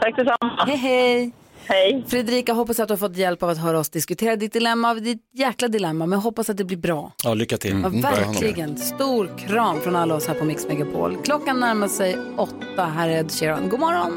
Tack 0.00 0.16
detsamma. 0.16 0.64
Hej, 0.66 0.76
hej. 0.76 1.32
Hej. 1.66 2.04
Fredrika, 2.08 2.52
hoppas 2.52 2.80
att 2.80 2.88
du 2.88 2.92
har 2.92 2.98
fått 2.98 3.16
hjälp 3.16 3.42
av 3.42 3.48
att 3.48 3.58
höra 3.58 3.78
oss 3.78 3.90
diskutera 3.90 4.36
ditt 4.36 4.52
dilemma. 4.52 4.94
Ditt 4.94 5.22
jäkla 5.34 5.68
dilemma, 5.68 6.06
men 6.06 6.18
hoppas 6.18 6.50
att 6.50 6.56
det 6.56 6.64
blir 6.64 6.76
bra. 6.76 7.12
Ja, 7.24 7.34
lycka 7.34 7.56
till. 7.56 7.80
Ja, 7.82 7.88
verkligen. 7.88 8.76
Stor 8.76 9.38
kram 9.38 9.80
från 9.80 9.96
alla 9.96 10.14
oss 10.14 10.28
här 10.28 10.34
på 10.34 10.44
Mix 10.44 10.68
Megapol. 10.68 11.16
Klockan 11.24 11.60
närmar 11.60 11.88
sig 11.88 12.18
åtta. 12.36 12.84
Här 12.84 13.08
är 13.08 13.18
Ed 13.20 13.30
Sheeran. 13.30 13.68
God 13.68 13.80
morgon! 13.80 14.12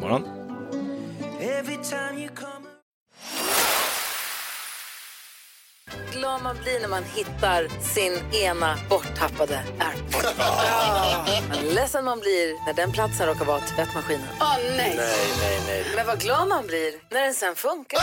morgon. 0.00 0.35
Glad 6.12 6.42
man 6.42 6.56
blir 6.62 6.80
när 6.80 6.88
man 6.88 7.04
hittar 7.04 7.68
sin 7.94 8.34
ena 8.34 8.78
borttappade 8.90 9.60
airport. 9.78 10.36
Men 11.48 11.64
ledsen 11.74 12.04
man 12.04 12.20
blir 12.20 12.66
när 12.66 12.72
den 12.72 12.92
platsen 12.92 13.26
råkar 13.26 13.44
vara 13.44 13.60
tvättmaskinen. 13.60 14.28
Åh 14.40 14.56
nej. 14.76 14.94
nej, 14.96 15.60
nej. 15.66 15.84
Men 15.96 16.06
vad 16.06 16.20
glad 16.20 16.48
man 16.48 16.66
blir 16.66 16.92
när 17.10 17.22
den 17.22 17.34
sen 17.34 17.54
funkar. 17.54 18.00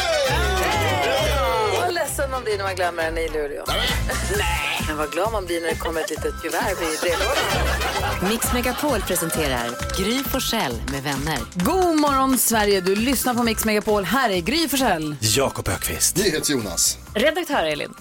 Vad 1.82 1.94
ledsen 1.94 2.32
man 2.32 2.44
blir 2.44 2.58
när 2.58 2.64
man 2.64 2.76
glömmer 2.76 3.04
den 3.04 3.18
i 3.18 3.30
Luleå. 3.30 3.64
Men 4.88 4.98
vad 4.98 5.12
glad 5.12 5.32
man 5.32 5.46
blir 5.46 5.62
när 5.62 5.70
det 5.70 5.80
kommer 5.80 6.02
ett 6.02 6.10
litet 6.10 6.42
kuvert 6.42 6.82
i 6.82 6.98
brevlådan. 7.02 8.03
Mix 8.30 8.54
Megapol 8.54 9.02
presenterar 9.02 9.70
Gry 10.00 10.24
Forssell 10.24 10.82
med 10.92 11.04
vänner. 11.04 11.40
God 11.56 12.00
morgon 12.00 12.38
Sverige, 12.38 12.82
du 12.82 12.96
lyssnar 12.96 13.34
på 13.34 13.44
Mix 13.44 13.66
Megapol. 13.66 14.04
Här 14.04 14.30
är 14.30 14.40
Gry 14.42 14.68
Forssell. 14.68 15.16
Jakob 15.22 15.68
Ökvist. 15.68 16.50
Jonas. 16.50 16.98
Redaktör 17.16 17.64
Elin. 17.64 17.94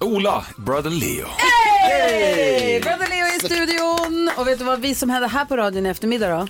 Ola, 0.00 0.44
brother 0.56 0.90
Leo. 0.90 1.26
Hej! 1.38 2.80
Brother 2.80 3.08
Leo 3.08 3.26
är 3.26 3.36
i 3.36 3.38
studion. 3.38 4.30
Och 4.36 4.46
vet 4.46 4.58
du 4.58 4.64
vad 4.64 4.80
vi 4.80 4.94
som 4.94 5.10
händer 5.10 5.28
här 5.28 5.44
på 5.44 5.56
radion 5.56 5.86
i 5.86 5.88
eftermiddag 5.88 6.28
då? 6.38 6.46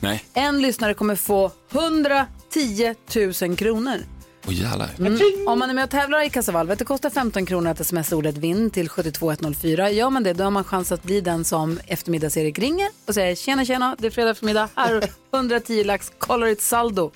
Nej, 0.00 0.24
En 0.34 0.62
lyssnare 0.62 0.94
kommer 0.94 1.16
få 1.16 1.50
110 1.72 2.94
000 3.42 3.56
kronor. 3.56 3.98
Åh 4.46 4.54
jävlar. 4.54 4.90
Mm. 4.98 5.18
Om 5.48 5.58
man 5.58 5.70
är 5.70 5.74
med 5.74 5.84
och 5.84 5.90
tävlar 5.90 6.26
i 6.26 6.30
Kassavalvet, 6.30 6.78
det 6.78 6.84
kostar 6.84 7.10
15 7.10 7.46
kronor 7.46 7.70
att 7.70 7.80
sms 7.80 8.12
ordet 8.12 8.36
vinn 8.36 8.70
till 8.70 8.88
72104. 8.88 9.90
Gör 9.90 10.10
man 10.10 10.22
det, 10.22 10.32
då 10.32 10.44
har 10.44 10.50
man 10.50 10.64
chans 10.64 10.92
att 10.92 11.02
bli 11.02 11.20
den 11.20 11.44
som 11.44 11.78
eftermiddags-Erik 11.86 12.58
ringer 12.58 12.88
och 13.06 13.14
säger 13.14 13.34
tjena 13.34 13.64
tjena, 13.64 13.96
det 13.98 14.06
är 14.06 14.10
fredag 14.10 14.30
eftermiddag, 14.30 14.68
här 14.76 14.94
har 14.94 15.00
du 15.00 15.06
110 15.38 15.84
lax, 15.84 16.12
kolla 16.18 16.46
ditt 16.46 16.62
saldo. 16.62 17.10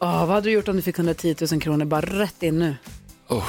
Åh, 0.00 0.18
vad 0.18 0.28
hade 0.28 0.40
du 0.48 0.50
gjort 0.50 0.68
om 0.68 0.76
du 0.76 0.82
fick 0.82 0.98
110 0.98 1.36
000 1.52 1.60
kronor 1.60 1.84
bara 1.84 2.00
rätt 2.00 2.42
in 2.42 2.58
nu? 2.58 2.76
Oh, 3.28 3.44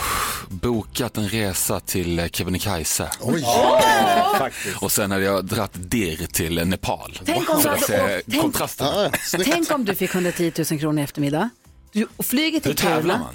bokat 0.50 1.18
en 1.18 1.30
resa 1.30 1.80
till 1.80 2.20
eh, 2.20 2.28
Kebnekaise. 2.28 3.10
Oj. 3.22 3.46
Och 4.82 4.92
sen 4.92 5.12
hade 5.12 5.24
jag 5.24 5.46
dratt 5.46 5.72
dir 5.74 6.28
till 6.28 6.68
Nepal. 6.68 7.20
Tänk 7.26 7.50
om 7.50 7.56
du 7.58 7.62
För 7.64 7.70
att 7.70 7.90
hade 7.90 8.16
åkt- 8.18 8.24
tänk- 8.30 8.42
kontrasten. 8.42 9.12
Tänk 9.44 9.72
om 9.72 9.86
du 9.86 9.96
fick 9.96 10.14
110 10.16 10.52
000 10.72 10.80
kronor 10.80 11.00
i 11.00 11.04
eftermiddag. 11.04 11.50
Du 11.92 12.08
flyger 12.24 12.62
Hur 12.64 12.74
till 12.74 12.78
Kiruna. 12.78 13.30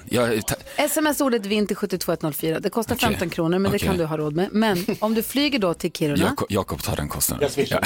Sms-ordet 0.76 1.46
vinn 1.46 1.66
till 1.66 1.76
72104. 1.76 2.60
Det 2.60 2.70
kostar 2.70 2.94
Okej. 2.94 3.08
15 3.08 3.30
kronor 3.30 3.58
men 3.58 3.72
det 3.72 3.76
Okej. 3.76 3.88
kan 3.88 3.98
du 3.98 4.04
ha 4.04 4.16
råd 4.16 4.36
med. 4.36 4.48
Men 4.52 4.86
om 5.00 5.14
du 5.14 5.22
flyger 5.22 5.58
då 5.58 5.74
till 5.74 5.92
Kiruna, 5.92 6.24
Jakob, 6.24 6.46
Jakob 6.50 6.82
tar 6.82 6.96
den 6.96 7.08
kostnaden. 7.08 7.48
Ja. 7.56 7.80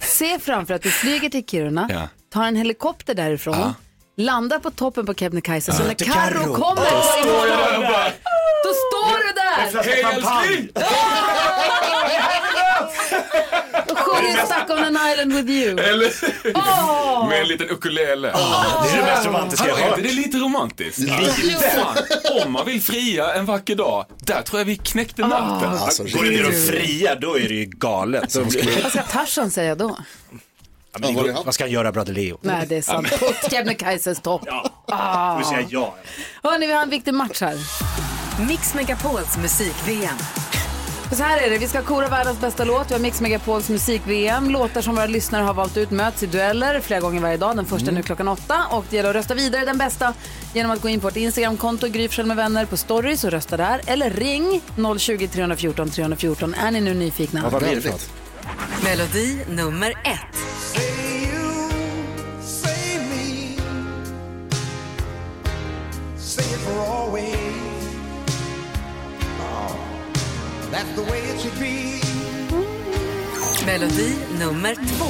se 0.00 0.38
framför 0.38 0.74
att 0.74 0.82
du 0.82 0.90
flyger 0.90 1.28
till 1.28 1.46
Kiruna, 1.46 1.88
Ja. 1.92 2.08
tar 2.32 2.44
en 2.46 2.56
helikopter 2.56 3.14
därifrån, 3.14 3.56
Ja. 3.58 3.74
landar 4.16 4.58
på 4.58 4.70
toppen 4.70 5.06
på 5.06 5.14
Kebnekaise. 5.14 5.72
Så 5.72 5.82
när 5.84 5.94
Carro 5.94 6.54
kommer, 6.54 6.90
Då 6.90 7.02
står 7.02 7.48
jag 7.48 7.58
där 7.58 7.76
och 7.76 7.82
bara- 7.82 8.12
då 8.64 8.72
står 8.74 9.18
du 9.26 9.32
där! 9.32 10.72
Och 13.90 13.98
sjunger 13.98 14.46
Stuck 14.46 14.70
on 14.70 14.84
an 14.84 14.98
island 15.12 15.32
with 15.32 15.50
you. 15.50 15.78
Eller 15.80 16.10
Åh! 16.54 17.28
Med 17.28 17.40
en 17.40 17.48
liten 17.48 17.68
ukulele. 17.70 18.28
Det 18.30 18.88
är 18.92 18.96
det 18.96 19.02
mest 19.02 19.26
romantiska 19.26 19.68
jag 19.68 19.76
Hör 19.76 19.88
hört. 19.90 19.98
Det 20.02 20.08
är 20.08 20.12
lite 20.12 20.36
romantiskt. 20.36 20.98
Lite. 20.98 21.70
Fan, 21.74 21.96
om 22.46 22.52
man 22.52 22.66
vill 22.66 22.82
fria 22.82 23.34
en 23.34 23.44
vacker 23.46 23.74
dag, 23.74 24.06
där 24.18 24.42
tror 24.42 24.60
jag 24.60 24.64
vi 24.66 24.76
knäckte 24.76 25.22
nöten. 25.22 25.68
Alltså, 25.78 26.02
går 26.04 26.24
det 26.24 26.30
ner 26.30 26.46
och 26.48 26.54
fria, 26.54 27.14
då 27.14 27.36
är 27.38 27.48
det 27.48 27.54
ju 27.54 27.64
galet. 27.64 28.36
Vad 28.36 28.52
ska 28.92 29.02
Tarzan 29.02 29.50
säga 29.50 29.74
då? 29.74 29.96
Ja, 31.00 31.10
går- 31.10 31.44
Vad 31.44 31.54
ska 31.54 31.64
han 31.64 31.70
göra, 31.70 31.92
bröder 31.92 32.12
Leo? 32.12 32.38
Nej, 32.42 32.66
det 32.68 32.76
är 32.76 32.82
sant. 32.82 33.20
På 33.20 33.48
Kebnekaises 33.50 34.20
topp. 34.20 34.42
Ah. 34.86 35.38
Du 35.38 35.44
säger 35.44 35.66
ja. 35.70 35.94
Hörni, 36.42 36.66
vi 36.66 36.72
har 36.72 36.82
en 36.82 36.90
viktig 36.90 37.14
match 37.14 37.40
här. 37.40 37.56
Mix 38.48 38.74
Megapols 38.74 39.36
musik-VM. 39.36 40.16
För 41.12 41.16
så 41.16 41.22
här 41.22 41.38
är 41.38 41.50
det, 41.50 41.58
vi 41.58 41.68
ska 41.68 41.82
kora 41.82 42.08
världens 42.08 42.40
bästa 42.40 42.64
låt. 42.64 42.90
Vi 42.90 42.94
har 42.94 43.00
Mix 43.00 43.20
Megapols 43.20 43.68
musik-VM. 43.68 44.50
Låtar 44.50 44.80
som 44.80 44.94
våra 44.94 45.06
lyssnare 45.06 45.42
har 45.42 45.54
valt 45.54 45.76
ut 45.76 45.90
möts 45.90 46.22
i 46.22 46.26
dueller 46.26 46.80
flera 46.80 47.00
gånger 47.00 47.20
varje 47.20 47.36
dag. 47.36 47.56
Den 47.56 47.66
första 47.66 47.90
nu 47.90 48.02
klockan 48.02 48.28
åtta. 48.28 48.64
Och 48.70 48.84
det 48.90 48.96
gäller 48.96 49.10
att 49.10 49.16
rösta 49.16 49.34
vidare 49.34 49.64
den 49.64 49.78
bästa 49.78 50.14
genom 50.54 50.72
att 50.72 50.80
gå 50.80 50.88
in 50.88 51.00
på 51.00 51.06
vårt 51.06 51.16
Instagramkonto, 51.16 51.88
Gry 51.88 52.08
med 52.24 52.36
vänner 52.36 52.66
på 52.66 52.76
stories 52.76 53.24
och 53.24 53.30
rösta 53.30 53.56
där. 53.56 53.80
Eller 53.86 54.10
ring 54.10 54.60
020 54.98 55.28
314 55.28 55.90
314. 55.90 56.54
Är 56.54 56.70
ni 56.70 56.80
nu 56.80 56.94
nyfikna? 56.94 57.40
Ja, 57.44 57.48
vad 57.50 57.62
blir 57.62 57.80
det? 57.80 58.10
Melodi 58.84 59.38
nummer 59.48 59.90
ett. 59.90 60.36
Say 66.16 66.44
it 66.44 66.60
for 66.60 66.86
always. 66.86 67.41
That's 70.72 70.90
the 70.96 71.02
way 71.02 71.20
it 71.20 71.40
should 71.40 71.58
be. 71.60 72.00
Melodi 73.66 74.16
nummer 74.38 74.74
två. 74.74 75.06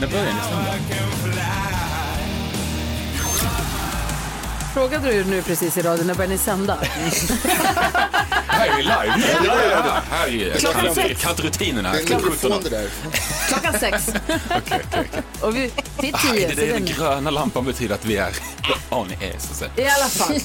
När 0.00 0.08
börjar 0.08 0.26
sända? 0.42 0.74
Frågade 4.74 5.12
du 5.12 5.24
nu 5.24 5.42
precis 5.42 5.78
i 5.78 5.82
radion 5.82 6.06
när 6.06 6.14
börjar 6.14 6.30
ni 6.30 6.38
sända? 6.38 6.78
Här 8.84 9.04
är 9.04 9.16
live. 9.16 9.28
Ja, 9.44 9.54
ja, 9.70 9.82
ja. 9.86 10.02
Här 10.10 10.28
är 10.28 10.58
Klockan 10.58 10.84
kan, 10.84 10.94
sex. 10.94 11.22
kan 11.22 11.30
inte 11.30 11.42
rutinerna. 11.42 11.92
Det 11.92 11.96
är 11.98 12.00
en 12.00 12.06
Klockan 12.06 12.24
mikrofon 12.30 12.50
17. 12.50 12.64
det 12.64 12.70
där. 12.70 12.88
Klockan 13.48 13.72
sex. 13.80 14.08
Och 15.40 15.56
vi, 15.56 15.70
till 15.98 16.14
Ah, 16.14 16.18
tio. 16.18 16.48
det 16.48 16.54
så 16.54 16.60
är 16.60 16.66
den 16.66 16.84
den- 16.84 16.94
gröna 16.94 17.30
lampan 17.30 17.64
betyder 17.64 17.94
att 17.94 18.04
vi 18.04 18.16
är 18.16 18.30
on 18.90 19.08
air 19.20 19.34
så 19.38 19.50
att 19.52 19.56
säga. 19.56 19.70
I 19.76 19.88
alla 19.88 20.08
fall. 20.08 20.40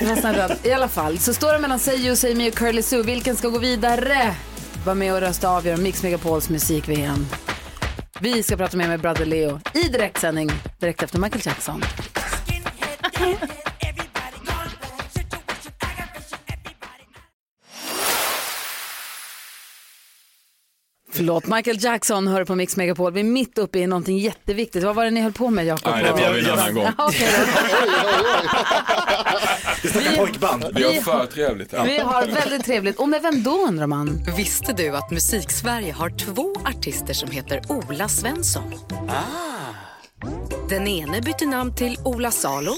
Jag 0.00 0.06
var 0.06 0.14
nästan 0.14 0.34
rädd. 0.34 0.56
I 0.62 0.72
alla 0.72 0.88
fall 0.88 1.18
så 1.18 1.34
står 1.34 1.52
det 1.52 1.58
mellan 1.58 1.78
Say 1.78 1.96
You, 1.96 2.16
Say 2.16 2.34
Me 2.34 2.48
och 2.48 2.54
Curly 2.54 2.82
Sue. 2.82 3.02
Vilken 3.02 3.36
ska 3.36 3.48
gå 3.48 3.58
vidare? 3.58 4.34
Var 4.84 4.94
med 4.94 5.12
och 5.14 5.20
rösta 5.20 5.48
avgör 5.48 5.76
Mix 5.76 6.02
Megapols 6.02 6.48
musik-VM. 6.48 7.26
Vi 8.20 8.42
ska 8.42 8.56
prata 8.56 8.76
mer 8.76 8.88
med 8.88 9.00
Brother 9.00 9.26
Leo 9.26 9.60
i 9.74 9.88
direktsändning 9.88 10.50
direkt 10.78 11.02
efter 11.02 11.18
Michael 11.18 11.42
Jackson. 11.46 11.84
Förlåt, 21.16 21.46
Michael 21.46 21.84
Jackson 21.84 22.28
hör 22.28 22.44
på 22.44 22.54
Mix 22.54 22.76
Megapol. 22.76 23.12
Vi 23.12 23.20
är 23.20 23.24
mitt 23.24 23.58
uppe 23.58 23.78
i 23.78 23.86
någonting 23.86 24.18
jätteviktigt. 24.18 24.84
Vad 24.84 24.94
var 24.94 25.04
det 25.04 25.10
ni 25.10 25.20
höll 25.20 25.32
på 25.32 25.50
med, 25.50 25.66
Jakob? 25.66 25.92
Nej, 25.92 26.02
det 26.02 26.08
tar 26.08 26.32
vi 26.32 26.40
en 26.40 26.50
annan 26.50 26.74
gång. 26.74 26.86
Ja. 26.98 27.10
Vi 29.82 29.88
snackar 29.88 30.16
pojkband. 30.16 30.64
Vi 30.74 30.84
har 30.84 30.92
för 30.92 31.26
trevligt. 31.26 31.72
Ja. 31.72 31.82
Vi 31.82 31.98
har 31.98 32.26
väldigt 32.26 32.64
trevligt. 32.64 32.98
Och 32.98 33.08
med 33.08 33.22
vem 33.22 33.42
då 33.42 33.50
undrar 33.68 33.86
man? 33.86 34.20
Visste 34.36 34.72
du 34.72 34.96
att 34.96 35.10
Musiksverige 35.10 35.92
har 35.92 36.10
två 36.10 36.54
artister 36.64 37.14
som 37.14 37.30
heter 37.30 37.60
Ola 37.68 38.08
Svensson? 38.08 38.74
Den 40.68 40.88
ene 40.88 41.20
bytte 41.20 41.46
namn 41.46 41.74
till 41.74 41.98
Ola 42.04 42.30
Salo. 42.30 42.72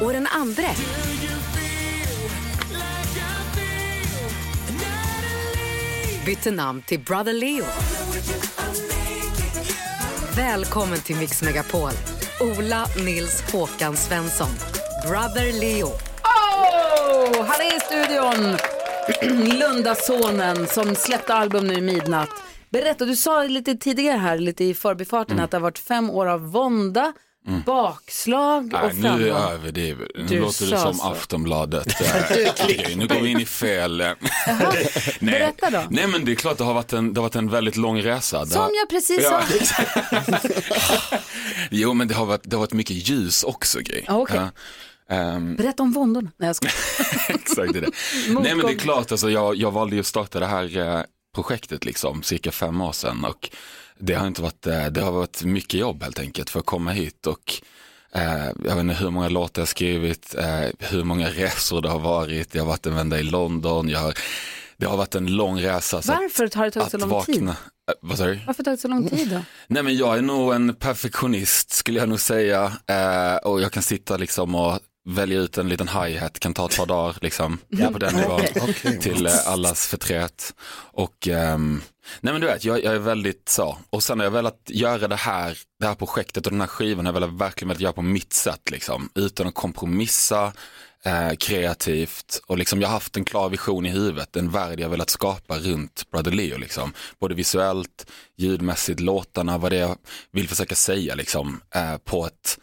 Och 0.00 0.12
den 0.12 0.26
andra 0.26 0.68
bytte 6.26 6.50
namn 6.50 6.82
till 6.82 7.00
Brother 7.00 7.32
Leo. 7.32 7.64
Välkommen 10.36 10.98
till 10.98 11.16
Mix 11.16 11.42
Megapol. 11.42 11.90
Ola 12.40 12.86
Nils 13.04 13.42
Håkan 13.52 13.96
Svensson. 13.96 14.48
Brother 15.06 15.60
Leo. 15.60 15.86
Oh, 15.86 17.44
han 17.44 17.60
är 17.60 17.76
i 17.76 17.80
studion. 17.80 18.56
Lundasonen 19.58 20.66
som 20.66 20.94
släppte 20.94 21.34
album 21.34 21.66
nu 21.66 21.74
i 21.74 21.80
midnatt. 21.80 22.28
Berätta, 22.70 23.04
du 23.04 23.16
sa 23.16 23.42
lite 23.42 23.74
tidigare 23.74 24.18
här, 24.18 24.38
lite 24.38 24.64
i 24.64 24.74
förbifarten, 24.74 25.32
Mm. 25.32 25.44
att 25.44 25.50
det 25.50 25.56
har 25.56 25.62
varit 25.62 25.78
fem 25.78 26.10
år 26.10 26.26
av 26.26 26.50
vånda, 26.52 27.12
bakslag 27.66 28.72
Nej, 28.72 28.82
och 28.82 28.94
nu 28.96 29.02
framgång. 29.02 29.28
över. 29.28 29.72
Det 29.72 29.90
är, 29.90 29.96
nu 30.14 30.26
Du 30.28 30.40
låter 30.40 30.66
det 30.70 30.78
som 30.78 30.94
så. 30.94 31.04
Aftonbladet. 31.04 31.86
grej. 32.68 32.94
nu 32.96 33.06
går 33.06 33.20
vi 33.20 33.28
in 33.30 33.40
i 33.40 33.46
fel... 33.46 33.96
Nej. 34.48 34.90
Berätta 35.20 35.70
då. 35.70 35.84
Nej 35.90 36.06
men 36.06 36.24
det 36.24 36.32
är 36.32 36.36
klart 36.36 36.58
det 36.58 36.64
har 36.64 36.74
varit 36.74 36.92
en, 36.92 37.14
det 37.14 37.20
har 37.20 37.22
varit 37.22 37.36
en 37.36 37.48
väldigt 37.50 37.76
lång 37.76 38.02
resa. 38.02 38.46
Som 38.46 38.60
har, 38.60 38.70
jag 38.80 38.88
precis 38.88 39.24
sa. 39.24 39.42
Jo 41.70 41.94
men 41.94 42.08
det 42.08 42.14
har 42.14 42.26
varit, 42.26 42.42
det 42.44 42.56
har 42.56 42.60
varit 42.60 42.72
mycket 42.72 43.08
ljus 43.08 43.42
också. 43.44 43.78
Ja, 44.06 44.16
okej. 44.18 44.36
Ja. 44.36 44.48
Ehm, 45.14 45.56
Berätta 45.56 45.82
om 45.82 45.92
våndorna. 45.92 46.30
Nej, 46.36 46.46
jag 46.46 46.56
ska. 46.56 46.68
Exakt 47.28 47.72
det. 47.72 47.78
är 47.78 47.82
det. 47.82 47.90
Motgång. 48.28 48.42
Nej 48.42 48.54
men 48.54 48.66
det 48.66 48.72
är 48.72 48.78
klart, 48.78 49.12
alltså, 49.12 49.30
jag, 49.30 49.56
jag 49.56 49.70
valde 49.70 49.96
ju 49.96 50.00
att 50.00 50.06
starta 50.06 50.40
det 50.40 50.46
här 50.46 50.78
eh, 50.78 51.02
projektet 51.42 51.84
liksom 51.84 52.22
cirka 52.22 52.52
fem 52.52 52.80
år 52.80 52.92
sedan 52.92 53.24
och 53.24 53.50
det 53.98 54.14
har 54.14 54.26
inte 54.26 54.42
varit, 54.42 54.66
eh, 54.66 54.86
det 54.86 55.00
har 55.00 55.12
varit 55.12 55.42
mycket 55.44 55.80
jobb 55.80 56.02
helt 56.02 56.18
enkelt 56.18 56.50
för 56.50 56.60
att 56.60 56.66
komma 56.66 56.90
hit 56.90 57.26
och 57.26 57.52
eh, 58.14 58.44
jag 58.44 58.74
vet 58.74 58.78
inte 58.78 58.94
hur 58.94 59.10
många 59.10 59.28
låtar 59.28 59.62
jag 59.62 59.68
skrivit, 59.68 60.34
eh, 60.34 60.60
hur 60.78 61.04
många 61.04 61.28
resor 61.30 61.82
det 61.82 61.88
har 61.88 61.98
varit, 61.98 62.54
jag 62.54 62.62
har 62.62 62.68
varit 62.68 62.86
en 62.86 62.94
vända 62.94 63.18
i 63.18 63.22
London, 63.22 63.88
jag 63.88 63.98
har, 64.00 64.14
det 64.76 64.86
har 64.86 64.96
varit 64.96 65.14
en 65.14 65.26
lång 65.36 65.60
resa. 65.62 66.02
så 66.02 66.12
att- 66.12 66.18
Varför 66.18 66.50
har 66.58 66.64
det 66.64 66.70
tagit 66.70 66.90
så 66.90 66.98
lång 66.98 67.24
tid? 67.24 67.34
vakna- 67.42 67.56
Eh, 67.90 67.94
vad 68.00 68.18
sa 68.18 68.24
du? 68.26 68.40
Varför 68.46 68.62
tagit 68.64 68.80
så 68.80 68.88
lång 68.88 69.08
tid 69.08 69.28
då? 69.30 69.40
Nej 69.66 69.82
men 69.82 69.96
jag 69.96 70.18
är 70.18 70.22
nog 70.22 70.54
en 70.54 70.74
perfektionist 70.74 71.70
skulle 71.70 71.98
jag 72.00 72.08
nog 72.08 72.20
säga 72.20 72.72
eh, 72.86 73.36
och 73.36 73.60
jag 73.62 73.72
kan 73.72 73.82
sitta 73.82 74.16
liksom 74.16 74.54
och 74.54 74.78
välja 75.04 75.40
ut 75.40 75.58
en 75.58 75.68
liten 75.68 75.88
hi-hat, 75.88 76.38
kan 76.38 76.54
ta 76.54 76.66
ett 76.66 76.76
par 76.76 76.86
dagar 76.86 77.16
liksom 77.20 77.58
på 77.92 77.98
den 77.98 78.14
nivån 78.14 78.40
till 79.00 79.26
eh, 79.26 79.48
allas 79.48 79.86
förtret. 79.86 80.54
Och 80.74 81.28
ehm, 81.28 81.82
nej 82.20 82.32
men 82.32 82.40
du 82.40 82.46
vet, 82.46 82.64
jag, 82.64 82.84
jag 82.84 82.94
är 82.94 82.98
väldigt 82.98 83.48
så, 83.48 83.78
och 83.90 84.02
sen 84.02 84.18
har 84.18 84.24
jag 84.24 84.30
velat 84.30 84.60
göra 84.66 85.08
det 85.08 85.16
här, 85.16 85.58
det 85.80 85.86
här 85.86 85.94
projektet 85.94 86.46
och 86.46 86.52
den 86.52 86.60
här 86.60 86.68
skivan 86.68 87.06
har 87.06 87.12
jag 87.12 87.20
velat, 87.20 87.40
verkligen 87.40 87.68
velat 87.68 87.80
göra 87.80 87.92
på 87.92 88.02
mitt 88.02 88.32
sätt 88.32 88.70
liksom, 88.70 89.08
utan 89.14 89.46
att 89.46 89.54
kompromissa, 89.54 90.52
eh, 91.04 91.32
kreativt. 91.38 92.40
Och 92.46 92.58
liksom 92.58 92.80
jag 92.80 92.88
har 92.88 92.94
haft 92.94 93.16
en 93.16 93.24
klar 93.24 93.48
vision 93.48 93.86
i 93.86 93.90
huvudet, 93.90 94.36
en 94.36 94.50
värld 94.50 94.80
jag 94.80 94.88
velat 94.88 95.10
skapa 95.10 95.58
runt 95.58 96.10
Brother 96.10 96.30
Leo 96.30 96.58
liksom. 96.58 96.92
Både 97.20 97.34
visuellt, 97.34 98.06
ljudmässigt, 98.36 99.00
låtarna, 99.00 99.58
vad 99.58 99.72
det 99.72 99.76
är 99.76 99.80
jag 99.80 99.96
vill 100.32 100.48
försöka 100.48 100.74
säga 100.74 101.14
liksom 101.14 101.60
eh, 101.74 101.96
på 101.96 102.26
ett 102.26 102.58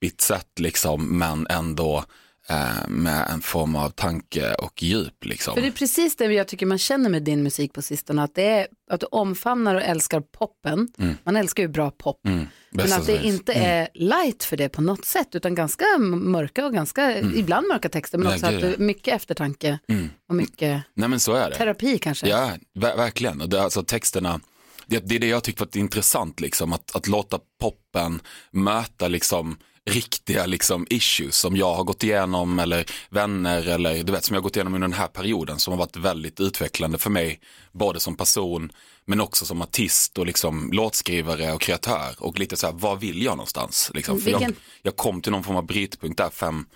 poppigt 0.00 0.20
sätt 0.20 0.58
liksom 0.58 1.18
men 1.18 1.46
ändå 1.50 2.04
eh, 2.48 2.88
med 2.88 3.26
en 3.30 3.40
form 3.40 3.76
av 3.76 3.90
tanke 3.90 4.54
och 4.54 4.82
djup. 4.82 5.24
Liksom. 5.24 5.54
För 5.54 5.60
det 5.62 5.66
är 5.68 5.72
precis 5.72 6.16
det 6.16 6.24
jag 6.24 6.48
tycker 6.48 6.66
man 6.66 6.78
känner 6.78 7.10
med 7.10 7.22
din 7.22 7.42
musik 7.42 7.72
på 7.72 7.82
sistone, 7.82 8.22
att, 8.22 8.34
det 8.34 8.42
är, 8.48 8.66
att 8.90 9.00
du 9.00 9.06
omfamnar 9.06 9.74
och 9.74 9.82
älskar 9.82 10.20
poppen. 10.20 10.88
Mm. 10.98 11.14
Man 11.24 11.36
älskar 11.36 11.62
ju 11.62 11.68
bra 11.68 11.90
pop. 11.90 12.26
Mm, 12.26 12.46
Men 12.70 12.92
att 12.92 13.06
det 13.06 13.18
finns. 13.20 13.34
inte 13.34 13.52
är 13.52 13.88
light 13.94 14.44
för 14.44 14.56
det 14.56 14.68
på 14.68 14.82
något 14.82 15.04
sätt, 15.04 15.28
utan 15.34 15.54
ganska 15.54 15.84
mörka 15.98 16.66
och 16.66 16.72
ganska, 16.72 17.18
ibland 17.18 17.66
mörka 17.68 17.88
texter, 17.88 18.18
men 18.18 18.28
Ja, 18.28 18.34
också 18.34 18.46
att 18.46 18.52
är 18.52 18.78
mycket 18.78 19.14
eftertanke 19.14 19.78
Mm. 19.88 20.10
och 20.28 20.34
mycket 20.34 20.82
Nej 20.94 21.08
men 21.08 21.20
så 21.20 21.32
är 21.34 21.50
det. 21.50 21.56
terapi 21.56 21.98
kanske. 21.98 22.28
Ja, 22.28 22.50
ver- 22.74 22.96
verkligen. 22.96 23.40
Och 23.40 23.48
det, 23.48 23.58
är 23.58 23.62
alltså 23.62 23.82
texterna, 23.82 24.40
det, 24.86 24.98
det 25.08 25.14
är 25.14 25.18
det 25.18 25.26
jag 25.26 25.44
tycker 25.44 25.60
varit 25.60 25.76
intressant, 25.76 26.40
liksom, 26.40 26.72
att, 26.72 26.96
att 26.96 27.06
låta 27.08 27.38
poppen 27.60 28.20
möta 28.50 29.08
liksom, 29.08 29.56
riktiga 29.90 30.46
liksom, 30.46 30.86
issues 30.90 31.36
som 31.36 31.56
jag 31.56 31.74
har 31.74 31.84
gått 31.84 32.04
igenom 32.04 32.58
eller 32.58 32.84
vänner 33.10 33.68
eller 33.68 34.02
du 34.02 34.12
vet 34.12 34.24
som 34.24 34.34
jag 34.34 34.40
har 34.40 34.44
gått 34.44 34.56
igenom 34.56 34.74
under 34.74 34.88
den 34.88 34.98
här 34.98 35.08
perioden 35.08 35.58
som 35.58 35.72
har 35.72 35.78
varit 35.78 35.96
väldigt 35.96 36.40
utvecklande 36.40 36.98
för 36.98 37.10
mig, 37.10 37.40
både 37.72 38.00
som 38.00 38.16
person 38.16 38.72
men 39.04 39.20
också 39.20 39.44
som 39.44 39.62
artist 39.62 40.18
och 40.18 40.26
liksom 40.26 40.72
låtskrivare 40.72 41.52
och 41.52 41.60
kreatör 41.60 42.14
och 42.18 42.38
lite 42.38 42.56
så 42.56 42.66
här, 42.66 42.74
vad 42.74 43.00
vill 43.00 43.22
jag 43.22 43.36
någonstans? 43.36 43.90
Liksom? 43.94 44.20
För 44.20 44.30
jag, 44.30 44.52
jag 44.82 44.96
kom 44.96 45.22
till 45.22 45.32
någon 45.32 45.44
form 45.44 45.56
av 45.56 45.66
brytpunkt 45.66 46.18
där 46.18 46.30
fem, 46.30 46.66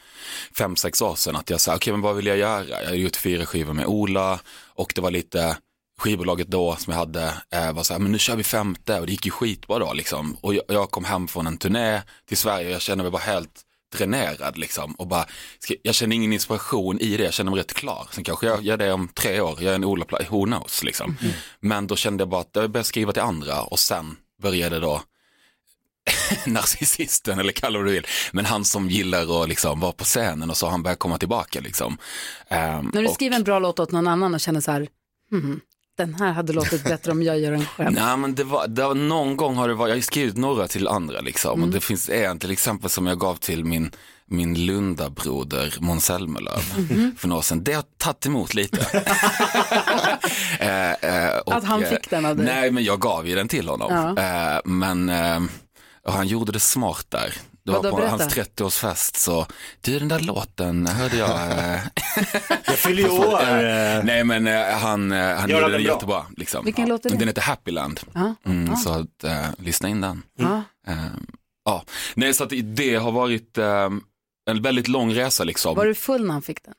fem 0.58 0.76
sex 0.76 1.02
år 1.02 1.14
sedan 1.14 1.36
att 1.36 1.50
jag 1.50 1.60
sa, 1.60 1.76
okej 1.76 1.92
men 1.92 2.00
vad 2.00 2.16
vill 2.16 2.26
jag 2.26 2.36
göra? 2.36 2.82
Jag 2.82 2.88
har 2.88 2.94
gjort 2.94 3.16
fyra 3.16 3.46
skivor 3.46 3.72
med 3.72 3.86
Ola 3.86 4.40
och 4.74 4.92
det 4.94 5.00
var 5.00 5.10
lite 5.10 5.56
skivbolaget 5.98 6.48
då 6.48 6.76
som 6.76 6.90
jag 6.92 6.98
hade 7.00 7.34
eh, 7.50 7.72
var 7.72 7.82
så 7.82 7.92
här, 7.94 8.00
men 8.00 8.12
nu 8.12 8.18
kör 8.18 8.36
vi 8.36 8.44
femte 8.44 9.00
och 9.00 9.06
det 9.06 9.12
gick 9.12 9.24
ju 9.24 9.30
skitbra 9.30 9.78
då 9.78 9.92
liksom. 9.92 10.36
Och 10.40 10.54
jag, 10.54 10.62
jag 10.68 10.90
kom 10.90 11.04
hem 11.04 11.28
från 11.28 11.46
en 11.46 11.58
turné 11.58 12.02
till 12.28 12.36
Sverige 12.36 12.66
och 12.66 12.72
jag 12.72 12.80
kände 12.82 13.04
mig 13.04 13.10
bara 13.10 13.22
helt 13.22 13.60
dränerad 13.96 14.58
liksom 14.58 14.92
och 14.94 15.06
bara, 15.06 15.26
jag 15.82 15.94
känner 15.94 16.16
ingen 16.16 16.32
inspiration 16.32 16.98
i 17.00 17.16
det, 17.16 17.24
jag 17.24 17.32
känner 17.34 17.50
mig 17.50 17.60
rätt 17.60 17.72
klar. 17.74 18.08
Sen 18.10 18.24
kanske 18.24 18.46
jag 18.46 18.62
gör 18.62 18.76
det 18.76 18.92
om 18.92 19.08
tre 19.08 19.40
år, 19.40 19.58
jag 19.62 19.70
är 19.70 19.74
en 19.74 19.84
Ola, 19.84 20.06
who 20.30 20.44
knows 20.44 20.82
liksom. 20.84 21.16
Men 21.60 21.86
då 21.86 21.96
kände 21.96 22.20
jag 22.22 22.28
bara 22.28 22.40
att 22.40 22.50
jag 22.52 22.70
började 22.70 22.86
skriva 22.88 23.12
till 23.12 23.22
andra 23.22 23.62
och 23.62 23.78
sen 23.78 24.16
började 24.42 24.80
då 24.80 25.02
narcissisten 26.46 27.38
eller 27.38 27.52
kalla 27.52 27.78
vad 27.78 27.86
du 27.88 27.92
vill, 27.92 28.06
men 28.32 28.44
han 28.44 28.64
som 28.64 28.88
gillar 28.88 29.42
att 29.42 29.48
liksom 29.48 29.80
vara 29.80 29.92
på 29.92 30.04
scenen 30.04 30.50
och 30.50 30.56
så 30.56 30.68
han 30.68 30.82
börjar 30.82 30.96
komma 30.96 31.18
tillbaka 31.18 31.60
liksom. 31.60 31.98
Ehm, 32.48 32.90
När 32.94 33.02
du 33.02 33.08
och- 33.08 33.14
skriver 33.14 33.36
en 33.36 33.44
bra 33.44 33.58
låt 33.58 33.78
åt 33.78 33.92
någon 33.92 34.06
annan 34.06 34.34
och 34.34 34.40
känner 34.40 34.60
så 34.60 34.70
här, 34.70 34.88
hmm, 35.30 35.60
den 35.96 36.14
här 36.14 36.32
hade 36.32 36.52
låtit 36.52 36.84
bättre 36.84 37.12
om 37.12 37.22
jag 37.22 37.38
gör 37.40 37.50
den 37.50 37.66
själv. 37.66 37.92
Nej 37.94 38.16
men 38.16 38.34
det 38.34 38.44
var, 38.44 38.66
det 38.68 38.82
var, 38.82 38.94
någon 38.94 39.36
gång 39.36 39.56
har 39.56 39.68
det 39.68 39.74
varit, 39.74 39.88
jag 39.90 39.96
har 39.96 40.02
skrivit 40.02 40.36
några 40.36 40.68
till 40.68 40.88
andra 40.88 41.20
liksom. 41.20 41.52
Mm. 41.52 41.68
Och 41.68 41.74
det 41.74 41.80
finns 41.80 42.08
en 42.08 42.38
till 42.38 42.50
exempel 42.50 42.90
som 42.90 43.06
jag 43.06 43.18
gav 43.18 43.34
till 43.34 43.64
min, 43.64 43.90
min 44.26 44.66
Lundabroder 44.66 45.74
Måns 45.80 46.04
Zelmerlöw 46.04 46.60
Mhm. 46.90 47.14
för 47.18 47.28
några 47.28 47.38
år 47.38 47.42
sedan. 47.42 47.64
Det 47.64 47.72
har 47.72 47.84
tagit 47.98 48.26
emot 48.26 48.54
lite. 48.54 48.86
Eh, 50.60 50.90
eh, 50.92 51.36
och, 51.38 51.54
Att 51.54 51.64
han 51.64 51.84
fick 51.84 52.10
den 52.10 52.26
av 52.26 52.36
dig? 52.36 52.46
Nej 52.46 52.70
men 52.70 52.84
jag 52.84 53.00
gav 53.00 53.28
ju 53.28 53.34
den 53.34 53.48
till 53.48 53.68
honom. 53.68 54.14
Ja. 54.16 54.22
Eh, 54.54 54.60
men 54.64 55.08
eh, 55.08 55.40
han 56.04 56.26
gjorde 56.26 56.52
det 56.52 56.60
smart 56.60 57.06
där. 57.08 57.34
Det 57.66 57.72
var 57.72 57.78
Vadå, 57.82 57.90
på 57.90 57.96
berätta. 57.96 58.10
hans 58.10 58.36
30-årsfest 58.36 59.16
så, 59.16 59.46
du 59.80 59.98
den 59.98 60.08
där 60.08 60.18
låten 60.20 60.86
hörde 60.86 61.16
jag. 61.16 61.30
eh, 61.58 61.80
Jag 62.66 62.76
fyller 62.78 63.02
ju 63.02 63.08
år. 63.18 63.40
Eh, 63.42 64.04
Nej 64.04 64.24
men 64.24 64.46
eh, 64.46 64.64
han, 64.64 65.12
eh, 65.12 65.36
han 65.36 65.50
gjorde 65.50 65.62
den 65.62 65.72
den 65.72 65.82
bra. 65.82 65.92
jättebra. 65.94 66.26
Liksom. 66.36 66.64
Vilken 66.64 66.88
låt 66.88 67.06
är 67.06 67.10
det? 67.10 67.16
Den 67.16 67.28
heter 67.28 67.42
Happyland. 67.42 68.00
Ja. 68.14 68.34
Mm. 68.46 68.76
Så 68.76 68.90
att, 68.90 69.24
eh, 69.24 69.46
lyssna 69.58 69.88
in 69.88 70.00
den. 70.00 70.22
Ja. 70.38 70.62
Eh, 70.88 70.94
ja, 71.64 71.84
nej 72.14 72.34
så 72.34 72.44
att 72.44 72.52
det 72.64 72.94
har 72.94 73.12
varit 73.12 73.58
eh, 73.58 73.90
en 74.50 74.62
väldigt 74.62 74.88
lång 74.88 75.14
resa 75.14 75.44
liksom. 75.44 75.74
Var 75.76 75.86
du 75.86 75.94
full 75.94 76.24
när 76.26 76.32
han 76.32 76.42
fick 76.42 76.58
den? 76.64 76.74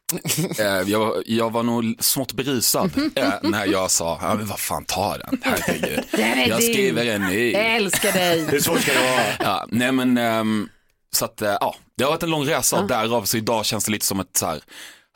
Eh, 0.66 0.90
jag, 0.92 1.00
var- 1.00 1.24
jag 1.26 1.52
var 1.52 1.64
nog 1.64 1.96
smått 2.00 2.34
berusad 2.34 2.92
eh, 3.16 3.30
när 3.42 3.66
jag 3.66 3.92
sa, 3.92 4.20
ja 4.22 4.34
men 4.36 4.48
vad 4.48 4.60
fan 4.60 4.86
ta 4.86 5.18
den, 5.18 5.42
herregud. 5.44 6.00
Den 6.12 6.22
är 6.22 6.48
jag 6.48 6.60
din. 6.60 6.74
skriver 6.74 7.06
en 7.06 7.22
ny. 7.22 7.52
Jag 7.52 7.76
älskar 7.76 8.12
dig. 8.12 8.46
Hur 8.52 8.60
svårt 8.60 8.82
ska 8.82 8.94
det 8.94 9.00
vara? 9.00 9.24
Ja, 9.40 9.66
nej 9.70 9.92
men, 9.92 10.18
ehm, 10.18 10.70
så 11.16 11.26
att, 11.26 11.42
eh, 11.42 11.58
ja, 11.60 11.76
det 11.98 12.04
har 12.04 12.12
varit 12.12 12.24
en 12.24 12.30
lång 12.30 12.46
resa 12.46 12.80
och 12.82 12.88
därav 12.88 13.24
så 13.24 13.38
idag 13.38 13.66
känns 13.66 13.86
det 13.86 13.92
lite 13.92 14.06
som 14.06 14.20
ett 14.20 14.38
så 14.38 14.46
här, 14.46 14.56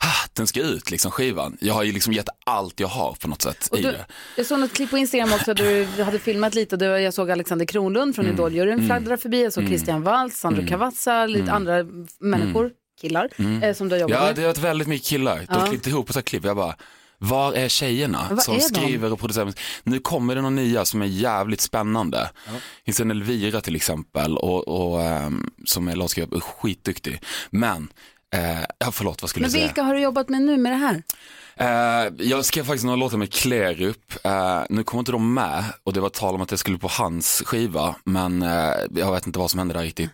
ah, 0.04 0.28
den 0.32 0.46
ska 0.46 0.60
ut 0.60 0.90
liksom 0.90 1.10
skivan. 1.10 1.56
Jag 1.60 1.74
har 1.74 1.82
ju 1.82 1.92
liksom 1.92 2.12
gett 2.12 2.28
allt 2.46 2.80
jag 2.80 2.88
har 2.88 3.12
på 3.20 3.28
något 3.28 3.42
sätt 3.42 3.68
Och 3.70 3.78
i 3.78 3.82
du, 3.82 3.92
det. 3.92 4.06
jag 4.36 4.46
såg 4.46 4.58
något 4.60 4.72
klipp 4.72 4.90
på 4.90 4.98
Instagram 4.98 5.32
också 5.32 5.54
där 5.54 5.86
du 5.96 6.02
hade 6.02 6.18
filmat 6.18 6.54
lite 6.54 6.76
och 6.90 7.00
jag 7.00 7.14
såg 7.14 7.30
Alexander 7.30 7.66
Kronlund 7.66 8.14
från 8.14 8.24
Mm. 8.24 8.34
Idoljuryn 8.36 8.74
Mm. 8.74 8.86
fladdra 8.86 9.16
förbi, 9.16 9.42
jag 9.42 9.52
såg 9.52 9.62
Mm. 9.62 9.70
Christian 9.72 10.02
Waltz, 10.02 10.36
Sandro 10.40 10.60
Mm. 10.60 10.70
Cavazza, 10.70 11.26
lite 11.26 11.42
Mm. 11.42 11.54
andra 11.54 11.84
människor, 12.20 12.70
killar, 13.00 13.28
Mm. 13.36 13.62
eh, 13.62 13.74
som 13.74 13.88
du 13.88 13.94
har 13.94 14.00
jobbat 14.00 14.16
Ja, 14.18 14.24
med. 14.26 14.34
det 14.34 14.40
har 14.42 14.48
varit 14.48 14.58
väldigt 14.58 14.88
mycket 14.88 15.06
killar. 15.08 15.36
De 15.38 15.46
Ja. 15.48 15.54
har 15.54 15.66
klippt 15.68 15.86
ihop 15.86 16.10
ett 16.16 16.24
klipp. 16.24 16.44
Jag 16.44 16.56
bara, 16.56 16.74
var 17.22 17.52
är 17.52 17.68
tjejerna 17.68 18.26
Vad 18.30 18.42
som 18.42 18.54
är 18.54 18.58
de? 18.58 18.64
skriver 18.64 19.12
och 19.12 19.18
producerar? 19.20 19.52
Nu 19.82 19.98
kommer 19.98 20.34
det 20.34 20.40
några 20.40 20.54
nya 20.54 20.84
som 20.84 21.02
är 21.02 21.06
jävligt 21.06 21.60
spännande. 21.60 22.30
Det 22.46 22.60
finns 22.84 23.00
en 23.00 23.10
Elvira 23.10 23.60
till 23.60 23.76
exempel 23.76 24.36
och, 24.38 24.68
och 24.68 25.02
ehm, 25.02 25.50
som 25.64 25.88
är 25.88 25.96
låtskrivare, 25.96 26.36
och 26.36 26.44
skitduktig. 26.44 27.22
Men, 27.50 27.92
eh, 28.34 28.60
ja 28.78 28.90
förlåt 28.92 29.22
vad 29.22 29.30
skulle 29.30 29.42
Men 29.42 29.50
jag 29.50 29.52
säga? 29.52 29.66
vilka 29.66 29.82
har 29.82 29.94
du 29.94 30.00
jobbat 30.00 30.28
med 30.28 30.42
nu 30.42 30.56
med 30.56 30.72
det 30.72 30.76
här? 30.76 31.02
Eh, 31.56 32.12
jag 32.18 32.44
skrev 32.44 32.64
faktiskt 32.64 32.84
några 32.84 32.96
låtar 32.96 33.16
med 33.16 33.32
Klerup. 33.32 34.12
Eh, 34.26 34.62
nu 34.70 34.82
kommer 34.84 34.98
inte 35.00 35.12
de 35.12 35.34
med 35.34 35.64
och 35.84 35.92
det 35.92 36.00
var 36.00 36.08
tal 36.08 36.34
om 36.34 36.40
att 36.40 36.48
det 36.48 36.58
skulle 36.58 36.78
på 36.78 36.88
hans 36.88 37.42
skiva. 37.46 37.96
Men 38.04 38.42
eh, 38.42 38.72
jag 38.94 39.12
vet 39.12 39.26
inte 39.26 39.38
vad 39.38 39.50
som 39.50 39.58
hände 39.58 39.74
där 39.74 39.82
riktigt. 39.82 40.10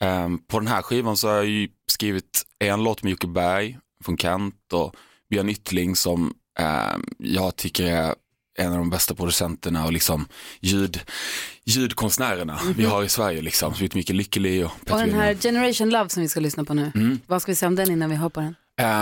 Eh, 0.00 0.28
på 0.48 0.58
den 0.58 0.68
här 0.68 0.82
skivan 0.82 1.16
så 1.16 1.28
har 1.28 1.34
jag 1.34 1.46
ju 1.46 1.68
skrivit 1.90 2.42
en 2.64 2.84
låt 2.84 3.02
med 3.02 3.10
Jocke 3.10 3.26
Berg 3.26 3.78
från 4.04 4.18
Kent 4.18 4.72
och 4.72 4.94
Björn 5.30 5.48
Yttling 5.48 5.96
som 5.96 6.34
jag 7.18 7.56
tycker 7.56 7.84
är 7.86 8.14
en 8.58 8.72
av 8.72 8.78
de 8.78 8.90
bästa 8.90 9.14
producenterna 9.14 9.84
och 9.84 9.92
liksom 9.92 10.28
ljud, 10.60 11.00
ljudkonstnärerna 11.64 12.58
vi 12.76 12.84
har 12.84 13.02
i 13.04 13.08
Sverige. 13.08 13.42
Liksom. 13.42 13.74
Så 13.74 13.80
vet 13.82 13.94
mycket 13.94 14.16
Lykkeli 14.16 14.62
och 14.64 14.66
Och 14.66 14.78
Petter 14.80 14.96
den 14.96 15.04
William. 15.04 15.20
här 15.22 15.34
Generation 15.34 15.90
Love 15.90 16.08
som 16.08 16.22
vi 16.22 16.28
ska 16.28 16.40
lyssna 16.40 16.64
på 16.64 16.74
nu, 16.74 16.92
Mm. 16.94 17.20
vad 17.26 17.42
ska 17.42 17.52
vi 17.52 17.56
säga 17.56 17.68
om 17.68 17.74
den 17.76 17.90
innan 17.90 18.10
vi 18.10 18.16
på 18.28 18.40
den? 18.40 18.54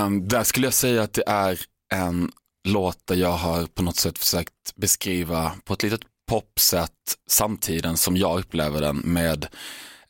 Um, 0.07 0.29
där 0.29 0.43
skulle 0.45 0.67
jag 0.67 0.75
säga 0.75 1.03
att 1.03 1.13
det 1.13 1.25
är 1.27 1.61
en 1.95 2.33
låt 2.69 3.07
där 3.07 3.15
jag 3.17 3.33
har 3.33 3.67
på 3.67 3.83
något 3.83 3.97
sätt 3.97 4.19
försökt 4.19 4.53
beskriva 4.77 5.53
på 5.65 5.75
ett 5.75 5.83
litet 5.83 6.01
popsätt 6.29 6.91
samtiden 7.31 7.97
som 7.97 8.17
jag 8.17 8.39
upplever 8.39 8.81
den 8.81 8.97
med 8.97 9.47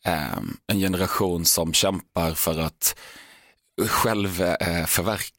ehm, 0.04 0.56
en 0.72 0.78
generation 0.78 1.44
som 1.44 1.72
kämpar 1.72 2.34
för 2.34 2.60
att 2.60 2.96
själv, 3.88 4.42
eh, 4.42 4.86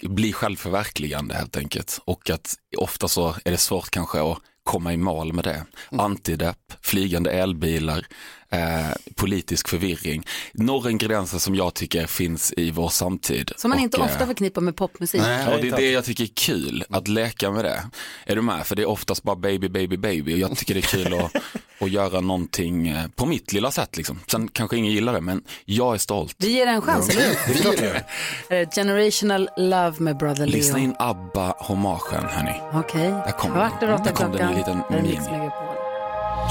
bli 0.01 0.33
självförverkligande 0.33 1.35
helt 1.35 1.57
enkelt. 1.57 1.99
Och 2.05 2.29
att 2.29 2.55
ofta 2.77 3.07
så 3.07 3.35
är 3.45 3.51
det 3.51 3.57
svårt 3.57 3.89
kanske 3.89 4.31
att 4.31 4.37
komma 4.63 4.93
i 4.93 4.97
mål 4.97 5.33
med 5.33 5.43
det. 5.43 5.65
Antidepp, 5.91 6.73
flygande 6.81 7.31
elbilar, 7.31 8.05
eh, 8.49 8.85
politisk 9.15 9.67
förvirring. 9.67 10.23
Några 10.53 10.91
ingredienser 10.91 11.37
som 11.37 11.55
jag 11.55 11.73
tycker 11.73 12.07
finns 12.07 12.53
i 12.57 12.71
vår 12.71 12.89
samtid. 12.89 13.51
Som 13.57 13.69
man 13.69 13.77
Och, 13.77 13.83
inte 13.83 13.97
eh, 13.97 14.03
ofta 14.05 14.25
förknippar 14.27 14.61
med 14.61 14.75
popmusik. 14.75 15.21
Nej, 15.21 15.53
och 15.55 15.61
det 15.61 15.67
är 15.67 15.75
det 15.77 15.91
jag 15.91 16.05
tycker 16.05 16.23
är 16.23 16.29
kul, 16.33 16.83
att 16.89 17.07
leka 17.07 17.51
med 17.51 17.65
det. 17.65 17.83
Är 18.25 18.35
du 18.35 18.41
med? 18.41 18.65
För 18.67 18.75
det 18.75 18.81
är 18.81 18.89
oftast 18.89 19.23
bara 19.23 19.35
baby, 19.35 19.69
baby, 19.69 19.97
baby. 19.97 20.33
Och 20.33 20.37
jag 20.39 20.57
tycker 20.57 20.73
det 20.73 20.79
är 20.79 21.03
kul 21.03 21.13
att, 21.13 21.35
att 21.79 21.91
göra 21.91 22.21
någonting 22.21 22.87
eh, 22.87 23.07
på 23.15 23.25
mitt 23.25 23.53
lilla 23.53 23.71
sätt. 23.71 23.97
Liksom. 23.97 24.19
Sen 24.27 24.47
kanske 24.47 24.77
ingen 24.77 24.91
gillar 24.91 25.13
det, 25.13 25.21
men 25.21 25.43
jag 25.65 25.93
är 25.93 25.97
stolt. 25.97 26.35
Vi 26.37 26.49
ger 26.53 26.65
det 26.65 26.71
en 26.71 26.81
chans, 26.81 27.09
eller 27.09 27.21
hur? 27.21 27.53
Vi 27.53 27.59
gör 27.63 27.93
det. 27.93 28.05
Här 28.49 28.57
är 28.57 28.65
Generational 28.75 29.49
Love 29.57 29.93
med 29.99 30.17
Brother 30.17 30.45
Leo. 30.45 30.57
Lyssna 30.57 30.79
in 30.79 30.95
ABBA-hommagen, 30.99 32.25
hörni. 32.29 32.61
Okej, 32.73 33.09
Där 33.09 33.31
kommer 33.31 33.55
kvart 33.55 33.83
över 33.83 33.93
den. 33.93 34.01
åtta 34.01 34.09
Där 34.11 34.17
kom 34.17 34.31
den 34.31 34.49
en 34.49 34.55
liten 34.55 34.81
mini. 34.89 35.19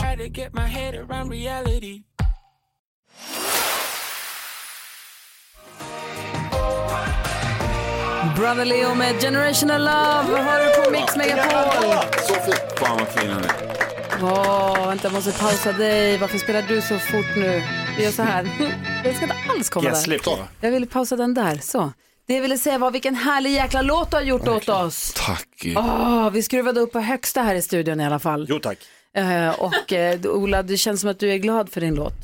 Try 0.01 0.16
to 0.16 0.28
get 0.28 0.55
my 0.55 0.66
head 0.66 0.95
around 0.95 1.30
reality. 1.30 2.03
Brother 8.37 8.64
Leo 8.64 8.95
med 8.95 9.20
Generational 9.20 9.80
Love 9.80 10.41
har 10.43 10.59
du 10.64 10.82
på 10.85 10.91
Mix 10.91 11.16
Megapol. 11.16 12.11
Så 12.28 12.35
fint. 12.35 12.78
Fan 12.78 12.99
vad 12.99 13.09
fin 13.09 13.28
den 13.28 13.45
är. 13.45 13.51
Åh, 14.22 14.89
vänta, 14.89 15.05
jag 15.07 15.12
måste 15.12 15.32
pausa 15.32 15.72
dig. 15.72 16.18
Varför 16.18 16.39
spelar 16.39 16.62
du 16.62 16.80
så 16.80 16.99
fort 16.99 17.37
nu? 17.37 17.62
Vi 17.97 18.05
gör 18.05 18.11
så 18.11 18.22
här. 18.22 18.49
Jag 19.05 19.14
ska 19.16 19.24
inte 19.24 19.37
alls 19.51 19.70
komma 19.70 19.91
där. 19.91 20.24
Då. 20.24 20.39
Jag 20.61 20.70
ville 20.70 20.87
pausa 20.87 21.16
den 21.16 21.35
där. 21.35 21.57
Så. 21.57 21.93
Det 22.26 22.35
jag 22.35 22.43
ville 22.43 22.59
säga 22.59 22.78
var 22.78 22.91
vilken 22.91 23.14
härlig 23.14 23.51
jäkla 23.53 23.82
låt 23.82 24.11
du 24.11 24.16
har 24.16 24.22
gjort 24.24 24.49
åt 24.49 24.68
oss. 24.68 25.12
Tack. 25.16 25.49
Åh, 25.76 26.30
vi 26.30 26.43
skruvade 26.43 26.80
upp 26.80 26.93
på 26.93 27.01
högsta 27.01 27.43
här 27.43 27.55
i 27.55 27.62
studion 27.62 28.01
i 28.01 28.07
alla 28.07 28.18
fall. 28.18 28.47
Jo 28.49 28.59
tack. 28.59 28.78
Eh, 29.16 29.48
och 29.60 29.92
eh, 29.92 30.20
Ola, 30.26 30.62
det 30.62 30.76
känns 30.76 31.00
som 31.00 31.10
att 31.10 31.18
du 31.18 31.32
är 31.32 31.36
glad 31.38 31.70
för 31.72 31.80
din 31.80 31.94
låt. 31.94 32.14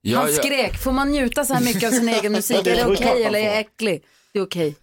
Ja, 0.00 0.18
Han 0.20 0.32
ja. 0.34 0.42
skrek, 0.42 0.78
får 0.82 0.92
man 0.92 1.10
njuta 1.12 1.44
så 1.44 1.54
här 1.54 1.60
mycket 1.64 1.84
av 1.88 1.90
sin 1.90 2.08
egen 2.18 2.32
musik? 2.32 2.60
Det 2.64 2.70
Är 2.70 2.76
det 2.76 2.92
okej 2.94 3.06
man 3.06 3.22
eller 3.22 3.38
är 3.38 3.44
jag 3.44 3.58
äcklig? 3.58 4.02
Det 4.32 4.38
är 4.38 4.42
okej. 4.42 4.74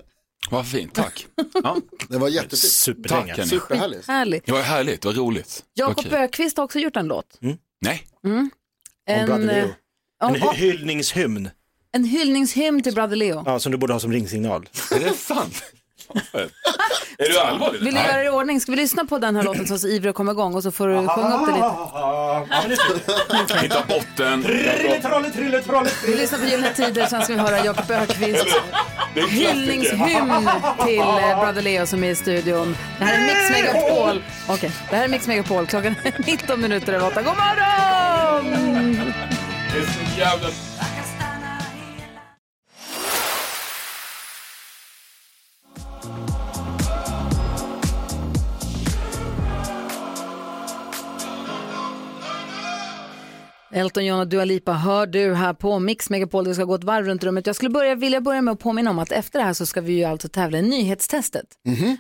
Vad 0.50 0.68
fint, 0.68 0.94
tack. 0.94 1.26
Ja. 1.64 1.78
Det 2.10 2.18
var 2.18 2.30
jättefint. 2.30 3.08
Tack. 3.10 3.48
Superhärligt. 3.50 4.08
Härligt. 4.08 4.46
Det 4.46 4.52
var 4.52 4.62
härligt, 4.62 5.02
det 5.02 5.08
var 5.08 5.16
roligt. 5.16 5.64
Jakob 5.74 6.04
kul. 6.06 6.14
Ökvist 6.14 6.58
har 6.58 6.64
också 6.64 6.80
gjort 6.80 6.96
en 6.96 7.08
låt. 7.08 7.38
Nej, 7.82 8.08
Mm. 8.24 8.50
Om 9.20 9.26
Brother 9.26 9.46
Leo. 9.46 9.66
eh, 9.66 9.72
om- 10.24 10.36
En 10.36 10.42
hy- 10.42 10.54
hyllningshymn. 10.56 11.50
En 11.92 12.04
hyllningshymn 12.06 12.84
till 12.84 12.94
Brother 12.94 13.16
Leo. 13.16 13.44
Ja, 13.46 13.60
som 13.60 13.72
du 13.72 13.78
borde 13.78 13.94
ha 13.94 14.00
som 14.00 14.12
ringsignal. 14.12 14.70
Är 14.96 15.00
det 15.00 15.14
sant? 15.14 15.64
Är 17.18 17.30
du 17.30 17.40
allvarlig? 17.40 17.80
Vill 17.82 17.94
du 17.94 18.00
göra 18.02 18.18
det 18.18 18.26
i 18.26 18.30
ordning? 18.30 18.62
Ska 18.62 18.72
vi 18.72 18.76
lyssna 18.76 19.06
på 19.06 19.18
den 19.18 19.36
här 19.36 19.44
låten 19.44 19.68
så 19.68 19.74
att 19.74 19.84
ivrig 19.84 20.16
komma 20.16 20.32
igång 20.32 20.56
och 20.56 20.64
så 20.64 20.72
får 20.72 20.88
du 20.88 21.08
sjunga 21.08 21.36
upp 21.38 21.48
det 21.48 22.70
lite. 22.70 23.58
Hitta 23.62 23.84
botten. 23.88 24.42
Vi 26.06 26.16
lyssnar 26.16 26.40
på 26.40 26.46
Gyllene 26.46 26.74
Tider, 26.74 27.06
sen 27.06 27.22
ska 27.22 27.34
vi 27.34 27.40
höra 27.40 27.66
Jakob 27.66 27.86
klassiker. 27.86 29.30
hyllningshymn 29.30 30.50
till 30.86 31.00
eh, 31.00 31.40
Brother 31.40 31.62
Leo 31.62 31.86
som 31.86 32.04
är 32.04 32.10
i 32.10 32.16
studion. 32.16 32.78
Det 33.00 33.06
här 33.06 33.18
är 33.18 33.22
Mix 33.26 33.52
Megapol. 33.52 34.24
Okej, 34.50 34.72
det 34.90 34.96
här 34.96 35.04
är 35.04 35.08
Mix 35.08 35.28
Megapol. 35.28 35.68
Klockan 35.68 35.96
är 36.04 36.14
19 36.26 36.62
minuter 36.62 36.94
över 36.94 37.08
8. 37.08 37.22
God 37.22 37.34
morgon! 37.38 38.52
Det 39.74 39.80
är 39.80 39.84
så 39.84 40.20
jävla... 40.20 40.48
Elton 53.74 54.06
John 54.06 54.20
och 54.20 54.28
Dua 54.28 54.46
Lipa 54.46 54.74
hör 54.74 55.06
du 55.08 55.34
här 55.34 55.54
på 55.54 55.80
Mix 55.80 56.10
Megapol. 56.10 56.48
Vi 56.48 56.54
ska 56.54 56.64
gå 56.64 56.76
ett 56.76 56.84
varv 56.84 57.06
runt 57.06 57.24
rummet. 57.24 57.48
Jag 57.48 57.56
skulle 57.56 57.70
börja, 57.70 57.96
vilja 57.96 58.22
börja 58.22 58.42
med 58.42 58.52
att 58.52 58.60
påminna 58.60 58.90
om 58.90 59.00
att 59.00 59.12
efter 59.12 59.40
det 59.40 59.46
här 59.46 59.54
så 59.54 59.66
ska 59.66 59.82
vi 59.82 59.94
ju 59.94 60.04
alltså 60.04 60.28
tävla 60.28 60.58
i 60.58 60.62
nyhetstestet. 60.62 61.46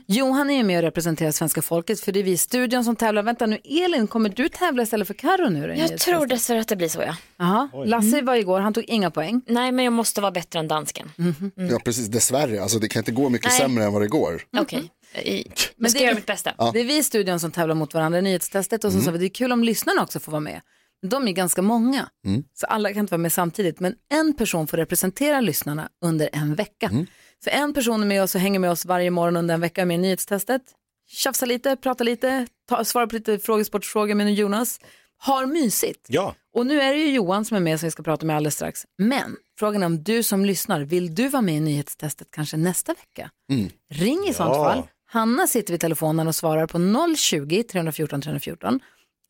Johan 0.07 0.49
är 0.49 0.53
ju 0.57 0.63
med 0.63 0.77
och 0.77 0.81
representerar 0.83 1.31
svenska 1.31 1.61
folket 1.61 1.99
för 1.99 2.11
det 2.11 2.19
är 2.19 2.23
vi 2.23 2.31
i 2.31 2.37
studion 2.37 2.83
som 2.83 2.95
tävlar. 2.95 3.23
Vänta 3.23 3.45
nu, 3.45 3.57
Elin, 3.63 4.07
kommer 4.07 4.29
du 4.29 4.49
tävla 4.49 4.83
istället 4.83 5.07
för 5.07 5.13
Karo 5.13 5.49
nu? 5.49 5.75
Jag 5.77 5.97
tror 5.97 6.25
dessvärre 6.25 6.59
att 6.61 6.67
det 6.67 6.75
blir 6.75 6.89
så 6.89 7.01
ja. 7.01 7.15
Jaha, 7.37 7.69
Lasse 7.85 8.21
var 8.21 8.35
igår, 8.35 8.59
han 8.59 8.73
tog 8.73 8.83
inga 8.87 9.11
poäng. 9.11 9.41
Nej 9.47 9.71
men 9.71 9.85
jag 9.85 9.93
måste 9.93 10.21
vara 10.21 10.31
bättre 10.31 10.59
än 10.59 10.67
dansken. 10.67 11.11
Ja, 11.55 11.79
precis, 11.85 12.07
dessvärre. 12.07 12.61
Alltså, 12.61 12.79
det 12.79 12.87
kan 12.87 12.99
inte 12.99 13.11
gå 13.11 13.29
mycket 13.29 13.49
Nej. 13.49 13.59
sämre 13.59 13.83
än 13.83 13.93
vad 13.93 14.01
det 14.01 14.07
går. 14.07 14.41
Okej, 14.57 14.83
I- 15.23 15.51
Men 15.77 15.89
ska 15.91 15.99
det- 15.99 16.05
göra 16.05 16.15
mitt 16.15 16.25
bästa. 16.25 16.51
Ja. 16.57 16.69
Det 16.73 16.79
är 16.79 16.83
vi 16.85 16.97
i 16.97 17.03
studion 17.03 17.39
som 17.39 17.51
tävlar 17.51 17.75
mot 17.75 17.93
varandra 17.93 18.19
i 18.19 18.21
nyhetstestet 18.21 18.83
och 18.83 18.91
så 18.91 19.01
sa 19.01 19.11
vi 19.11 19.17
det 19.17 19.25
är 19.25 19.29
kul 19.29 19.51
om 19.51 19.63
lyssnarna 19.63 20.01
också 20.03 20.19
får 20.19 20.31
vara 20.31 20.39
med. 20.39 20.61
De 21.07 21.27
är 21.27 21.31
ganska 21.31 21.61
många, 21.61 22.09
så 22.53 22.65
alla 22.65 22.89
kan 22.93 22.99
inte 22.99 23.11
vara 23.11 23.21
med 23.21 23.31
samtidigt. 23.33 23.79
Men 23.79 23.95
en 24.13 24.33
person 24.33 24.67
får 24.67 24.77
representera 24.77 25.41
lyssnarna 25.41 25.89
under 26.05 26.29
en 26.33 26.55
vecka. 26.55 26.91
Så 27.43 27.49
en 27.49 27.73
person 27.73 28.01
är 28.01 28.07
med 28.07 28.23
oss 28.23 28.35
och 28.35 28.41
hänger 28.41 28.59
med 28.59 28.71
oss 28.71 28.85
varje 28.85 29.11
morgon 29.11 29.35
under 29.35 29.53
en 29.53 29.61
vecka 29.61 29.85
med 29.85 29.99
nyhetstestet. 29.99 30.61
Tjafsar 31.09 31.47
lite, 31.47 31.75
pratar 31.75 32.05
lite, 32.05 32.47
ta, 32.69 32.85
svarar 32.85 33.07
på 33.07 33.15
lite 33.15 33.39
frågesportfrågor 33.39 34.15
med 34.15 34.33
Jonas. 34.33 34.79
Har 35.17 35.45
mysigt. 35.45 36.05
Ja. 36.07 36.35
Och 36.55 36.65
nu 36.65 36.81
är 36.81 36.93
det 36.93 36.99
ju 36.99 37.11
Johan 37.11 37.45
som 37.45 37.57
är 37.57 37.61
med 37.61 37.79
som 37.79 37.87
vi 37.87 37.91
ska 37.91 38.03
prata 38.03 38.25
med 38.25 38.35
alldeles 38.35 38.55
strax. 38.55 38.85
Men 38.97 39.35
frågan 39.59 39.81
är 39.81 39.85
om 39.85 40.03
du 40.03 40.23
som 40.23 40.45
lyssnar, 40.45 40.81
vill 40.81 41.15
du 41.15 41.27
vara 41.29 41.41
med 41.41 41.55
i 41.55 41.59
nyhetstestet 41.59 42.27
kanske 42.31 42.57
nästa 42.57 42.93
vecka? 42.93 43.29
Ring 43.89 44.25
i 44.29 44.33
sånt 44.33 44.55
Ja. 44.55 44.63
fall. 44.65 44.83
Hanna 45.05 45.47
sitter 45.47 45.73
vid 45.73 45.81
telefonen 45.81 46.27
och 46.27 46.35
svarar 46.35 46.67
på 46.67 46.77
020-314 46.77 48.21
314. 48.21 48.79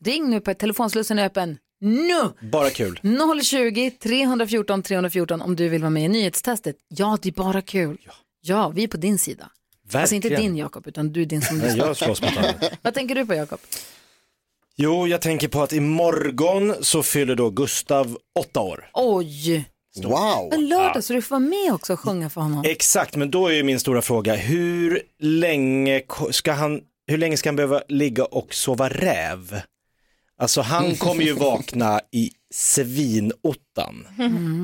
Ring 0.06 0.30
nu 0.30 0.40
på 0.42 0.54
telefonslussen 0.54 1.20
är 1.20 1.26
öppen 1.26 1.58
nu. 1.82 2.48
Bara 2.52 2.70
kul. 2.70 3.00
020 3.44 3.92
314 4.04 4.84
314 4.84 5.42
om 5.42 5.56
du 5.56 5.70
vill 5.70 5.82
vara 5.82 5.90
med 5.90 6.04
i 6.04 6.08
nyhetstestet. 6.08 6.76
Ja, 6.88 7.18
det 7.22 7.30
är 7.30 7.34
bara 7.34 7.62
kul. 7.62 7.98
Ja, 8.42 8.70
vi 8.76 8.84
är 8.84 8.88
på 8.88 8.98
din 8.98 9.20
sida. 9.20 9.50
Alltså 9.94 10.16
inte 10.16 10.30
Verkligen. 10.30 10.52
din 10.54 10.60
Jakob, 10.62 10.88
utan 10.88 11.14
du 11.14 11.22
är 11.22 11.26
din 11.26 11.42
som 11.42 11.58
Nej, 11.58 11.68
lyssnar. 11.68 11.88
jag 11.88 11.98
slåss 11.98 12.22
mot. 12.22 12.32
Vad 12.82 12.94
tänker 12.94 13.16
du 13.16 13.26
på 13.26 13.34
Jakob? 13.34 13.60
Jo, 14.76 15.08
jag 15.08 15.22
tänker 15.22 15.48
på 15.48 15.62
att 15.64 15.74
imorgon 15.74 16.76
så 16.82 17.04
fyller 17.04 17.36
då 17.36 17.50
Gustav 17.50 18.18
åtta 18.40 18.60
år. 18.60 18.90
Oj, 18.94 19.66
Wow! 20.04 20.50
en 20.54 20.68
lördag 20.70 21.04
så 21.04 21.14
du 21.14 21.22
får 21.22 21.30
vara 21.30 21.40
med 21.40 21.74
också 21.74 21.94
och 21.94 22.00
sjunga 22.00 22.30
för 22.30 22.42
honom. 22.42 22.64
Exakt, 22.68 23.16
men 23.16 23.32
då 23.32 23.48
är 23.48 23.52
ju 23.54 23.64
min 23.64 23.80
stora 23.80 24.02
fråga, 24.02 24.36
hur 24.36 25.02
länge 25.20 26.02
ska 26.32 26.52
han, 26.52 26.82
hur 27.08 27.18
länge 27.18 27.38
ska 27.38 27.50
han 27.50 27.56
behöva 27.56 27.82
ligga 27.88 28.26
och 28.26 28.54
sova 28.54 28.90
räv? 28.90 29.62
Alltså 30.42 30.62
han 30.62 30.96
kommer 31.00 31.24
ju 31.24 31.34
vakna 31.34 32.02
i 32.12 32.32
svinottan. 32.54 34.08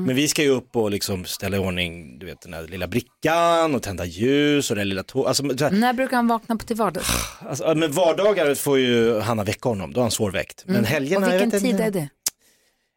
Men 0.06 0.16
vi 0.16 0.28
ska 0.28 0.42
ju 0.42 0.48
upp 0.48 0.76
och 0.76 0.90
liksom 0.90 1.24
ställa 1.24 1.56
i 1.56 1.60
ordning, 1.60 2.18
du 2.18 2.26
vet 2.26 2.40
den 2.40 2.52
här 2.54 2.62
lilla 2.62 2.86
brickan 2.88 3.74
och 3.74 3.82
tända 3.82 4.04
ljus 4.04 4.70
och 4.70 4.76
det 4.76 4.84
lilla 4.84 5.02
tå- 5.02 5.26
alltså, 5.26 5.42
När 5.42 5.92
brukar 5.92 6.16
han 6.16 6.26
vakna 6.26 6.56
på 6.56 6.64
till 6.64 6.76
vardags? 6.76 7.08
alltså, 7.40 7.74
men 7.74 7.92
vardagar 7.92 8.54
får 8.54 8.78
ju 8.78 9.20
Hanna 9.20 9.44
väcka 9.44 9.68
honom, 9.68 9.92
då 9.92 10.00
är 10.00 10.02
han 10.02 10.10
svårväckt. 10.10 10.64
Men 10.66 10.84
helgerna, 10.84 11.26
Och 11.26 11.32
jag 11.32 11.38
vilken 11.38 11.50
vet 11.50 11.60
tid 11.62 11.70
inte. 11.70 11.84
är 11.84 11.90
det? 11.90 12.08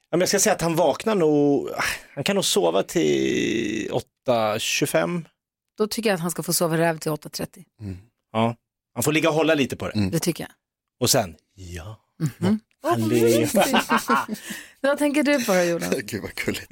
Ja, 0.10 0.18
men 0.18 0.20
jag 0.20 0.30
ska 0.30 0.40
säga 0.40 0.56
att 0.56 0.62
han 0.62 0.76
vaknar 0.76 1.16
nog, 1.16 1.70
han 2.16 2.24
kan 2.24 2.36
nog 2.36 2.46
sova 2.46 2.84
till 2.84 3.92
8.25. 4.28 5.26
Då 5.78 5.88
tycker 5.88 6.10
jag 6.10 6.16
att 6.16 6.22
han 6.22 6.32
ska 6.32 6.44
få 6.44 6.54
sova 6.54 6.78
räv 6.78 6.98
till 6.98 7.12
8.30. 7.12 7.64
Ja, 8.34 8.56
han 8.94 9.04
får 9.04 9.12
ligga 9.12 9.30
och 9.30 9.36
hålla 9.36 9.56
lite 9.56 9.76
på 9.76 9.88
det. 9.90 10.10
Det 10.12 10.20
tycker 10.20 10.44
jag. 10.44 10.52
Och 11.02 11.10
sen, 11.10 11.36
ja, 11.54 11.98
Mhm. 12.40 12.60
Han. 12.84 14.36
Vad 14.84 14.98
tänker 14.98 15.24
du 15.24 15.46
på 15.46 15.54
då 15.54 15.64
Jonas? 15.64 15.96
Gud 16.04 16.22
vad 16.22 16.36
gulligt. 16.36 16.72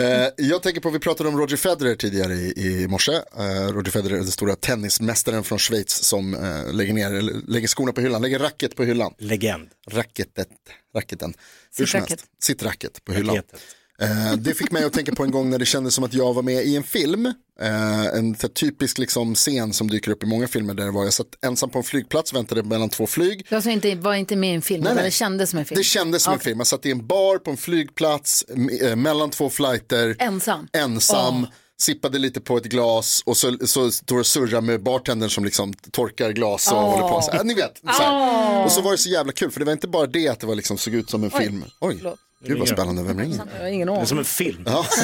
eh, 0.00 0.46
jag 0.46 0.62
tänker 0.62 0.80
på, 0.80 0.90
vi 0.90 0.98
pratade 0.98 1.28
om 1.28 1.38
Roger 1.38 1.56
Federer 1.56 1.94
tidigare 1.94 2.32
i, 2.34 2.52
i 2.56 2.88
morse. 2.88 3.12
Eh, 3.12 3.72
Roger 3.72 3.90
Federer 3.90 4.14
är 4.14 4.18
den 4.18 4.26
stora 4.26 4.56
tennismästaren 4.56 5.44
från 5.44 5.58
Schweiz 5.58 5.90
som 6.04 6.34
eh, 6.34 6.72
lägger, 6.72 6.92
ner, 6.92 7.10
lägger 7.50 7.68
skorna 7.68 7.92
på 7.92 8.00
hyllan, 8.00 8.22
lägger 8.22 8.38
racket 8.38 8.76
på 8.76 8.84
hyllan. 8.84 9.14
Legend. 9.18 9.68
Racketet, 9.90 10.48
racketen. 10.94 11.34
Sitt 11.70 11.94
racket. 11.94 12.24
Sitt 12.42 12.62
racket 12.62 13.04
på 13.04 13.12
hyllan. 13.12 13.36
Raketet. 13.36 13.60
Eh, 14.02 14.32
det 14.38 14.54
fick 14.54 14.70
mig 14.70 14.84
att 14.84 14.92
tänka 14.92 15.14
på 15.14 15.24
en 15.24 15.30
gång 15.30 15.50
när 15.50 15.58
det 15.58 15.64
kändes 15.64 15.94
som 15.94 16.04
att 16.04 16.14
jag 16.14 16.34
var 16.34 16.42
med 16.42 16.64
i 16.64 16.76
en 16.76 16.82
film. 16.82 17.26
Eh, 17.60 18.06
en 18.06 18.34
typisk 18.34 18.98
liksom, 18.98 19.34
scen 19.34 19.72
som 19.72 19.90
dyker 19.90 20.10
upp 20.10 20.22
i 20.22 20.26
många 20.26 20.48
filmer 20.48 20.74
där 20.74 20.84
det 20.84 20.90
var 20.90 21.04
jag 21.04 21.12
satt 21.12 21.26
ensam 21.46 21.70
på 21.70 21.78
en 21.78 21.84
flygplats, 21.84 22.32
väntade 22.32 22.62
mellan 22.62 22.88
två 22.88 23.06
flyg. 23.06 23.46
Du 23.48 23.54
alltså 23.56 23.70
inte, 23.70 23.94
var 23.94 24.14
inte 24.14 24.36
med 24.36 24.50
i 24.50 24.54
en 24.54 24.62
film, 24.62 24.84
Nej, 24.84 24.94
nej. 24.94 25.04
det 25.04 25.10
kändes 25.10 25.50
som 25.50 25.58
en 25.58 25.64
film? 25.64 25.78
Det 25.78 25.84
kändes 25.84 26.22
som 26.22 26.32
en 26.32 26.36
Okej. 26.36 26.44
film. 26.44 26.58
Jag 26.58 26.66
satt 26.66 26.86
i 26.86 26.90
en 26.90 27.06
bar 27.06 27.38
på 27.38 27.50
en 27.50 27.56
flygplats 27.56 28.44
eh, 28.82 28.96
mellan 28.96 29.30
två 29.30 29.50
flighter. 29.50 30.16
Ensam? 30.18 30.68
Ensam. 30.72 31.46
Sippade 31.80 32.18
lite 32.18 32.40
på 32.40 32.56
ett 32.56 32.64
glas 32.64 33.22
och 33.26 33.36
så, 33.36 33.56
så 33.66 33.90
står 33.90 34.18
och 34.18 34.26
surrar 34.26 34.60
med 34.60 34.82
bartendern 34.82 35.30
som 35.30 35.44
liksom 35.44 35.72
torkar 35.74 36.30
glas 36.32 36.72
och 36.72 36.78
Åh. 36.78 36.90
håller 36.90 37.08
på. 37.08 37.22
Så, 37.22 37.30
här, 37.32 37.44
ni 37.44 37.54
vet. 37.54 37.78
Så. 37.78 38.02
Åh. 38.02 38.64
Och 38.64 38.72
så 38.72 38.80
var 38.80 38.92
det 38.92 38.98
så 38.98 39.08
jävla 39.08 39.32
kul 39.32 39.50
för 39.50 39.60
det 39.60 39.66
var 39.66 39.72
inte 39.72 39.88
bara 39.88 40.06
det 40.06 40.28
att 40.28 40.40
det 40.40 40.46
var 40.46 40.54
liksom, 40.54 40.78
såg 40.78 40.94
ut 40.94 41.10
som 41.10 41.24
en 41.24 41.30
film. 41.30 41.64
Oj, 41.80 41.96
förlåt. 41.96 42.18
Gud 42.44 42.58
vad 42.58 42.68
spännande, 42.68 43.02
vem 43.02 43.18
ringer? 43.18 43.40
Jag 43.54 43.60
har 43.62 43.68
ingen 43.68 43.88
Det 43.88 43.94
är 43.94 44.04
som 44.04 44.18
en 44.18 44.24
film. 44.24 44.62
Ja. 44.66 44.86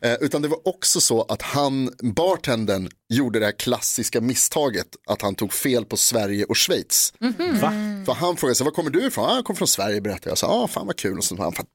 Eh, 0.00 0.14
Utan 0.20 0.42
det 0.42 0.48
var 0.48 0.68
också 0.68 1.00
så 1.00 1.22
att 1.22 1.42
han, 1.42 1.92
bartendern, 2.02 2.88
gjorde 3.08 3.38
det 3.38 3.44
här 3.44 3.52
klassiska 3.58 4.20
misstaget 4.20 4.86
att 5.06 5.22
han 5.22 5.34
tog 5.34 5.52
fel 5.52 5.84
på 5.84 5.96
Sverige 5.96 6.44
och 6.44 6.56
Schweiz. 6.56 7.12
Va? 7.60 7.72
För 8.06 8.12
han 8.12 8.36
frågade 8.36 8.54
sig, 8.54 8.64
var 8.64 8.70
kommer 8.72 8.90
du 8.90 9.06
ifrån? 9.06 9.24
Ah, 9.30 9.34
jag 9.34 9.44
kommer 9.44 9.58
från 9.58 9.68
Sverige 9.68 10.00
berättade 10.00 10.30
jag. 10.30 10.38
Så, 10.38 10.46
ah, 10.46 10.68
fan 10.68 10.86
vad 10.86 10.96
kul. 10.96 11.18
Och 11.18 11.24
så, 11.24 11.36
han, 11.42 11.52
"Fan, 11.52 11.66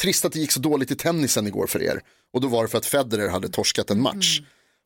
trist 0.00 0.24
att 0.24 0.32
det 0.32 0.38
gick 0.38 0.52
så 0.52 0.60
dåligt 0.60 0.90
i 0.90 0.96
tennisen 0.96 1.46
igår 1.46 1.66
för 1.66 1.82
er. 1.82 2.00
Och 2.34 2.40
då 2.40 2.48
var 2.48 2.62
det 2.62 2.68
för 2.68 2.78
att 2.78 2.86
Federer 2.86 3.28
hade 3.28 3.48
torskat 3.48 3.90
en 3.90 4.00
match. 4.02 4.40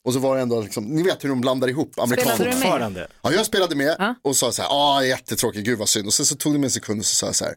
Och 0.05 0.13
så 0.13 0.19
var 0.19 0.35
det 0.35 0.41
ändå, 0.41 0.61
liksom, 0.61 0.83
ni 0.83 1.03
vet 1.03 1.23
hur 1.23 1.29
de 1.29 1.41
blandar 1.41 1.67
ihop 1.67 1.99
amerikaner. 1.99 2.35
Spelade 2.35 2.85
du 2.85 2.89
med? 2.93 3.07
Ja, 3.21 3.31
jag 3.33 3.45
spelade 3.45 3.75
med 3.75 4.15
och 4.23 4.35
sa 4.35 4.51
så 4.51 4.61
här, 4.61 4.69
ah, 4.71 5.03
jättetråkigt, 5.03 5.65
gud 5.65 5.79
vad 5.79 5.89
synd. 5.89 6.07
Och 6.07 6.13
sen 6.13 6.25
så 6.25 6.35
tog 6.35 6.53
det 6.53 6.59
mig 6.59 6.67
en 6.67 6.71
sekund 6.71 6.99
och 6.99 7.05
så 7.05 7.15
sa 7.15 7.25
jag 7.25 7.35
så 7.35 7.45
här, 7.45 7.55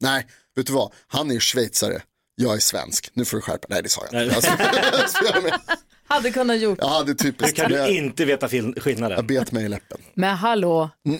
nej, 0.00 0.26
vet 0.56 0.66
du 0.66 0.72
vad, 0.72 0.92
han 1.08 1.30
är 1.30 1.34
ju 1.34 1.40
schweizare, 1.40 2.02
jag 2.36 2.54
är 2.54 2.58
svensk, 2.58 3.10
nu 3.14 3.24
får 3.24 3.36
du 3.36 3.40
skärpa 3.40 3.66
Nej, 3.70 3.82
det 3.82 3.88
sa 3.88 4.02
jag 4.12 4.22
inte. 4.24 4.36
Alltså. 4.36 4.50
Hade 6.08 6.30
kunnat 6.30 6.58
gjort. 6.60 6.78
Ja, 6.82 7.02
det 7.02 7.10
är 7.10 7.24
Hur 7.24 7.32
typiskt. 7.32 7.56
kan 7.56 7.70
du 7.72 7.88
inte 7.88 8.24
veta 8.24 8.48
fil- 8.48 8.72
jag 8.76 8.82
skillnaden? 8.84 9.26
bet 9.26 9.52
mig 9.52 9.64
i 9.64 9.68
läppen. 9.68 9.98
Men 10.14 10.36
hallå. 10.36 10.90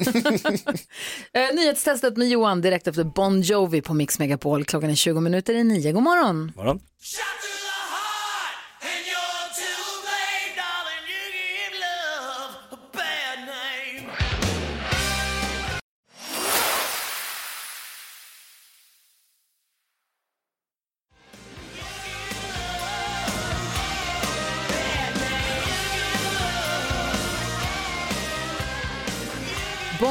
Eh, 1.33 1.55
Nyhetstestet 1.55 2.17
med 2.17 2.29
Johan 2.29 2.61
direkt 2.61 2.87
efter 2.87 3.05
Bon 3.05 3.41
Jovi 3.43 3.83
på 3.83 3.95
Mix 3.95 4.19
Megapol. 4.19 4.65
Klockan 4.65 4.91
är 4.91 4.95
20 4.95 5.21
minuter 5.21 5.55
i 5.55 5.65
nio. 5.65 5.93
God 5.93 6.03
morgon. 6.03 6.53
Morgon. 6.57 6.81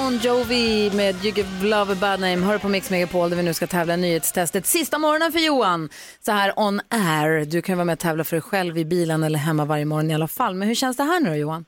Bon 0.06 0.18
Jovi 0.18 0.92
med 0.96 1.16
You 1.16 1.34
Give 1.34 1.48
Love 1.64 1.94
a 1.94 1.98
Bad 2.02 2.20
Name. 2.20 2.38
Hör 2.38 2.58
på 2.58 2.70
Mix 2.70 2.90
Megapol 2.92 3.30
där 3.30 3.38
vi 3.38 3.44
nu 3.44 3.54
ska 3.54 3.68
tävla 3.68 3.96
nyhetstestet. 3.96 4.66
Sista 4.66 4.98
morgonen 4.98 5.32
för 5.32 5.40
Johan. 5.40 5.90
Så 6.20 6.32
här 6.32 6.54
on 6.60 6.80
air. 6.90 7.46
Du 7.46 7.62
kan 7.62 7.78
vara 7.78 7.86
med 7.86 7.94
och 7.94 8.00
tävla 8.00 8.24
för 8.24 8.36
dig 8.36 8.42
själv 8.42 8.78
i 8.78 8.86
bilen 8.86 9.24
eller 9.24 9.40
hemma 9.40 9.66
varje 9.66 9.86
morgon 9.86 10.12
i 10.12 10.14
alla 10.14 10.28
fall. 10.28 10.56
Men 10.56 10.68
hur 10.68 10.76
känns 10.76 10.98
det 10.98 11.04
här 11.04 11.20
nu 11.20 11.30
då 11.30 11.36
Johan? 11.36 11.66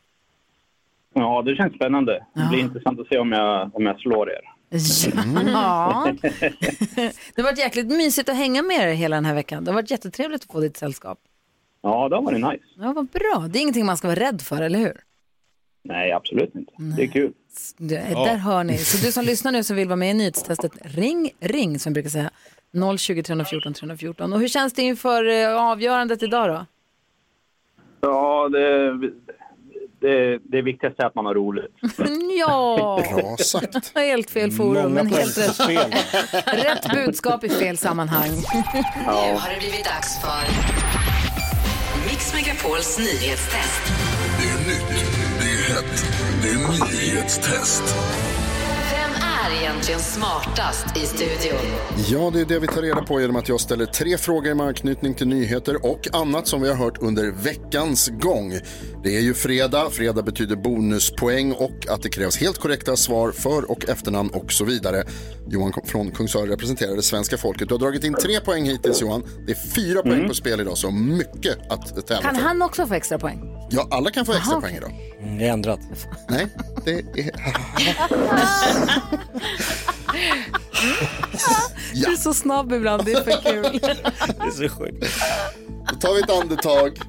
Ja, 1.13 1.41
det 1.41 1.55
känns 1.55 1.73
spännande. 1.73 2.25
Det 2.33 2.47
blir 2.49 2.59
intressant 2.59 2.99
att 2.99 3.07
se 3.07 3.17
om 3.17 3.31
jag, 3.31 3.75
om 3.75 3.85
jag 3.85 3.99
slår 3.99 4.29
er. 4.31 4.41
Ja. 5.53 6.07
Det 7.35 7.41
har 7.41 7.43
varit 7.43 7.59
jäkligt 7.59 7.87
mysigt 7.87 8.29
att 8.29 8.35
hänga 8.35 8.61
med 8.61 8.89
er 8.89 8.93
hela 8.93 9.15
den 9.15 9.25
här 9.25 9.35
veckan. 9.35 9.63
Det 9.63 9.71
har 9.71 9.75
varit 9.75 9.91
jättetrevligt 9.91 10.43
att 10.43 10.51
få 10.51 10.59
ditt 10.59 10.77
sällskap. 10.77 11.19
Ja, 11.83 12.09
det 12.09 12.15
har 12.15 12.23
varit 12.23 12.39
nice. 12.39 12.65
Ja, 12.77 12.93
vad 12.93 13.07
bra. 13.07 13.47
Det 13.49 13.59
är 13.59 13.61
ingenting 13.61 13.85
man 13.85 13.97
ska 13.97 14.07
vara 14.07 14.19
rädd 14.19 14.41
för, 14.41 14.61
eller 14.61 14.79
hur? 14.79 14.97
Nej, 15.87 16.11
absolut 16.11 16.55
inte. 16.55 16.71
Det 16.77 17.03
är 17.03 17.07
kul. 17.07 17.31
Det, 17.77 18.07
Ja. 18.11 18.25
Där 18.25 18.35
hör 18.35 18.63
ni. 18.63 18.77
Så 18.77 19.05
du 19.05 19.11
som 19.11 19.23
lyssnar 19.25 19.51
nu 19.51 19.63
som 19.63 19.75
vill 19.75 19.87
vara 19.87 19.95
med 19.95 20.11
i 20.11 20.13
nyhetstestet, 20.13 20.71
ring, 20.81 21.31
ring 21.39 21.79
som 21.79 21.93
brukar 21.93 22.09
säga. 22.09 22.29
020 22.97 23.23
314 23.23 23.73
314. 23.73 24.33
Och 24.33 24.39
hur 24.39 24.47
känns 24.47 24.73
det 24.73 24.81
inför 24.81 25.29
eh, 25.29 25.55
avgörandet 25.71 26.23
idag 26.23 26.49
då? 26.49 26.65
Ja, 28.01 28.49
det, 28.49 28.91
det, 29.99 30.39
det 30.43 30.61
viktigaste 30.61 31.03
är 31.03 31.07
att 31.07 31.15
man 31.15 31.25
har 31.25 31.33
roligt. 31.33 31.73
Ja, 32.39 33.03
Bra 33.15 33.37
sagt. 33.37 33.91
helt 33.95 34.29
fel 34.29 34.51
forum, 34.51 34.73
Många 34.73 34.89
men 34.89 35.07
helt 35.07 35.37
rätt. 35.37 35.59
rätt 36.65 36.93
budskap 36.93 37.43
i 37.43 37.49
fel 37.49 37.77
sammanhang. 37.77 38.29
Nu 38.33 39.11
har 39.11 39.49
det 39.53 39.59
blivit 39.59 39.85
dags 39.85 40.21
för 40.21 40.47
Mix 42.09 42.33
Megapols 42.33 42.97
nyhetstest. 42.99 43.81
Det 44.39 44.47
är 44.49 44.57
nytt, 44.67 44.86
hett, 46.01 46.41
det 46.41 46.49
är 46.49 46.91
nyhetstest. 46.91 47.83
Är 49.47 49.61
egentligen 49.61 49.99
smartast 49.99 50.97
i 50.97 50.99
studion? 50.99 51.59
Ja, 52.09 52.29
det 52.33 52.41
är 52.41 52.45
det 52.45 52.59
vi 52.59 52.67
tar 52.67 52.81
reda 52.81 53.01
på 53.01 53.21
genom 53.21 53.35
att 53.35 53.49
jag 53.49 53.59
ställer 53.59 53.85
tre 53.85 54.17
frågor 54.17 54.53
med 54.53 54.65
anknytning 54.67 55.13
till 55.13 55.27
nyheter 55.27 55.85
och 55.85 56.07
annat 56.13 56.47
som 56.47 56.61
vi 56.61 56.67
har 56.69 56.75
hört 56.75 56.97
under 57.01 57.31
veckans 57.31 58.07
gång. 58.07 58.53
Det 59.03 59.17
är 59.17 59.21
ju 59.21 59.33
fredag, 59.33 59.89
fredag 59.91 60.21
betyder 60.21 60.55
bonuspoäng 60.55 61.51
och 61.51 61.87
att 61.89 62.01
det 62.03 62.09
krävs 62.09 62.37
helt 62.37 62.57
korrekta 62.57 62.95
svar 62.95 63.31
för 63.31 63.71
och 63.71 63.89
efternamn 63.89 64.29
och 64.29 64.51
så 64.51 64.65
vidare. 64.65 65.03
Johan 65.49 65.73
från 65.85 66.11
Kungsör 66.11 66.47
representerar 66.47 66.95
det 66.95 67.01
svenska 67.03 67.37
folket. 67.37 67.67
Du 67.67 67.73
har 67.73 67.79
dragit 67.79 68.03
in 68.03 68.13
tre 68.13 68.39
poäng 68.39 68.65
hittills 68.65 69.01
Johan. 69.01 69.23
Det 69.45 69.51
är 69.51 69.55
fyra 69.75 70.01
poäng 70.01 70.13
Mm. 70.13 70.27
på 70.27 70.33
spel 70.33 70.61
idag, 70.61 70.77
så 70.77 70.91
mycket 70.91 71.57
att 71.71 72.07
tävla 72.07 72.21
Kan 72.21 72.35
för. 72.35 72.41
han 72.41 72.61
också 72.61 72.87
få 72.87 72.93
extra 72.93 73.19
poäng? 73.19 73.53
Ja, 73.69 73.87
alla 73.91 74.11
kan 74.11 74.25
få 74.25 74.31
extra 74.33 74.51
Jaha, 74.53 74.61
poäng 74.61 74.75
idag. 74.75 74.91
Det 75.39 75.47
är 75.47 75.53
ändrat. 75.53 75.79
Nej, 76.29 76.47
det 76.85 76.91
är... 76.91 77.31
Du 81.93 82.11
är 82.13 82.17
så 82.17 82.33
snabb 82.33 82.73
ibland, 82.73 83.05
det 83.05 83.11
är 83.11 83.23
för 83.23 83.41
kul. 83.51 83.79
Det 83.81 84.47
är 84.47 84.69
så 84.69 84.75
sjukt. 84.75 85.05
Då 85.89 85.95
tar 85.95 86.13
vi 86.13 86.19
ett 86.19 86.29
andetag 86.29 86.99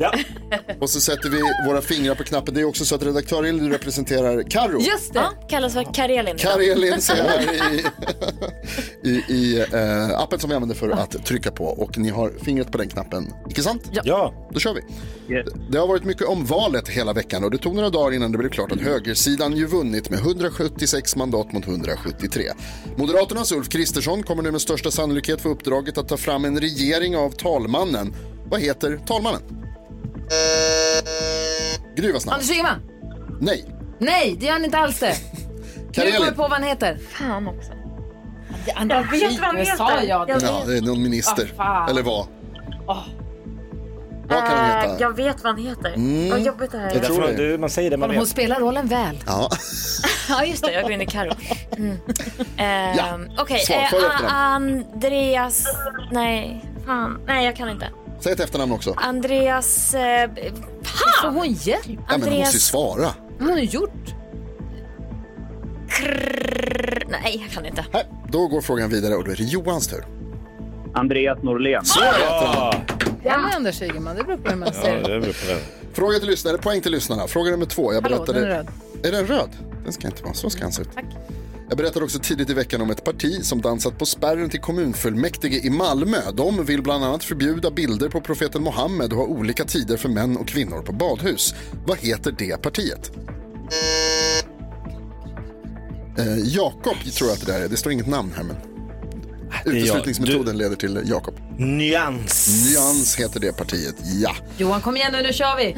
och 0.80 0.90
så 0.90 1.00
sätter 1.00 1.30
vi 1.30 1.40
våra 1.66 1.80
fingrar 1.80 2.14
på 2.14 2.24
knappen. 2.24 2.54
Det 2.54 2.60
är 2.60 2.64
också 2.64 2.84
så 2.84 2.94
att 2.94 3.02
redaktör 3.02 3.44
Elin 3.44 3.72
representerar 3.72 4.42
Karo. 4.50 4.80
Just 4.80 5.12
det. 5.12 5.18
Ja, 5.18 5.46
kallas 5.48 5.72
för 5.72 5.94
Karelin. 5.94 6.36
Karelin 6.36 7.00
ser 7.00 7.16
jag 7.16 7.24
här 7.24 7.74
i, 7.74 7.84
i, 9.08 9.24
i 9.28 9.60
eh, 9.72 10.20
appen 10.20 10.38
som 10.38 10.50
vi 10.50 10.56
använder 10.56 10.76
för 10.76 10.90
att 10.90 11.26
trycka 11.26 11.50
på. 11.50 11.64
Och 11.64 11.98
ni 11.98 12.08
har 12.08 12.32
fingret 12.42 12.72
på 12.72 12.78
den 12.78 12.88
knappen, 12.88 13.32
icke 13.50 13.62
sant? 13.62 13.90
Ja. 14.04 14.48
Då 14.50 14.60
kör 14.60 14.74
vi. 14.74 14.80
Det 15.70 15.78
har 15.78 15.86
varit 15.86 16.04
mycket 16.04 16.26
om 16.26 16.44
valet 16.44 16.88
hela 16.88 17.12
veckan 17.12 17.44
och 17.44 17.50
det 17.50 17.58
tog 17.58 17.74
några 17.74 17.90
dagar 17.90 18.14
innan 18.14 18.32
det 18.32 18.38
blev 18.38 18.50
klart 18.50 18.72
att 18.72 18.80
högersidan 18.80 19.56
ju 19.56 19.66
vunnit 19.66 20.10
med 20.10 20.18
176 20.18 21.16
mandat 21.16 21.52
mot 21.52 21.66
173. 21.66 22.42
Moderaternas 22.96 23.52
Ulf 23.52 23.68
Kristersson 23.68 24.22
kommer 24.22 24.42
nu 24.42 24.50
med 24.50 24.60
största 24.60 24.90
sannolikhet 24.90 25.40
få 25.40 25.48
uppdraget 25.48 25.98
att 25.98 26.08
ta 26.08 26.16
fram 26.16 26.44
en 26.44 26.60
regering 26.60 27.16
av 27.16 27.30
talmannen. 27.30 28.14
Vad 28.50 28.60
heter 28.60 28.96
talmannen? 29.06 29.40
Gry 31.96 32.12
var 32.12 32.20
snabb. 32.20 32.34
Anders 32.34 32.50
Ygeman? 32.50 32.80
Nej. 33.40 33.64
Nej, 33.98 34.36
det 34.40 34.46
gör 34.46 34.52
han 34.52 34.64
inte 34.64 34.78
alls 34.78 35.00
det. 35.00 35.14
Nu 35.76 35.92
Karelin. 35.92 36.14
kommer 36.14 36.26
jag 36.26 36.36
på 36.36 36.42
vad 36.42 36.52
han 36.52 36.62
heter. 36.62 36.98
Fan 37.10 37.46
också. 37.48 37.72
Jag 38.88 39.10
vet 39.10 39.38
vad 39.38 39.46
han 39.46 39.56
heter. 39.56 39.76
sa 39.76 40.02
jag. 40.02 40.28
Jag 40.28 40.42
Ja, 40.42 40.62
det 40.66 40.76
är 40.78 40.82
någon 40.82 41.02
minister. 41.02 41.52
Ah, 41.56 41.64
fan. 41.64 41.90
Eller 41.90 42.02
vad? 42.02 42.26
Vad 42.86 44.38
kan 44.38 44.58
han 44.58 44.70
Eh, 44.70 44.80
heta? 44.82 44.96
Jag 45.00 45.16
vet 45.16 45.44
vad 45.44 45.54
han 45.54 45.64
heter. 45.66 45.92
Mm. 45.94 46.30
Vad 46.30 46.40
jobbigt 46.40 46.72
det 46.72 46.78
här 46.78 46.90
Jag 46.94 47.02
tror 47.04 47.22
det. 47.22 47.32
Du, 47.36 47.58
man 47.58 47.70
säger 47.70 47.90
det 47.90 47.96
man 47.96 48.10
Hon 48.10 48.18
vet. 48.18 48.28
spelar 48.28 48.60
rollen 48.60 48.86
väl. 48.86 49.18
Ja. 49.26 49.50
Ja, 50.28 50.44
just 50.44 50.64
det. 50.64 50.72
Jag 50.72 50.82
går 50.82 50.92
in 50.92 51.00
i 51.00 51.06
Carro. 51.06 51.32
Mm. 51.76 51.96
Ehm, 52.56 53.28
Okej, 53.38 53.58
Svar, 53.58 53.76
eh, 53.76 54.24
A-. 54.24 54.28
Andreas... 54.30 55.64
Nej, 56.12 56.64
fan. 56.86 57.20
Nej, 57.26 57.44
jag 57.44 57.56
kan 57.56 57.68
inte. 57.68 57.88
Säg 58.20 58.32
ett 58.32 58.40
efternamn 58.40 58.72
också. 58.72 58.94
Andreas... 58.96 59.94
Eh, 59.94 60.30
Får 61.22 61.28
hon 61.30 61.52
hjälp? 61.52 61.82
Ja, 61.86 61.94
men 61.96 61.98
hon 62.08 62.18
måste 62.18 62.30
ju 62.30 62.34
Andreas... 62.34 62.62
svara. 62.62 63.14
Hon 63.38 63.48
har 63.50 63.58
gjort. 63.58 64.14
Krrr, 65.88 67.06
nej, 67.08 67.40
jag 67.42 67.50
kan 67.50 67.66
inte. 67.66 67.84
Då 68.28 68.46
går 68.48 68.60
frågan 68.60 68.90
vidare 68.90 69.14
och 69.14 69.24
då 69.24 69.30
är 69.30 69.36
det 69.36 69.42
Johans 69.42 69.88
tur. 69.88 70.04
Andreas 70.94 71.42
Norlén. 71.42 71.84
Så 71.84 72.00
heter 72.04 72.46
han. 72.46 72.74
Ja. 73.24 73.38
med 73.38 73.54
Anders 73.56 73.82
Ygeman, 73.82 74.16
det 74.16 74.24
beror 74.24 74.36
på 74.36 74.50
hur 74.50 74.56
man 74.56 74.72
ser 74.72 74.96
det. 74.96 75.02
beror 75.02 75.20
på 75.20 75.46
det. 75.46 75.60
Fråga 75.92 76.18
till 76.18 76.28
lyssnare, 76.28 76.58
poäng 76.58 76.80
till 76.80 76.92
lyssnarna. 76.92 77.26
Fråga 77.26 77.50
nummer 77.50 77.66
två. 77.66 77.92
Jag 77.92 78.02
Hallå, 78.02 78.16
berättade... 78.16 78.40
den 78.40 78.50
är 78.50 78.54
röd. 78.56 78.68
Är 79.02 79.12
den 79.12 79.26
röd? 79.26 79.50
Den 79.84 79.92
ska 79.92 80.06
inte 80.06 80.22
vara. 80.22 80.34
Så 80.34 80.50
ska 80.50 80.60
den 80.62 80.72
se 80.72 80.82
ut. 80.82 80.88
Jag 81.68 81.76
berättade 81.78 82.04
också 82.04 82.18
tidigt 82.18 82.50
i 82.50 82.54
veckan 82.54 82.80
om 82.80 82.90
ett 82.90 83.04
parti 83.04 83.44
som 83.44 83.60
dansat 83.60 83.98
på 83.98 84.06
spärren 84.06 84.50
till 84.50 84.60
kommunfullmäktige 84.60 85.66
i 85.66 85.70
Malmö. 85.70 86.18
De 86.34 86.64
vill 86.64 86.82
bland 86.82 87.04
annat 87.04 87.24
förbjuda 87.24 87.70
bilder 87.70 88.08
på 88.08 88.20
profeten 88.20 88.62
Mohammed 88.62 89.12
och 89.12 89.18
ha 89.18 89.24
olika 89.24 89.64
tider 89.64 89.96
för 89.96 90.08
män 90.08 90.36
och 90.36 90.48
kvinnor 90.48 90.82
på 90.82 90.92
badhus. 90.92 91.54
Vad 91.86 91.98
heter 91.98 92.34
det 92.38 92.62
partiet? 92.62 93.10
Eh, 96.18 96.38
Jakob 96.38 96.96
tror 97.14 97.30
jag 97.30 97.36
att 97.36 97.46
det 97.46 97.52
där 97.52 97.60
är. 97.60 97.68
Det 97.68 97.76
står 97.76 97.92
inget 97.92 98.06
namn 98.06 98.32
här 98.36 98.42
men 98.42 98.56
uteslutningsmetoden 99.64 100.58
leder 100.58 100.76
till 100.76 101.02
Jakob. 101.04 101.34
Nyans. 101.58 102.66
Nyans 102.70 103.16
heter 103.16 103.40
det 103.40 103.52
partiet, 103.52 103.94
ja. 104.04 104.36
Johan, 104.56 104.80
kom 104.80 104.96
igen 104.96 105.12
nu, 105.12 105.22
nu 105.22 105.32
kör 105.32 105.56
vi. 105.56 105.76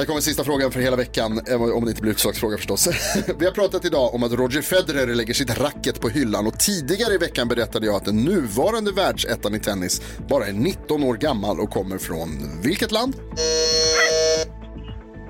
Här 0.00 0.06
kommer 0.06 0.20
sista 0.20 0.44
frågan 0.44 0.72
för 0.72 0.80
hela 0.80 0.96
veckan, 0.96 1.40
eh, 1.48 1.62
om 1.62 1.84
det 1.84 1.90
inte 1.90 2.02
blir 2.02 2.12
utslagsfråga 2.12 2.56
förstås. 2.56 2.88
Vi 3.38 3.44
har 3.44 3.52
pratat 3.52 3.84
idag 3.84 4.14
om 4.14 4.22
att 4.22 4.32
Roger 4.32 4.62
Federer 4.62 5.14
lägger 5.14 5.34
sitt 5.34 5.58
racket 5.58 6.00
på 6.00 6.08
hyllan 6.08 6.46
och 6.46 6.58
tidigare 6.58 7.14
i 7.14 7.18
veckan 7.18 7.48
berättade 7.48 7.86
jag 7.86 7.94
att 7.94 8.04
den 8.04 8.16
nuvarande 8.16 8.92
världsettan 8.92 9.54
i 9.54 9.60
tennis 9.60 10.02
bara 10.28 10.46
är 10.46 10.52
19 10.52 11.02
år 11.02 11.14
gammal 11.14 11.60
och 11.60 11.70
kommer 11.70 11.98
från 11.98 12.60
vilket 12.62 12.92
land? 12.92 13.16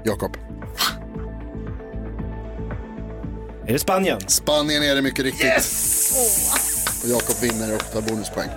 Jakob. 0.05 0.37
Är 3.66 3.73
det 3.73 3.79
Spanien? 3.79 4.21
Spanien 4.21 4.83
är 4.83 4.95
det 4.95 5.03
mycket 5.03 5.25
riktigt. 5.25 5.73
Och 7.03 7.09
Jakob 7.09 7.37
vinner 7.43 7.75
och 7.75 7.93
tar 7.93 8.03
bonuspoäng. 8.03 8.49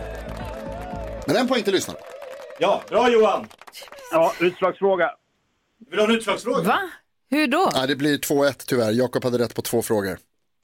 Men 1.27 1.35
en 1.35 1.47
poäng 1.47 1.63
till 1.63 1.73
lyssnarna. 1.73 1.99
Ja, 2.59 2.83
bra 2.89 3.11
Johan. 3.11 3.47
Ja, 4.11 4.33
utslagsfråga. 4.39 5.09
Vill 5.89 5.97
du 5.97 6.01
ha 6.01 6.09
en 6.09 6.15
utslagsfråga? 6.15 6.61
Va? 6.61 6.79
Hur 7.31 7.47
då? 7.47 7.71
Nej, 7.75 7.87
det 7.87 7.95
blir 7.95 8.17
2-1 8.17 8.53
tyvärr. 8.67 8.91
Jakob 8.91 9.23
hade 9.23 9.37
rätt 9.39 9.55
på 9.55 9.61
två 9.61 9.81
frågor. 9.81 10.17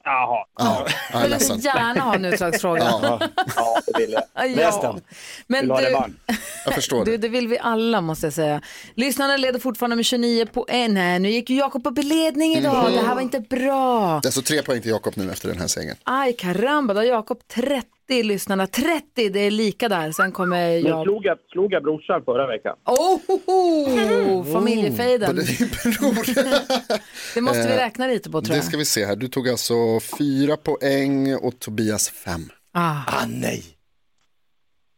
Jaha. 0.04 0.44
Ja, 0.58 0.86
jag 1.12 1.18
är 1.18 1.24
Jag 1.24 1.30
ledsen. 1.30 1.56
vill 1.56 1.64
gärna 1.64 2.00
ha 2.00 2.14
en 2.14 2.24
utslagsfråga. 2.24 2.80
Ja, 2.84 3.20
Ja, 3.56 3.80
det 3.86 3.98
vill 3.98 4.12
jag. 4.12 4.22
Ja. 4.56 4.98
Men 5.46 5.60
Vill 5.60 5.68
du 5.68 5.74
ha 5.74 5.82
revansch? 5.82 6.14
jag 6.64 6.74
förstår 6.74 7.04
du, 7.04 7.10
det. 7.10 7.16
det 7.16 7.28
vill 7.28 7.48
vi 7.48 7.58
alla 7.58 8.00
måste 8.00 8.26
jag 8.26 8.32
säga. 8.34 8.62
Lyssnarna 8.94 9.36
leder 9.36 9.58
fortfarande 9.58 9.96
med 9.96 10.04
29 10.04 10.46
poäng. 10.46 10.94
Nej, 10.94 11.18
nu 11.18 11.30
gick 11.30 11.50
ju 11.50 11.56
Jakob 11.56 11.86
upp 11.86 11.98
i 11.98 12.02
ledning 12.02 12.52
idag. 12.56 12.84
Mhm. 12.84 12.92
Det 12.92 13.00
här 13.06 13.14
var 13.14 13.22
inte 13.22 13.40
bra. 13.40 14.20
Det 14.22 14.26
är 14.26 14.28
alltså 14.28 14.42
tre 14.42 14.62
poäng 14.62 14.82
till 14.82 14.90
Jakob 14.90 15.12
nu 15.16 15.30
efter 15.30 15.48
den 15.48 15.58
här 15.58 15.66
segern. 15.66 15.96
Aj, 16.04 16.32
karamba, 16.38 16.94
då 16.94 17.00
har 17.00 17.04
Jakob 17.04 17.38
30 17.48 17.82
lyssnarna. 18.22 18.66
30, 18.66 19.28
det 19.28 19.40
är 19.40 19.50
lika 19.50 19.88
där. 19.88 20.12
Sen 20.12 20.32
kommer 20.32 20.56
Men 20.56 20.82
jag... 20.82 21.02
slog 21.04 21.24
jag, 21.26 21.38
slog 21.52 21.72
jag 21.72 21.82
brorsan 21.82 22.24
förra 22.24 22.46
veckan? 22.46 22.76
Oh, 22.86 23.18
ho, 23.26 23.40
ho, 23.46 24.44
familjefejden. 24.52 25.36
Det? 25.36 25.42
Det 27.34 27.40
måste 27.40 27.58
vi 27.66 27.72
Eh, 27.72 27.76
räkna 27.76 28.06
lite 28.06 28.30
på 28.30 28.40
tror 28.42 28.52
Det 28.52 28.56
jag. 28.56 28.64
ska 28.64 28.76
vi 28.76 28.84
se 28.84 29.04
här. 29.06 29.16
Du 29.16 29.28
tog 29.28 29.48
alltså 29.48 29.74
fyra 30.18 30.56
poäng 30.56 31.34
och 31.34 31.58
Tobias 31.58 32.10
fem. 32.10 32.40
Ah. 32.74 32.90
Ah, 33.06 33.26
nej. 33.28 33.62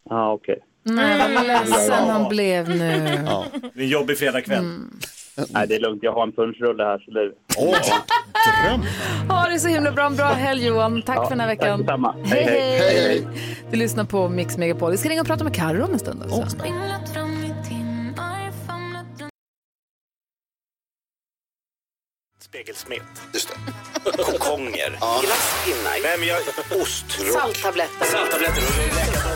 Ja, 0.09 0.17
ah, 0.17 0.33
okej. 0.33 0.59
Nej, 0.85 1.35
vad 1.35 1.47
ledsen 1.71 2.09
han 2.11 2.29
blev 2.29 2.69
nu. 2.69 3.19
Ja. 3.27 3.47
Det 3.75 3.81
är 3.81 3.85
en 3.85 3.89
jobbig 3.89 4.19
fredagkväll. 4.19 4.59
Mm. 4.59 4.99
Nej, 5.51 5.69
det 5.69 5.75
är 5.75 5.81
lugnt. 5.81 6.03
Jag 6.03 6.13
har 6.13 6.23
en 6.23 6.33
punschrulle 6.33 6.85
här. 6.85 6.99
Så 6.99 7.11
det... 7.11 7.33
Åh, 7.59 7.77
dröm. 8.69 8.81
Ha 9.29 9.49
det 9.49 9.59
så 9.59 9.69
himla 9.69 9.93
bra. 9.93 10.07
En 10.07 10.17
bra 10.17 10.27
helg 10.27 10.67
Johan. 10.67 11.03
Tack 11.03 11.17
Ja, 11.17 11.23
för 11.25 11.31
den 11.31 11.41
här 11.41 11.47
veckan. 11.47 11.89
Hej, 12.25 12.45
Hej, 12.45 12.79
hej. 12.79 13.01
hej. 13.09 13.27
Du 13.71 13.77
lyssnar 13.77 14.05
på 14.05 14.29
Mix 14.29 14.57
Megapol. 14.59 14.91
Vi 14.91 14.97
ska 14.97 15.09
ringa 15.09 15.21
och 15.21 15.27
prata 15.27 15.45
med 15.45 15.55
Carro 15.55 15.85
om 15.85 15.93
en 15.93 15.99
stund 15.99 16.23
också. 16.23 16.57
Spegelsmet. 22.53 23.03
Just 23.33 23.49
det. 23.49 24.11
Kokonger. 24.23 24.99
Glasspinnar. 24.99 26.03
Nej, 26.03 26.19
men 26.19 26.29
jag... 26.29 26.43
Salttabletter. 27.33 28.05
Salttabletter. 28.05 28.63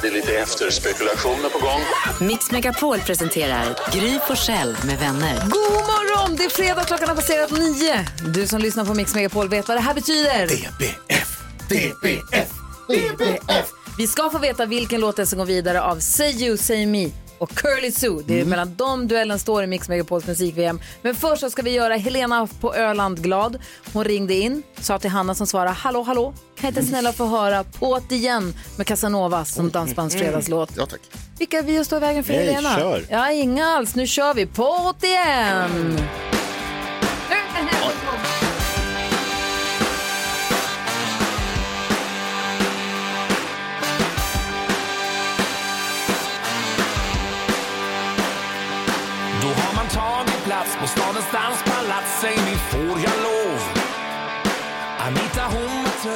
Det 0.03 0.09
är 0.09 0.13
lite 0.13 0.39
efterspekulationer 0.39 1.49
på 1.49 1.59
gång. 1.59 1.81
Mix 2.29 2.51
Megapol 2.51 3.01
presenterar 3.01 3.77
Gry 3.93 4.19
Forssell 4.29 4.77
med 4.87 4.99
vänner. 4.99 5.41
God 5.41 5.73
morgon! 5.73 6.37
Det 6.37 6.45
är 6.45 6.51
fredag, 6.51 6.85
klockan 6.85 7.09
har 7.09 7.17
passerat 7.17 7.51
nio. 7.51 8.07
Du 8.35 8.47
som 8.47 8.61
lyssnar 8.61 8.85
på 8.85 8.95
Mix 8.95 9.15
Megapol 9.15 9.49
vet 9.49 9.69
vad 9.69 9.77
det 9.77 9.81
här 9.81 9.95
betyder. 9.95 10.47
DBF. 10.47 11.39
DBF, 11.69 12.51
DBF. 12.89 13.73
Vi 13.99 14.07
ska 14.07 14.31
få 14.31 14.39
veta 14.39 14.67
vilken 14.67 15.01
låt 15.01 15.17
det 15.17 15.23
är 15.23 15.27
som 15.27 15.39
går 15.39 15.47
vidare 15.47 15.83
av 15.83 16.01
Say 16.01 16.31
You, 16.31 16.57
Say 16.57 16.87
Me 16.87 17.11
och 17.39 17.51
Curly 17.51 17.93
Sue. 17.93 18.23
Det 18.27 18.33
är 18.35 18.37
Mm. 18.39 18.49
mellan 18.51 18.75
dem 18.77 19.09
duellen 19.09 19.39
står 19.39 19.65
i 19.65 19.67
Mix 19.67 19.89
Megapols 19.89 20.27
musik-VM. 20.27 20.81
Men 21.03 21.15
först 21.15 21.41
så 21.41 21.51
ska 21.51 21.63
vi 21.63 21.71
göra 21.71 21.97
Helena 21.97 22.49
på 22.61 22.75
Öland 22.75 23.23
glad. 23.23 23.59
Hon 23.93 24.05
ringde 24.05 24.35
in, 24.35 24.63
sa 24.81 24.99
till 24.99 25.11
Hanna 25.11 25.35
som 25.35 25.47
svarade 25.47 25.71
hallå 25.71 26.03
hallå, 26.03 26.31
kan 26.33 26.69
jag 26.69 26.71
inte 26.71 26.83
snälla 26.91 27.13
få 27.13 27.27
höra 27.27 27.63
På't 27.63 28.13
igen 28.13 28.55
med 28.77 28.87
Casanova 28.87 29.45
som 29.45 29.71
dansbandsfredagslåt. 29.71 30.71
Ja 30.77 30.87
tack. 30.87 31.01
Vilka 31.39 31.63
vi 31.63 31.85
står 31.85 31.97
i 31.97 32.01
vägen 32.01 32.25
för 32.25 32.33
Nej, 32.33 32.47
Helena? 32.47 32.77
kör. 32.77 33.05
Ja, 33.11 33.31
inga 33.31 33.67
alls. 33.67 33.95
Nu 33.95 34.07
kör 34.07 34.35
vi 34.35 34.45
På't 34.47 35.05
igen! 35.05 35.99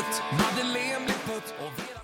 Trött, 0.00 0.22
Madeleine 0.32 1.04
blev 1.04 1.34
putt 1.34 1.54
och 1.58 1.72
Vera... 1.78 2.00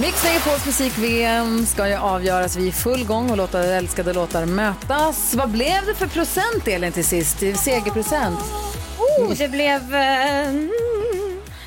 Mix 0.00 0.24
Megapols 0.24 0.66
musik-VM 0.66 1.66
ska 1.66 1.88
ju 1.88 1.94
avgöras. 1.94 2.56
Vi 2.56 2.64
är 2.64 2.68
i 2.68 2.72
full 2.72 3.06
gång 3.06 3.30
och 3.30 3.36
låta 3.36 3.64
älskade 3.64 4.12
låtar 4.12 4.46
mötas. 4.46 5.34
Vad 5.34 5.50
blev 5.50 5.86
det 5.86 5.94
för 5.94 6.06
procent, 6.06 6.68
Elin, 6.68 6.92
till 6.92 7.04
sist? 7.04 7.38
Segerprocent? 7.38 8.40
Oh, 8.98 9.34
det 9.36 9.48
blev... 9.48 9.94
eh, 9.94 10.52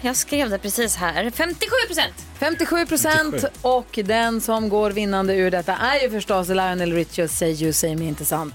jag 0.01 0.15
skrev 0.15 0.49
det 0.49 0.57
precis 0.57 0.95
här. 0.95 1.31
57 1.35 1.69
procent. 1.87 2.13
57 2.39 2.85
procent 2.85 3.45
och 3.61 3.99
den 4.03 4.41
som 4.41 4.69
går 4.69 4.91
vinnande 4.91 5.33
ur 5.35 5.51
detta 5.51 5.73
är 5.75 6.01
ju 6.03 6.09
förstås 6.09 6.47
Lionel 6.47 6.93
Richie 6.93 7.23
och 7.25 7.31
Say 7.31 7.51
You 7.63 7.73
Say 7.73 7.95
Me 7.95 8.05
Inte 8.05 8.25
Sant. 8.25 8.53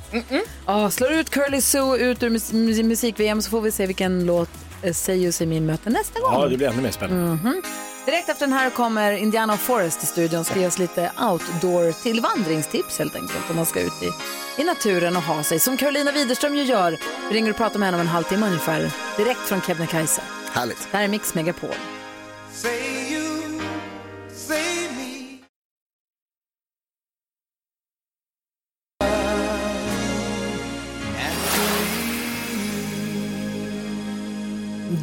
Ja, 0.66 0.90
slår 0.90 1.12
ut 1.12 1.30
Curly 1.30 1.60
Sue 1.60 1.98
ut 1.98 2.22
ur 2.22 2.30
mus- 2.30 2.52
mus- 2.52 2.82
musik-VM 2.82 3.42
så 3.42 3.50
får 3.50 3.60
vi 3.60 3.70
se 3.70 3.86
vilken 3.86 4.26
låt 4.26 4.50
Say 4.92 5.16
You 5.16 5.32
Say 5.32 5.46
Me 5.46 5.60
möter 5.60 5.90
nästa 5.90 6.20
gång. 6.20 6.32
Ja, 6.32 6.46
det 6.48 6.56
blir 6.56 6.68
ännu 6.68 6.82
mer 6.82 6.90
spännande. 6.90 7.24
Mhm. 7.24 7.62
Direkt 8.06 8.28
efter 8.28 8.46
den 8.46 8.52
här 8.52 8.70
kommer 8.70 9.12
Indiana 9.12 9.56
Forest 9.56 10.02
i 10.02 10.06
studion 10.06 10.44
ska 10.44 10.58
ge 10.60 10.66
oss 10.66 10.78
lite 10.78 11.10
outdoor 11.20 12.02
till 12.02 12.20
vandringstips 12.20 12.98
helt 12.98 13.14
enkelt 13.14 13.50
om 13.50 13.56
man 13.56 13.66
ska 13.66 13.80
ut 13.80 13.92
i, 14.02 14.62
i 14.62 14.64
naturen 14.64 15.16
och 15.16 15.22
ha 15.22 15.42
sig. 15.42 15.58
Som 15.58 15.76
Carolina 15.76 16.12
Widerström 16.12 16.56
ju 16.56 16.62
gör. 16.62 16.98
Vi 17.30 17.36
ringer 17.36 17.50
och 17.50 17.56
pratar 17.56 17.78
med 17.78 17.86
henne 17.86 17.96
om 17.96 18.00
en 18.00 18.06
halvtimme 18.06 18.46
ungefär. 18.46 18.90
Direkt 19.16 19.40
från 19.40 19.60
Kebnekaise. 19.62 20.22
Härligt. 20.54 20.88
Det 20.90 20.96
här 20.96 21.04
är 21.04 21.08
Mix 21.08 21.34
Megapol. 21.34 21.70
Say 22.52 22.70
you, 23.12 23.60
say 24.30 24.88
me. 24.96 25.38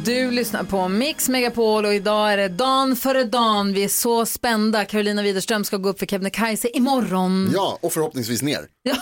Du 0.04 0.30
lyssnar 0.30 0.64
på 0.64 0.88
Mix 0.88 1.28
Megapol 1.28 1.84
och 1.84 1.94
idag 1.94 2.32
är 2.32 2.36
det 2.36 2.48
dan 2.48 2.96
före 2.96 3.24
dan. 3.24 3.72
Vi 3.72 3.84
är 3.84 3.88
så 3.88 4.26
spända. 4.26 4.84
Carolina 4.84 5.22
Widerström 5.22 5.64
ska 5.64 5.76
gå 5.76 5.88
upp 5.88 5.98
för 5.98 6.06
Kebnekaise 6.06 6.68
imorgon. 6.68 7.50
Ja, 7.54 7.78
och 7.82 7.92
förhoppningsvis 7.92 8.42
ner. 8.42 8.60
Ja, 8.82 8.96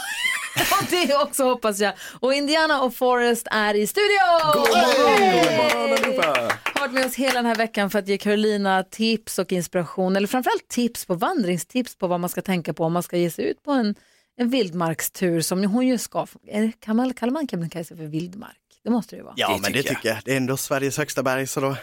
det 0.90 1.16
också 1.16 1.44
hoppas 1.44 1.80
jag. 1.80 1.92
Och 2.20 2.34
Indiana 2.34 2.82
och 2.82 2.94
Forrest 2.94 3.46
är 3.51 3.74
i 3.74 3.86
studion! 3.86 4.40
God 4.55 4.68
morgon! 4.68 6.51
Varit 6.80 6.92
med 6.92 7.07
oss 7.07 7.14
hela 7.14 7.34
den 7.34 7.46
här 7.46 7.55
veckan 7.55 7.90
för 7.90 7.98
att 7.98 8.09
ge 8.09 8.18
Carolina 8.18 8.82
tips 8.82 9.38
och 9.38 9.53
inspiration, 9.53 10.16
eller 10.16 10.28
framförallt 10.28 10.68
tips 10.68 11.07
på 11.07 11.14
vandringstips 11.14 11.96
på 11.96 12.07
vad 12.07 12.20
man 12.20 12.30
ska 12.30 12.42
tänka 12.42 12.74
på 12.74 12.84
om 12.84 12.92
man 12.92 13.03
ska 13.03 13.16
ge 13.16 13.30
sig 13.30 13.44
ut 13.44 13.62
på 13.62 13.72
en, 13.72 13.94
en 14.36 14.51
vildmarkstur 14.51 15.40
som 15.40 15.64
hon 15.64 15.86
ju 15.86 15.98
ska. 15.98 16.26
Är 16.46 16.62
det, 16.62 16.72
kan 16.80 16.96
man, 16.96 17.14
kallar 17.14 17.32
man 17.32 17.48
Kebnekaise 17.48 17.96
för 17.96 18.05
vildmark? 18.05 18.57
Det 18.84 18.90
måste 18.90 19.16
det 19.16 19.18
ju 19.18 19.24
vara. 19.24 19.34
Ja, 19.36 19.59
men 19.62 19.72
det 19.72 19.82
tycker 19.82 20.09
jag. 20.09 20.18
Det 20.24 20.32
är 20.32 20.36
ändå 20.36 20.57
Sveriges 20.57 20.98
högsta 20.98 21.22
berg, 21.22 21.46
så 21.46 21.61
då... 21.61 21.76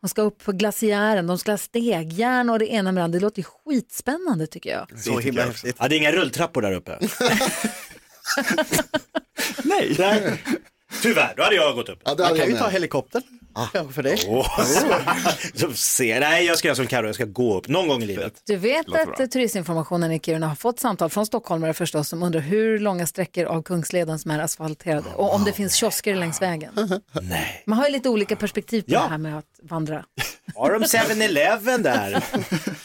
De 0.00 0.08
ska 0.08 0.22
upp 0.22 0.44
på 0.44 0.52
glaciären, 0.52 1.26
de 1.26 1.38
ska 1.38 1.52
ha 1.52 1.58
stegjärn 1.58 2.50
och 2.50 2.58
det 2.58 2.66
ena 2.66 2.92
med 2.92 3.00
det 3.00 3.04
andra. 3.04 3.18
Det 3.18 3.22
låter 3.22 3.38
ju 3.38 3.44
skitspännande 3.44 4.46
tycker 4.46 4.70
jag. 4.70 5.00
Så 5.00 5.18
himla 5.18 5.42
häftigt. 5.42 5.76
Ja, 5.78 5.88
det 5.88 5.94
är 5.94 5.98
inga 5.98 6.12
rulltrappor 6.12 6.62
där 6.62 6.72
uppe. 6.72 6.98
Nej. 9.64 9.96
Tyvärr, 11.02 11.34
då 11.36 11.42
hade 11.42 11.56
jag 11.56 11.74
gått 11.74 11.88
upp. 11.88 11.98
Ja, 12.04 12.14
Man 12.18 12.36
kan 12.36 12.48
ju 12.48 12.56
ta 12.56 12.68
helikoptern. 12.68 13.22
Kanske 13.72 13.92
för 13.94 14.02
det. 14.02 14.16
Åh, 14.28 14.60
så 15.54 15.72
se. 15.72 16.20
Nej, 16.20 16.44
jag 16.46 16.58
ska 16.58 16.68
göra 16.68 16.76
som 16.76 16.86
Karo, 16.86 17.06
jag 17.06 17.14
ska 17.14 17.24
gå 17.24 17.58
upp 17.58 17.68
någon 17.68 17.88
gång 17.88 18.02
i 18.02 18.06
livet. 18.06 18.34
Du 18.46 18.56
vet 18.56 18.88
Låter 18.88 19.02
att 19.02 19.16
bra. 19.16 19.26
turistinformationen 19.26 20.12
i 20.12 20.20
Kiruna 20.20 20.48
har 20.48 20.54
fått 20.54 20.80
samtal 20.80 21.10
från 21.10 21.26
stockholmare 21.26 21.74
förstås 21.74 22.08
som 22.08 22.22
undrar 22.22 22.40
hur 22.40 22.78
långa 22.78 23.06
sträckor 23.06 23.44
av 23.44 23.62
Kungsleden 23.62 24.18
som 24.18 24.30
är 24.30 24.38
asfalterade 24.38 25.08
och 25.16 25.34
om 25.34 25.44
det 25.44 25.52
finns 25.52 25.74
kiosker 25.74 26.14
längs 26.16 26.42
vägen. 26.42 27.00
Nej. 27.22 27.62
Man 27.66 27.78
har 27.78 27.86
ju 27.86 27.92
lite 27.92 28.08
olika 28.08 28.36
perspektiv 28.36 28.82
på 28.82 28.90
Ja. 28.92 29.00
det 29.02 29.08
här 29.08 29.18
med 29.18 29.38
att 29.38 29.44
vandra. 29.62 30.04
Har 30.54 30.72
de 30.72 30.82
7-Eleven 30.82 31.82
där? 31.82 32.24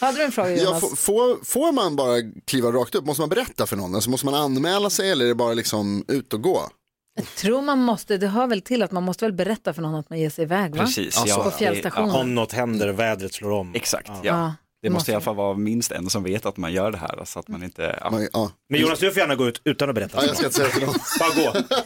Hade 0.00 0.18
du 0.18 0.24
en 0.24 0.32
fråga 0.32 0.50
Ja, 0.50 0.62
Jonas? 0.64 0.80
får, 0.80 0.96
får, 0.96 1.44
får 1.44 1.72
man 1.72 1.96
bara 1.96 2.16
kliva 2.46 2.68
rakt 2.72 2.94
upp? 2.94 3.04
Måste 3.06 3.20
man 3.22 3.28
berätta 3.28 3.66
för 3.66 3.76
någon? 3.76 3.94
Alltså, 3.94 4.10
måste 4.10 4.26
man 4.26 4.34
anmäla 4.34 4.90
sig 4.90 5.10
eller 5.10 5.24
är 5.24 5.28
det 5.28 5.34
bara 5.34 5.54
liksom 5.54 6.04
ut 6.08 6.32
och 6.34 6.42
gå? 6.42 6.68
Jag 7.24 7.34
tror 7.34 7.62
man 7.62 7.78
måste, 7.78 8.16
det 8.16 8.26
hör 8.26 8.46
väl 8.46 8.60
till 8.60 8.82
att 8.82 8.92
man 8.92 9.02
måste 9.02 9.24
väl 9.24 9.32
berätta 9.32 9.74
för 9.74 9.82
någon 9.82 9.94
att 9.94 10.10
man 10.10 10.18
ger 10.18 10.30
sig 10.30 10.44
iväg 10.44 10.74
va? 10.74 10.84
Precis, 10.84 11.18
alltså, 11.18 11.38
ja. 11.38 11.44
på 11.44 11.50
fjällstationen. 11.50 12.10
Om 12.10 12.34
något 12.34 12.52
händer 12.52 12.88
och 12.88 12.98
vädret 12.98 13.34
slår 13.34 13.50
om. 13.50 13.74
Exakt, 13.74 14.08
ja. 14.08 14.20
Ja, 14.22 14.54
det 14.82 14.90
måste 14.90 15.10
i 15.10 15.14
alla 15.14 15.24
fall 15.24 15.36
vara 15.36 15.54
minst 15.54 15.92
en 15.92 16.10
som 16.10 16.22
vet 16.22 16.46
att 16.46 16.56
man 16.56 16.72
gör 16.72 16.92
det 16.92 16.98
här 16.98 17.24
så 17.24 17.38
att 17.38 17.48
man 17.48 17.62
inte... 17.62 17.98
Ja. 18.32 18.50
Men 18.68 18.80
Jonas, 18.80 18.98
du 18.98 19.10
får 19.10 19.20
gärna 19.20 19.34
gå 19.34 19.48
ut 19.48 19.62
utan 19.64 19.88
att 19.88 19.94
berätta. 19.94 20.18
Ja, 20.20 20.26
jag 20.26 20.36
ska 20.36 20.46
inte 20.46 20.56
säga 20.56 20.68
till 20.68 20.86
någon. 20.86 20.94
Bara 21.18 21.52
gå. 21.62 21.76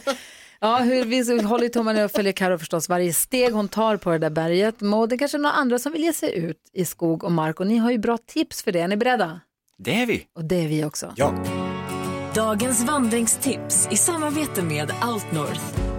Ja, 0.59 0.77
hur, 0.77 1.05
vi 1.05 1.41
håller 1.43 1.69
tummarna 1.69 2.05
och 2.05 2.11
följer 2.11 2.33
Karo 2.33 2.57
förstås 2.57 2.89
varje 2.89 3.13
steg 3.13 3.53
hon 3.53 3.67
tar 3.67 3.97
på 3.97 4.11
det 4.11 4.17
där 4.17 4.29
berget. 4.29 4.81
Och 4.81 5.09
det 5.09 5.15
är 5.15 5.17
kanske 5.17 5.37
är 5.37 5.39
några 5.39 5.55
andra 5.55 5.79
som 5.79 5.91
vill 5.91 6.03
ge 6.03 6.13
sig 6.13 6.37
ut 6.37 6.57
i 6.73 6.85
skog 6.85 7.23
och 7.23 7.31
mark 7.31 7.59
och 7.59 7.67
ni 7.67 7.77
har 7.77 7.91
ju 7.91 7.97
bra 7.97 8.17
tips 8.17 8.63
för 8.63 8.71
det. 8.71 8.79
Är 8.79 8.87
ni 8.87 8.97
beredda? 8.97 9.39
Det 9.77 10.01
är 10.01 10.05
vi. 10.05 10.27
Och 10.35 10.45
det 10.45 10.55
är 10.55 10.67
vi 10.67 10.85
också. 10.85 11.13
Ja. 11.15 11.33
Dagens 12.35 12.83
vandringstips 12.83 13.87
i 13.91 13.95
samarbete 13.97 14.63
med 14.63 14.91
Outnorth. 15.03 15.94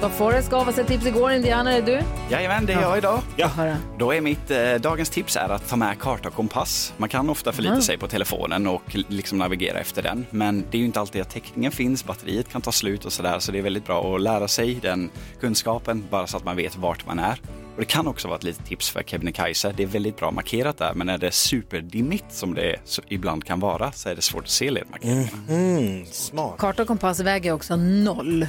Vad 0.00 0.12
Forrest 0.12 0.50
gav 0.50 0.68
oss 0.68 0.78
ett 0.78 0.86
tips 0.86 1.06
igår, 1.06 1.32
Indiana, 1.32 1.72
är 1.72 1.82
det 1.82 1.92
du? 1.96 2.02
Jajamän, 2.34 2.66
det 2.66 2.72
är 2.72 2.80
jag 2.82 2.98
idag. 2.98 3.20
Ja. 3.36 3.50
Då 3.98 4.14
är 4.14 4.20
mitt 4.20 4.50
eh, 4.50 4.74
dagens 4.74 5.10
tips 5.10 5.36
är 5.36 5.48
att 5.48 5.68
ta 5.68 5.76
med 5.76 5.98
karta 5.98 6.28
och 6.28 6.34
kompass. 6.34 6.92
Man 6.96 7.08
kan 7.08 7.30
ofta 7.30 7.52
förlita 7.52 7.72
Mm. 7.74 7.82
sig 7.82 7.98
på 7.98 8.08
telefonen 8.08 8.66
och 8.66 8.82
liksom 9.08 9.38
navigera 9.38 9.78
efter 9.78 10.02
den. 10.02 10.26
Men 10.30 10.64
det 10.70 10.76
är 10.76 10.78
ju 10.78 10.84
inte 10.86 11.00
alltid 11.00 11.22
att 11.22 11.30
täckningen 11.30 11.72
finns, 11.72 12.04
batteriet 12.04 12.48
kan 12.48 12.62
ta 12.62 12.72
slut 12.72 13.04
och 13.04 13.12
sådär. 13.12 13.38
Så 13.38 13.52
det 13.52 13.58
är 13.58 13.62
väldigt 13.62 13.86
bra 13.86 14.14
att 14.14 14.20
lära 14.20 14.48
sig 14.48 14.74
den 14.74 15.10
kunskapen 15.40 16.04
bara 16.10 16.26
så 16.26 16.36
att 16.36 16.44
man 16.44 16.56
vet 16.56 16.76
vart 16.76 17.06
man 17.06 17.18
är. 17.18 17.40
Och 17.74 17.80
det 17.80 17.84
kan 17.86 18.06
också 18.06 18.28
vara 18.28 18.36
ett 18.38 18.44
litet 18.44 18.66
tips 18.66 18.90
för 18.90 19.02
Kebnekaise. 19.02 19.72
Det 19.76 19.82
är 19.82 19.86
väldigt 19.86 20.16
bra 20.16 20.30
markerat 20.30 20.78
där, 20.78 20.92
men 20.94 21.06
när 21.06 21.18
det 21.18 21.26
är 21.26 21.30
superdimmigt 21.30 22.24
som 22.32 22.54
det 22.54 22.76
så 22.84 23.02
ibland 23.08 23.44
kan 23.44 23.60
vara 23.60 23.92
så 23.92 24.08
är 24.08 24.14
det 24.14 24.22
svårt 24.22 24.44
att 24.44 24.50
se 24.50 24.70
ledmarkeringarna. 24.70 25.28
Mm, 25.48 26.06
smart. 26.06 26.54
Karta 26.58 26.82
och 26.82 26.88
kompass 26.88 27.20
väger 27.20 27.52
också 27.52 27.76
noll. 27.76 28.46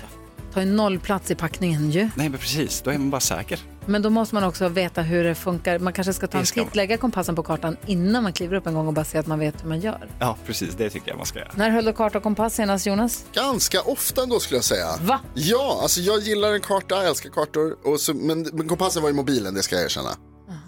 Tar 0.55 0.61
ju 0.61 0.67
noll 0.67 0.99
plats 0.99 1.31
i 1.31 1.35
packningen 1.35 1.91
ju. 1.91 2.09
Nej, 2.15 2.29
men 2.29 2.39
precis. 2.39 2.81
Då 2.81 2.91
är 2.91 2.97
man 2.97 3.09
bara 3.09 3.21
säker. 3.21 3.59
Men 3.85 4.01
då 4.01 4.09
måste 4.09 4.35
man 4.35 4.43
också 4.43 4.69
veta 4.69 5.01
hur 5.01 5.23
det 5.23 5.35
funkar. 5.35 5.79
Man 5.79 5.93
kanske 5.93 6.13
ska 6.13 6.27
ta 6.27 6.37
en 6.37 6.41
Det 6.41 6.47
ska 6.47 6.63
titt, 6.63 6.75
lägga 6.75 6.97
kompassen 6.97 7.35
på 7.35 7.43
kartan 7.43 7.77
innan 7.85 8.23
man 8.23 8.33
kliver 8.33 8.55
upp 8.57 8.67
en 8.67 8.73
gång 8.73 8.87
och 8.87 8.93
bara 8.93 9.05
se 9.05 9.17
att 9.17 9.27
man 9.27 9.39
vet 9.39 9.63
hur 9.63 9.69
man 9.69 9.79
gör. 9.79 10.09
Ja, 10.19 10.37
precis. 10.45 10.75
Det 10.75 10.89
tycker 10.89 11.07
jag 11.09 11.17
man 11.17 11.25
ska 11.25 11.39
göra. 11.39 11.51
När 11.55 11.69
höll 11.69 11.85
du 11.85 11.93
karta 11.93 12.17
och 12.17 12.23
kompass 12.23 12.53
senast, 12.53 12.85
Jonas? 12.85 13.25
Ganska 13.33 13.81
ofta 13.81 14.23
ändå 14.23 14.39
skulle 14.39 14.57
jag 14.57 14.63
säga. 14.65 14.87
Va? 15.01 15.19
Ja, 15.33 15.79
alltså 15.81 16.01
jag 16.01 16.19
gillar 16.19 16.53
en 16.53 16.61
karta, 16.61 16.95
jag 16.95 17.05
älskar 17.05 17.29
kartor. 17.29 17.77
Och 17.83 17.99
så, 17.99 18.13
men, 18.13 18.41
men 18.53 18.67
kompassen 18.67 19.03
var 19.03 19.09
i 19.09 19.13
mobilen, 19.13 19.53
det 19.53 19.63
ska 19.63 19.75
jag 19.75 19.85
erkänna. 19.85 20.09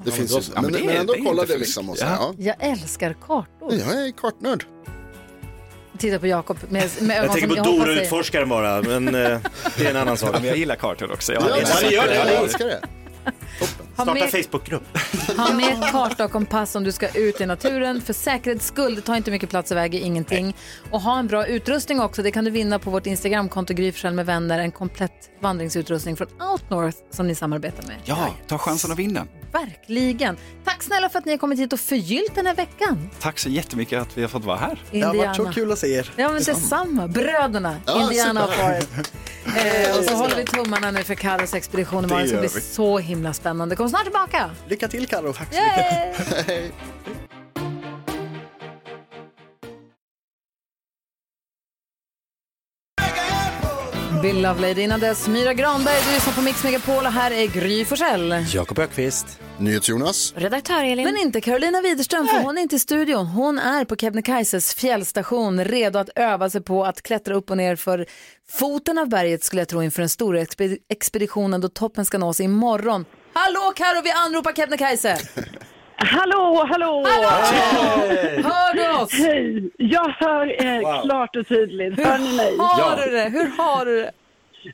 Det 0.06 0.12
finns 0.12 0.32
ju, 0.32 0.36
Ja, 0.36 0.42
men, 0.54 0.64
men 0.64 0.74
det 0.74 0.86
men, 0.88 0.96
ändå 0.96 1.14
det 1.14 1.22
kolla 1.26 1.42
det 1.42 1.48
för 1.48 1.60
liksom. 1.60 1.90
Och 1.90 1.98
så, 1.98 2.06
Ja. 2.06 2.34
ja. 2.38 2.44
Jag 2.60 2.72
älskar 2.72 3.14
kartor. 3.14 3.74
Jag 3.74 4.08
är 4.08 4.12
kartnörd. 4.12 4.66
Titta 5.98 6.20
på 6.20 6.28
Jakob 6.28 6.58
med, 6.70 6.90
med 7.02 7.18
ögon 7.18 7.26
Jag 7.26 7.32
tänker 7.40 7.56
som 7.56 7.66
på 7.66 7.72
Dora 7.72 7.92
utforskaren 7.92 8.50
bara, 8.50 8.82
men 8.82 9.08
eh, 9.08 9.40
det 9.78 9.86
är 9.86 9.90
en 9.90 9.96
annan 9.96 10.18
sak. 10.18 10.30
Ja, 10.34 10.40
men 10.40 10.48
jag 10.48 10.58
gillar 10.58 10.76
kartor 10.76 11.12
också. 11.12 11.34
Jag 11.34 11.44
Ja, 11.44 11.58
jag 11.92 12.08
Ja. 12.08 12.44
älskar 12.44 12.66
det. 12.66 12.82
Ha 13.28 14.04
Starta 14.04 14.14
med, 14.14 14.32
Facebookgrupp. 14.32 14.98
ha 15.38 15.54
med 15.54 15.92
karta 15.92 16.26
och 16.26 16.32
kompass 16.32 16.76
om 16.76 16.84
du 16.84 16.92
ska 16.92 17.10
ut 17.10 17.42
i 17.42 17.46
naturen. 17.46 18.02
För 18.02 18.14
säkerhets 18.14 18.68
skull, 18.68 18.96
det 18.96 19.02
tar 19.02 19.16
inte 19.16 19.32
mycket 19.32 19.50
plats 19.50 19.72
och 19.72 19.78
väger 19.78 20.00
ingenting. 20.00 20.56
Och 20.92 21.02
ha 21.02 21.20
en 21.20 21.28
bra 21.28 21.48
utrustning 21.48 22.00
också. 22.02 22.24
Det 22.24 22.32
kan 22.32 22.46
du 22.46 22.52
vinna 22.52 22.80
på 22.80 22.90
vårt 22.90 23.06
Instagramkonto 23.06 23.74
Gry 23.74 23.94
med 24.12 24.26
vänner. 24.26 24.60
En 24.60 24.72
komplett 24.72 25.30
vandringsutrustning 25.42 26.18
från 26.18 26.28
Outnorth 26.52 26.98
som 27.12 27.28
ni 27.28 27.36
samarbetar 27.36 27.84
med. 27.88 27.96
Ja, 28.06 28.28
ta 28.48 28.58
chansen 28.58 28.92
att 28.92 29.00
vinna. 29.00 29.28
Verkligen. 29.52 30.38
Tack 30.66 30.84
snälla 30.84 31.10
för 31.10 31.20
att 31.20 31.26
ni 31.26 31.32
har 31.32 31.38
kommit 31.38 31.60
hit 31.60 31.74
och 31.74 31.80
förgyllt 31.80 32.36
den 32.36 32.46
här 32.46 32.56
veckan. 32.56 33.10
Tack 33.20 33.40
så 33.40 33.50
jättemycket 33.50 34.02
att 34.02 34.18
vi 34.18 34.22
har 34.22 34.30
fått 34.30 34.46
vara 34.46 34.58
här. 34.58 34.82
Det 34.92 35.02
har 35.02 35.08
varit 35.16 35.20
så 35.36 35.42
Indiana. 35.42 35.54
kul 35.54 35.72
att 35.72 35.80
se 35.80 35.88
er. 35.88 36.12
Ja 36.16 36.30
men 36.30 36.44
detsamma. 36.44 37.08
Bröderna, 37.08 37.76
Ja, 37.86 38.02
Indiana 38.02 38.44
och. 38.46 38.54
Forrest. 38.54 38.90
Eh, 39.46 39.98
och 39.98 40.04
så 40.06 40.14
håller 40.16 40.36
vi 40.36 40.46
tummarna 40.46 40.92
nu 40.92 41.04
för 41.04 41.16
Carros 41.16 41.54
expedition 41.54 42.04
imorgon. 42.04 42.22
Det 42.24 42.30
ska 42.30 42.40
bli 42.40 42.50
så 42.50 42.98
himla 43.00 43.17
spännande. 43.34 43.76
Kom 43.76 43.90
snart 43.90 44.04
tillbaka. 44.04 44.50
Lycka 44.68 44.88
till 44.88 45.08
Carro. 45.08 45.34
Tack 45.34 45.54
så 45.54 45.62
mycket. 45.62 46.74
Bill 54.22 54.42
Lovelady 54.42 54.82
innan 54.82 55.00
dess. 55.00 55.28
Myra 55.28 55.54
Granberg, 55.54 55.96
du 56.08 56.14
lyssnar 56.14 56.34
på 56.34 56.42
Mix 56.42 56.64
Megapol 56.64 57.06
och 57.06 57.12
här 57.12 57.32
är 57.32 57.48
Gry 57.48 57.86
Forssell. 57.86 58.46
Jakob 58.54 58.80
Ökvist. 58.80 59.40
NyhetsJonas. 59.60 60.34
Redaktör 60.38 60.84
Elin. 60.84 61.06
Men 61.06 61.18
inte 61.18 61.42
Carolina 61.42 61.82
Widerström, 61.82 62.28
för 62.28 62.38
hon 62.42 62.58
är 62.58 62.62
inte 62.62 62.76
i 62.76 62.80
studion. 62.80 63.26
Hon 63.26 63.60
är 63.60 63.86
på 63.86 63.96
Kebnekaises 63.96 64.74
fjällstation, 64.76 65.64
redo 65.66 66.00
att 66.00 66.10
öva 66.16 66.50
sig 66.50 66.62
på 66.62 66.86
att 66.86 67.02
klättra 67.02 67.36
upp 67.36 67.50
och 67.52 67.58
ner 67.58 67.76
för 67.76 68.06
foten 68.50 68.98
av 68.98 69.10
berget 69.10 69.44
skulle 69.44 69.62
jag 69.62 69.68
tro 69.70 69.84
inför 69.84 70.02
den 70.02 70.10
stora 70.10 70.40
expe- 70.40 70.78
expeditionen 70.90 71.62
då 71.62 71.70
toppen 71.70 72.06
ska 72.06 72.18
nås 72.18 72.40
imorgon. 72.40 73.06
Hallå 73.34 73.74
Karo, 73.76 74.02
vi 74.04 74.12
anropar 74.12 74.54
Kebnekaise! 74.54 75.18
Hallå, 76.00 76.66
hallå! 76.70 77.06
Hör 78.44 78.74
du 78.76 79.04
oss? 79.04 79.12
Hej! 79.14 79.70
Jag 79.78 80.10
hör 80.10 80.62
er 80.66 80.82
Wow. 80.82 81.02
klart 81.04 81.36
och 81.36 81.48
tydligt. 81.48 82.00
Hör 82.06 82.18
ni 82.18 82.36
mig? 82.38 82.56
Har 82.58 83.06
du 83.06 83.12
det? 83.12 83.30
Hur 83.30 83.52
har 83.58 83.86
du 83.86 83.96
det? 84.02 84.12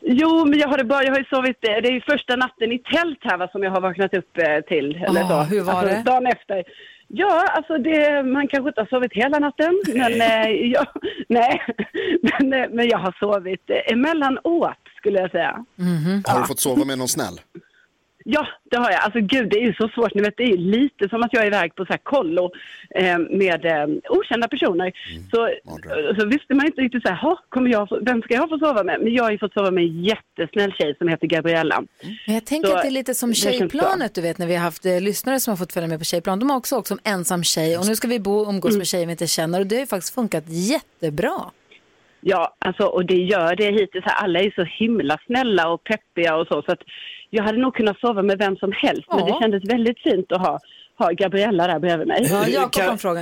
Jo, 0.02 0.46
men 0.46 0.60
jag 0.60 0.68
har 0.68 0.78
det 0.78 0.84
bra. 0.84 1.04
Jag 1.04 1.12
har 1.12 1.20
ju 1.20 1.26
sovit, 1.26 1.68
eh, 1.68 1.76
det 1.82 1.88
är 1.89 1.91
ju 1.91 2.02
första 2.02 2.36
natten 2.36 2.72
i 2.72 2.80
tält 2.80 3.20
här 3.22 3.38
va, 3.38 3.48
som 3.52 3.64
jag 3.64 3.72
har 3.72 3.82
vaknat 3.82 4.14
upp 4.14 4.38
eh, 4.38 4.60
till. 4.68 4.96
Eller 5.08 5.22
Ah, 5.24 5.28
så. 5.28 5.41
hur 5.56 5.62
var 5.62 5.74
alltså, 5.74 5.96
det? 5.96 6.04
Dagen 6.06 6.28
efter. 6.28 6.64
Ja, 7.08 7.46
alltså 7.56 7.78
det, 7.78 8.24
man 8.24 8.48
kanske 8.48 8.68
inte 8.70 8.82
har 8.82 8.88
sovit 8.88 9.14
hela 9.14 9.39
natten, 9.39 9.82
men, 9.96 10.22
eh, 10.22 10.50
jag, 10.52 10.86
nej. 11.28 11.62
men, 12.22 12.50
men 12.76 12.88
jag 12.88 12.98
har 12.98 13.16
sovit 13.20 13.70
emellanåt 13.86 14.78
skulle 14.98 15.20
jag 15.20 15.32
säga. 15.32 15.66
Har 16.28 16.39
du 16.41 16.48
fått 16.48 16.60
sova 16.60 16.86
med 16.86 16.98
någon 16.98 17.08
snäll? 17.08 17.39
Ja, 18.26 18.47
det 18.71 18.78
har 18.78 18.91
jag. 18.91 19.01
Alltså 19.01 19.19
gud, 19.19 19.49
det 19.49 19.57
är 19.57 19.65
ju 19.65 19.74
så 19.74 19.88
svårt. 19.88 20.13
Ni 20.13 20.21
vet, 20.21 20.38
det 20.38 20.43
är 20.43 20.57
lite 20.57 21.09
som 21.09 21.24
att 21.24 21.34
jag 21.34 21.43
är 21.43 21.47
iväg 21.47 21.76
på 21.76 21.86
så 21.86 21.93
här 21.93 21.99
kollo 22.03 22.51
eh, 22.95 23.17
med 23.19 23.65
eh, 23.65 23.88
okända 24.09 24.47
personer. 24.47 24.91
Så, 25.32 25.49
så 26.19 26.26
visste 26.26 26.53
man 26.53 26.65
inte 26.65 26.82
riktigt 26.82 27.03
så 27.03 27.09
här, 27.09 27.15
"Ha, 27.21 27.39
kommer 27.49 27.69
jag 27.71 27.89
få, 27.89 27.99
vem 28.01 28.21
ska 28.21 28.34
jag 28.34 28.49
få 28.49 28.57
sova 28.59 28.84
med? 28.84 28.99
Men 29.01 29.13
jag 29.13 29.24
har 29.24 29.32
ju 29.32 29.38
fått 29.38 29.53
sova 29.53 29.71
med 29.71 29.84
en 29.84 30.03
jättesnäll 30.03 30.74
tjej 30.74 30.95
som 30.97 31.07
heter 31.07 31.28
Gabriella. 31.28 31.84
Men 32.26 32.36
jag 32.36 32.45
tänker 32.45 32.67
Så 32.69 32.76
att 32.76 32.82
det 32.82 32.88
är 32.88 32.91
lite 32.91 33.13
som 33.13 33.34
tjejplanet, 33.34 34.15
du 34.15 34.21
vet 34.21 34.38
när 34.38 34.47
vi 34.47 34.55
har 34.55 34.63
haft 34.63 34.86
eh, 34.86 35.01
lyssnare 35.01 35.39
som 35.39 35.51
har 35.51 35.57
fått 35.57 35.74
följa 35.74 35.89
med 35.89 35.99
på 35.99 36.05
tjejplan. 36.05 36.39
De 36.39 36.49
har 36.49 36.57
också 36.57 36.76
åkt 36.76 36.88
som 36.88 36.99
ensam 37.03 37.43
tjej 37.43 37.78
och 37.78 37.86
nu 37.88 37.95
ska 37.95 38.07
vi 38.07 38.19
bo 38.19 38.36
och 38.38 38.49
umgås 38.49 38.69
Mm. 38.71 38.78
med 38.78 38.88
tjejer 38.88 39.05
vi 39.05 39.11
inte 39.11 39.28
känner 39.28 39.59
och 39.59 39.67
det 39.67 39.76
har 39.76 39.80
ju 39.82 39.88
faktiskt 39.88 40.15
funkat 40.15 40.43
jättebra. 40.47 41.34
Ja, 42.26 42.55
alltså, 42.59 42.84
och 42.84 43.05
det 43.05 43.15
gör 43.15 43.55
det 43.55 43.71
hittills. 43.71 44.05
Alla 44.07 44.39
är 44.39 44.51
så 44.55 44.63
himla 44.63 45.17
snälla 45.26 45.69
och 45.69 45.84
peppiga 45.84 46.36
och 46.36 46.47
så. 46.47 46.61
Så 46.61 46.71
att 46.71 46.80
jag 47.36 47.43
hade 47.43 47.57
nog 47.57 47.75
kunnat 47.75 47.99
sova 47.99 48.21
med 48.21 48.38
vem 48.38 48.55
som 48.55 48.71
helst. 48.75 49.03
Men 49.09 49.19
Ja. 49.19 49.25
det 49.25 49.39
kändes 49.41 49.63
väldigt 49.73 49.99
fint 49.99 50.31
att 50.31 50.41
ha, 50.41 50.59
ha 50.97 51.11
Gabriella 51.11 51.67
där 51.67 51.79
bredvid 51.79 52.07
mig. 52.07 52.25
Kar- 52.29 52.47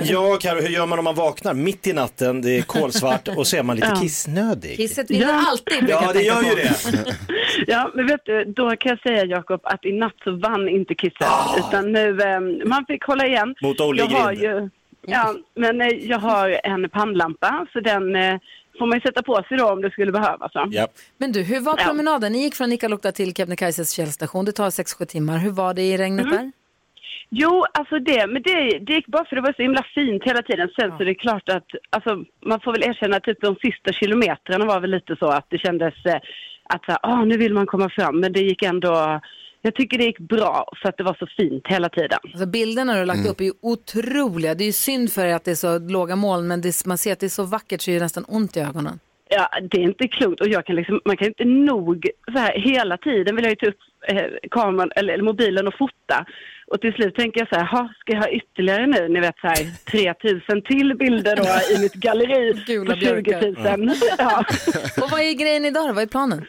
Ja, 0.02 0.36
Karo, 0.40 0.60
hur 0.60 0.68
gör 0.68 0.86
man 0.86 0.98
om 0.98 1.04
man 1.04 1.14
vaknar 1.14 1.54
mitt 1.54 1.86
i 1.86 1.92
natten, 1.92 2.42
det 2.42 2.58
är 2.58 2.62
kolsvart 2.62 3.28
och 3.36 3.46
så 3.46 3.56
är 3.56 3.62
man 3.62 3.76
lite 3.76 3.88
Ja. 3.94 4.00
kissnödig? 4.00 4.76
Kisset 4.76 5.10
vinner 5.10 5.34
alltid, 5.50 5.78
brukar 5.78 6.02
Ja, 6.02 6.12
det 6.12 6.22
gör 6.22 6.42
ju 6.42 6.54
det. 6.54 6.72
Ja, 7.66 7.90
men 7.94 8.06
vet 8.06 8.20
du, 8.24 8.44
då 8.44 8.76
kan 8.76 8.90
jag 8.90 9.00
säga 9.00 9.24
Jakob 9.24 9.60
att 9.64 9.84
i 9.84 9.92
natt 9.92 10.14
så 10.24 10.30
vann 10.36 10.68
inte 10.68 10.94
Kisset. 10.94 11.28
Utan 11.58 11.92
nu, 11.92 12.20
eh, 12.20 12.40
man 12.68 12.84
fick 12.88 13.04
hålla 13.04 13.26
igen. 13.26 13.54
Mot 13.62 13.80
Olle 13.80 14.02
jag 14.02 14.18
har 14.18 14.32
Grind. 14.32 14.42
ju, 14.42 14.70
Ja, 15.06 15.34
men 15.56 15.80
eh, 15.80 15.88
jag 15.88 16.18
har 16.18 16.60
en 16.64 16.88
pannlampa 16.90 17.66
så 17.72 17.80
den 17.80 18.16
eh, 18.16 18.34
får 18.78 18.86
man 18.86 18.98
ju 18.98 19.00
sätta 19.00 19.22
på 19.22 19.42
sig 19.48 19.56
då 19.58 19.70
om 19.70 19.82
det 19.82 19.90
skulle 19.90 20.12
behövas. 20.12 20.54
va? 20.54 20.68
Men 21.18 21.32
du, 21.32 21.42
hur 21.42 21.60
var 21.60 21.76
Ja. 21.78 21.84
promenaden? 21.84 22.32
Ni 22.32 22.38
gick 22.42 22.54
från 22.54 22.68
Nikkaluokta 22.70 23.12
till 23.12 23.34
Kebnekaises 23.34 23.96
fjällstation. 23.96 24.44
Det 24.44 24.52
tar 24.52 24.70
6-7 24.70 25.04
timmar. 25.04 25.38
Hur 25.38 25.50
var 25.50 25.74
det 25.74 25.82
i 25.82 25.96
regnet 25.98 26.26
Mm. 26.26 26.36
där? 26.36 26.52
Jo, 27.34 27.64
alltså 27.74 27.98
det, 27.98 28.26
men 28.26 28.42
det, 28.42 28.78
det 28.78 28.92
gick 28.92 29.06
bara 29.06 29.24
för 29.24 29.36
det 29.36 29.42
var 29.42 29.52
så 29.52 29.62
himla 29.62 29.82
fint 29.94 30.22
hela 30.24 30.42
tiden. 30.42 30.68
Sen 30.80 30.90
så 30.90 30.96
är 31.02 31.04
det 31.04 31.14
klart 31.14 31.48
att, 31.48 31.66
alltså 31.90 32.24
man 32.46 32.60
får 32.60 32.72
väl 32.72 32.82
erkänna 32.82 33.16
att 33.16 33.22
typ 33.24 33.40
de 33.40 33.56
sista 33.56 33.92
kilometrarna 33.92 34.64
var 34.66 34.80
väl 34.80 34.90
lite 34.90 35.16
så 35.16 35.26
att 35.26 35.46
det 35.48 35.58
kändes 35.58 35.94
eh, 36.06 36.14
att 36.64 36.84
så 36.84 36.90
här, 36.92 36.98
ah, 37.02 37.24
nu 37.24 37.36
vill 37.36 37.54
man 37.54 37.66
komma 37.66 37.88
fram. 37.90 38.20
Men 38.20 38.32
det 38.32 38.40
gick 38.40 38.62
ändå, 38.62 39.20
jag 39.62 39.74
tycker 39.74 39.98
det 39.98 40.04
gick 40.04 40.18
bra 40.18 40.68
för 40.82 40.88
att 40.88 40.96
det 40.96 41.02
var 41.04 41.16
så 41.18 41.26
fint 41.36 41.66
hela 41.66 41.88
tiden. 41.88 42.18
Alltså 42.22 42.46
bilderna 42.46 42.92
du 42.92 42.98
har 42.98 43.06
lagt 43.06 43.18
Mm. 43.18 43.30
upp 43.30 43.40
är 43.40 43.44
ju 43.44 43.52
otroliga. 43.62 44.54
Det 44.54 44.64
är 44.64 44.66
ju 44.66 44.72
synd 44.72 45.12
för 45.12 45.24
er 45.26 45.34
att 45.34 45.44
det 45.44 45.50
är 45.50 45.54
så 45.54 45.78
låga 45.78 46.16
moln, 46.16 46.48
men 46.48 46.60
det, 46.60 46.86
man 46.86 46.98
ser 46.98 47.12
att 47.12 47.20
det 47.20 47.26
är 47.26 47.30
så 47.40 47.44
vackert 47.44 47.80
så 47.82 47.90
är 47.90 47.94
det 47.94 48.00
nästan 48.00 48.24
ont 48.28 48.56
i 48.56 48.60
ögonen. 48.60 48.98
Ja, 49.28 49.48
det 49.70 49.76
är 49.76 49.82
inte 49.82 50.08
klokt 50.08 50.40
och 50.40 50.48
jag 50.48 50.66
kan 50.66 50.76
liksom, 50.76 51.00
man 51.04 51.16
kan 51.16 51.26
inte 51.28 51.44
nog, 51.44 52.06
så 52.32 52.38
här, 52.38 52.58
hela 52.58 52.96
tiden 52.96 53.36
vill 53.36 53.44
jag 53.44 53.50
ju 53.50 53.56
ta 53.56 53.66
upp 53.66 53.76
eh, 54.08 54.24
kameran 54.50 54.90
eller, 54.96 55.12
eller 55.14 55.24
mobilen 55.24 55.66
och 55.66 55.74
fota. 55.78 56.26
Och 56.66 56.80
till 56.80 56.92
slut 56.92 57.14
tänker 57.14 57.40
jag 57.40 57.48
så 57.48 57.54
här, 57.54 57.64
"Ha, 57.66 57.88
ska 58.00 58.12
jag 58.12 58.20
ha 58.20 58.28
ytterligare 58.30 58.86
nu, 58.86 59.08
ni 59.08 59.20
vet 59.20 59.38
så 59.40 59.46
här 59.46 59.84
3000 59.90 60.62
till 60.62 60.94
bilder 60.96 61.36
då 61.36 61.74
i 61.76 61.82
mitt 61.82 61.94
galleri 61.94 62.52
Gula 62.66 62.94
på 62.94 63.00
20 63.00 63.22
björkar. 63.22 63.76
000. 63.76 63.90
Ja. 64.18 64.44
Och 65.04 65.10
vad 65.10 65.20
är 65.20 65.32
grejen 65.32 65.64
idag 65.64 65.88
då? 65.88 65.92
Vad 65.92 66.02
är 66.02 66.06
planen? 66.06 66.44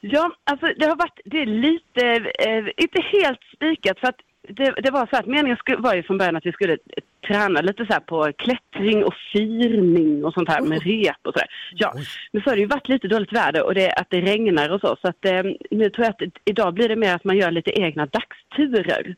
Ja, 0.00 0.30
alltså 0.44 0.66
det 0.78 0.86
har 0.86 0.96
varit, 0.96 1.20
det 1.24 1.42
är 1.42 1.46
lite, 1.46 2.06
eh, 2.38 2.64
inte 2.76 3.02
helt 3.12 3.40
spikat 3.54 3.98
för 4.00 4.08
att 4.08 4.20
det, 4.48 4.74
det 4.82 4.90
var 4.90 5.06
så 5.06 5.16
att 5.16 5.26
meningen 5.26 5.56
skulle, 5.56 5.78
var 5.78 5.94
ju 5.94 6.02
från 6.02 6.18
början 6.18 6.36
att 6.36 6.46
vi 6.46 6.52
skulle 6.52 6.72
eh, 6.72 7.02
träna 7.28 7.60
lite 7.60 7.86
så 7.86 7.92
här 7.92 8.00
på 8.00 8.32
klättring 8.38 9.04
och 9.04 9.14
firning 9.32 10.24
och 10.24 10.32
sånt 10.32 10.48
här 10.48 10.60
med 10.60 10.82
rep 10.82 11.16
och 11.26 11.32
sådär. 11.32 11.48
Ja, 11.74 11.94
men 12.32 12.42
så 12.42 12.50
har 12.50 12.56
det 12.56 12.60
ju 12.60 12.66
varit 12.66 12.88
lite 12.88 13.08
dåligt 13.08 13.32
väder 13.32 13.62
och 13.62 13.74
det, 13.74 13.92
att 13.92 14.06
det 14.10 14.20
regnar 14.20 14.68
och 14.68 14.80
så. 14.80 14.96
Så 15.02 15.08
att 15.08 15.24
eh, 15.24 15.42
nu 15.70 15.90
tror 15.90 16.04
jag 16.06 16.08
att 16.08 16.32
idag 16.44 16.74
blir 16.74 16.88
det 16.88 16.96
mer 16.96 17.14
att 17.14 17.24
man 17.24 17.36
gör 17.36 17.50
lite 17.50 17.80
egna 17.80 18.06
dagsturer. 18.06 19.14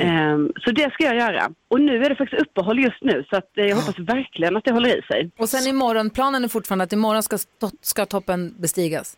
Eh, 0.00 0.38
så 0.64 0.70
det 0.70 0.92
ska 0.92 1.04
jag 1.04 1.16
göra. 1.16 1.50
Och 1.68 1.80
nu 1.80 2.04
är 2.04 2.08
det 2.08 2.16
faktiskt 2.16 2.42
uppehåll 2.42 2.78
just 2.78 3.02
nu 3.02 3.24
så 3.30 3.36
att 3.36 3.58
eh, 3.58 3.64
jag 3.64 3.76
hoppas 3.76 3.98
verkligen 3.98 4.56
att 4.56 4.64
det 4.64 4.72
håller 4.72 4.98
i 4.98 5.02
sig. 5.02 5.30
Och 5.38 5.48
sen 5.48 5.70
imorgon, 5.70 6.10
planen 6.10 6.44
är 6.44 6.48
fortfarande 6.48 6.84
att 6.84 6.92
imorgon 6.92 7.22
ska, 7.22 7.38
ska 7.80 8.06
toppen 8.06 8.54
bestigas. 8.58 9.16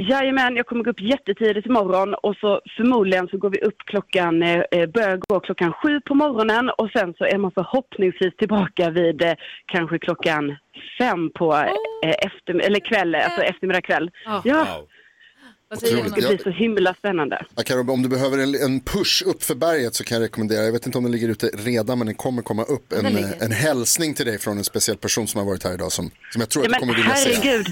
Jajamän, 0.00 0.56
jag 0.56 0.66
kommer 0.66 0.84
gå 0.84 0.90
upp 0.90 1.00
jättetidigt 1.00 1.66
imorgon 1.66 2.14
och 2.14 2.36
så 2.36 2.60
förmodligen 2.76 3.28
så 3.28 3.38
går 3.38 3.50
vi 3.50 3.60
upp 3.60 3.78
klockan, 3.86 4.42
eh, 4.42 4.86
börjar 4.94 5.16
gå 5.28 5.40
klockan 5.40 5.72
sju 5.72 6.00
på 6.00 6.14
morgonen 6.14 6.70
och 6.70 6.90
sen 6.90 7.14
så 7.18 7.24
är 7.24 7.38
man 7.38 7.50
förhoppningsvis 7.50 8.36
tillbaka 8.36 8.90
vid 8.90 9.22
eh, 9.22 9.32
kanske 9.66 9.98
klockan 9.98 10.56
fem 10.98 11.30
på 11.34 11.54
eh, 11.54 12.10
efter, 12.18 12.60
eller 12.60 12.80
kväll, 12.80 13.14
alltså 13.14 13.42
eftermiddag 13.42 13.80
kväll. 13.80 14.10
Ja. 14.44 14.84
Vad 15.70 15.80
Det 15.80 15.86
ska 15.86 16.28
bli 16.28 16.38
så 16.38 16.50
himla 16.50 16.94
spännande. 16.94 17.44
Ja, 17.56 17.62
Karo, 17.66 17.92
om 17.92 18.02
du 18.02 18.08
behöver 18.08 18.38
en, 18.38 18.54
en 18.54 18.80
push 18.80 19.22
upp 19.26 19.42
för 19.42 19.54
berget 19.54 19.94
så 19.94 20.04
kan 20.04 20.14
jag 20.14 20.24
rekommendera, 20.24 20.64
jag 20.64 20.72
vet 20.72 20.86
inte 20.86 20.98
om 20.98 21.04
den 21.04 21.12
ligger 21.12 21.28
ute 21.28 21.46
redan 21.46 21.98
men 21.98 22.06
den 22.06 22.16
kommer 22.16 22.42
komma 22.42 22.62
upp, 22.62 22.92
en, 22.92 23.16
en 23.40 23.52
hälsning 23.52 24.14
till 24.14 24.26
dig 24.26 24.38
från 24.38 24.58
en 24.58 24.64
speciell 24.64 24.96
person 24.96 25.26
som 25.28 25.38
har 25.38 25.46
varit 25.46 25.64
här 25.64 25.74
idag 25.74 25.92
som, 25.92 26.10
som 26.32 26.40
jag 26.40 26.48
tror 26.48 26.64
Ja, 26.64 26.68
att 26.70 26.74
du 26.74 26.80
kommer 26.80 26.94
vilja 26.94 27.14
se. 27.14 27.64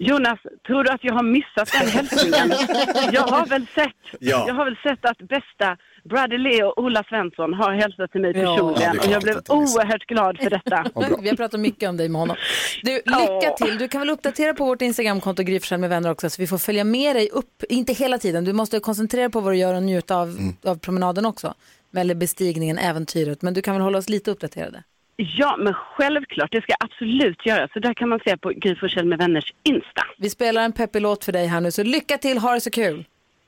Jonas, 0.00 0.38
tror 0.66 0.84
du 0.84 0.90
att 0.90 1.04
jag 1.04 1.14
har 1.14 1.22
missat 1.22 1.72
den 1.72 1.88
hälsningen? 1.88 2.52
Jag 3.12 3.22
har 3.22 3.46
väl 3.46 3.66
sett, 3.74 4.20
Ja. 4.20 4.44
jag 4.46 4.54
har 4.54 4.64
väl 4.64 4.76
sett 4.82 5.04
att 5.04 5.18
bästa 5.18 5.76
Brother 6.04 6.38
Leo 6.38 6.72
Ola 6.76 7.04
Svensson 7.08 7.54
har 7.54 7.72
hälsat 7.72 8.12
till 8.12 8.20
mig 8.20 8.32
Ja. 8.36 8.40
personligen 8.56 8.94
Ja, 8.94 9.00
och 9.06 9.12
jag 9.12 9.22
blev 9.22 9.36
oerhört 9.48 10.06
glad 10.06 10.38
för 10.38 10.50
detta. 10.50 10.84
Vi 11.22 11.28
har 11.28 11.36
pratat 11.36 11.60
mycket 11.60 11.88
om 11.88 11.96
dig 11.96 12.08
med 12.08 12.20
honom. 12.20 12.36
Du, 12.82 12.92
lycka 12.94 13.50
till. 13.64 13.78
Du 13.78 13.88
kan 13.88 14.00
väl 14.00 14.10
uppdatera 14.10 14.54
på 14.54 14.64
vårt 14.64 14.82
Instagramkonto 14.82 15.42
Gry 15.42 15.60
med 15.78 15.90
vänner 15.90 16.10
också 16.10 16.30
så 16.30 16.42
vi 16.42 16.46
får 16.46 16.58
följa 16.58 16.84
med 16.84 17.16
dig 17.16 17.28
upp, 17.32 17.62
inte 17.68 17.92
hela 17.92 18.18
tiden. 18.18 18.44
Du 18.44 18.52
måste 18.52 18.80
koncentrera 18.80 19.30
på 19.30 19.40
vad 19.40 19.52
du 19.52 19.56
gör 19.56 19.74
och 19.74 19.82
njuta 19.82 20.16
av, 20.16 20.28
Mm. 20.28 20.56
av 20.64 20.78
promenaden 20.78 21.26
också. 21.26 21.54
Eller 21.96 22.14
bestigningen, 22.14 22.78
äventyret. 22.78 23.42
Men 23.42 23.54
du 23.54 23.62
kan 23.62 23.74
väl 23.74 23.82
hålla 23.82 23.98
oss 23.98 24.08
lite 24.08 24.30
uppdaterade. 24.30 24.82
Ja, 25.20 25.56
men 25.58 25.74
självklart, 25.74 26.52
det 26.52 26.62
ska 26.62 26.72
jag 26.78 26.90
absolut 26.90 27.46
göra. 27.46 27.68
Så 27.72 27.78
där 27.78 27.94
kan 27.94 28.08
man 28.08 28.20
se 28.24 28.36
på 28.36 28.48
Gry 28.50 29.02
med 29.04 29.18
vänners 29.18 29.52
Insta. 29.62 30.04
Vi 30.18 30.30
spelar 30.30 30.62
en 30.62 30.72
peppig 30.72 31.02
låt 31.02 31.24
för 31.24 31.32
dig 31.32 31.46
här 31.46 31.60
nu, 31.60 31.70
så 31.70 31.82
lycka 31.82 32.18
till, 32.18 32.38
ha 32.38 32.54
det 32.54 32.60
så 32.60 32.70
kul. 32.70 33.04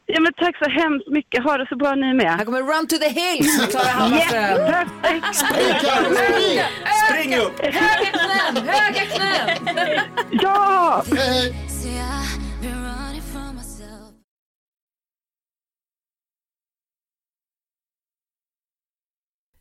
Ja, 0.06 0.20
men 0.20 0.32
tack 0.32 0.56
så 0.64 0.70
hemskt 0.70 1.08
mycket. 1.08 1.44
Ha 1.44 1.56
det 1.58 1.66
så 1.68 1.76
bra 1.76 1.94
ni 1.94 2.14
med. 2.14 2.26
Här 2.36 2.44
kommer 2.44 2.58
Run 2.58 2.86
to 2.86 2.96
the 2.96 3.08
Hills 3.08 3.60
med 3.60 3.70
Klara 3.70 3.84
Hammarström. 3.84 4.42
Yes, 4.42 4.58
perfekt. 4.70 5.36
Spring 7.08 7.36
upp! 7.36 7.60
Höga 7.60 8.10
knän, 8.12 8.66
höga 8.66 9.00
knän! 9.00 10.00
Ja! 10.30 11.04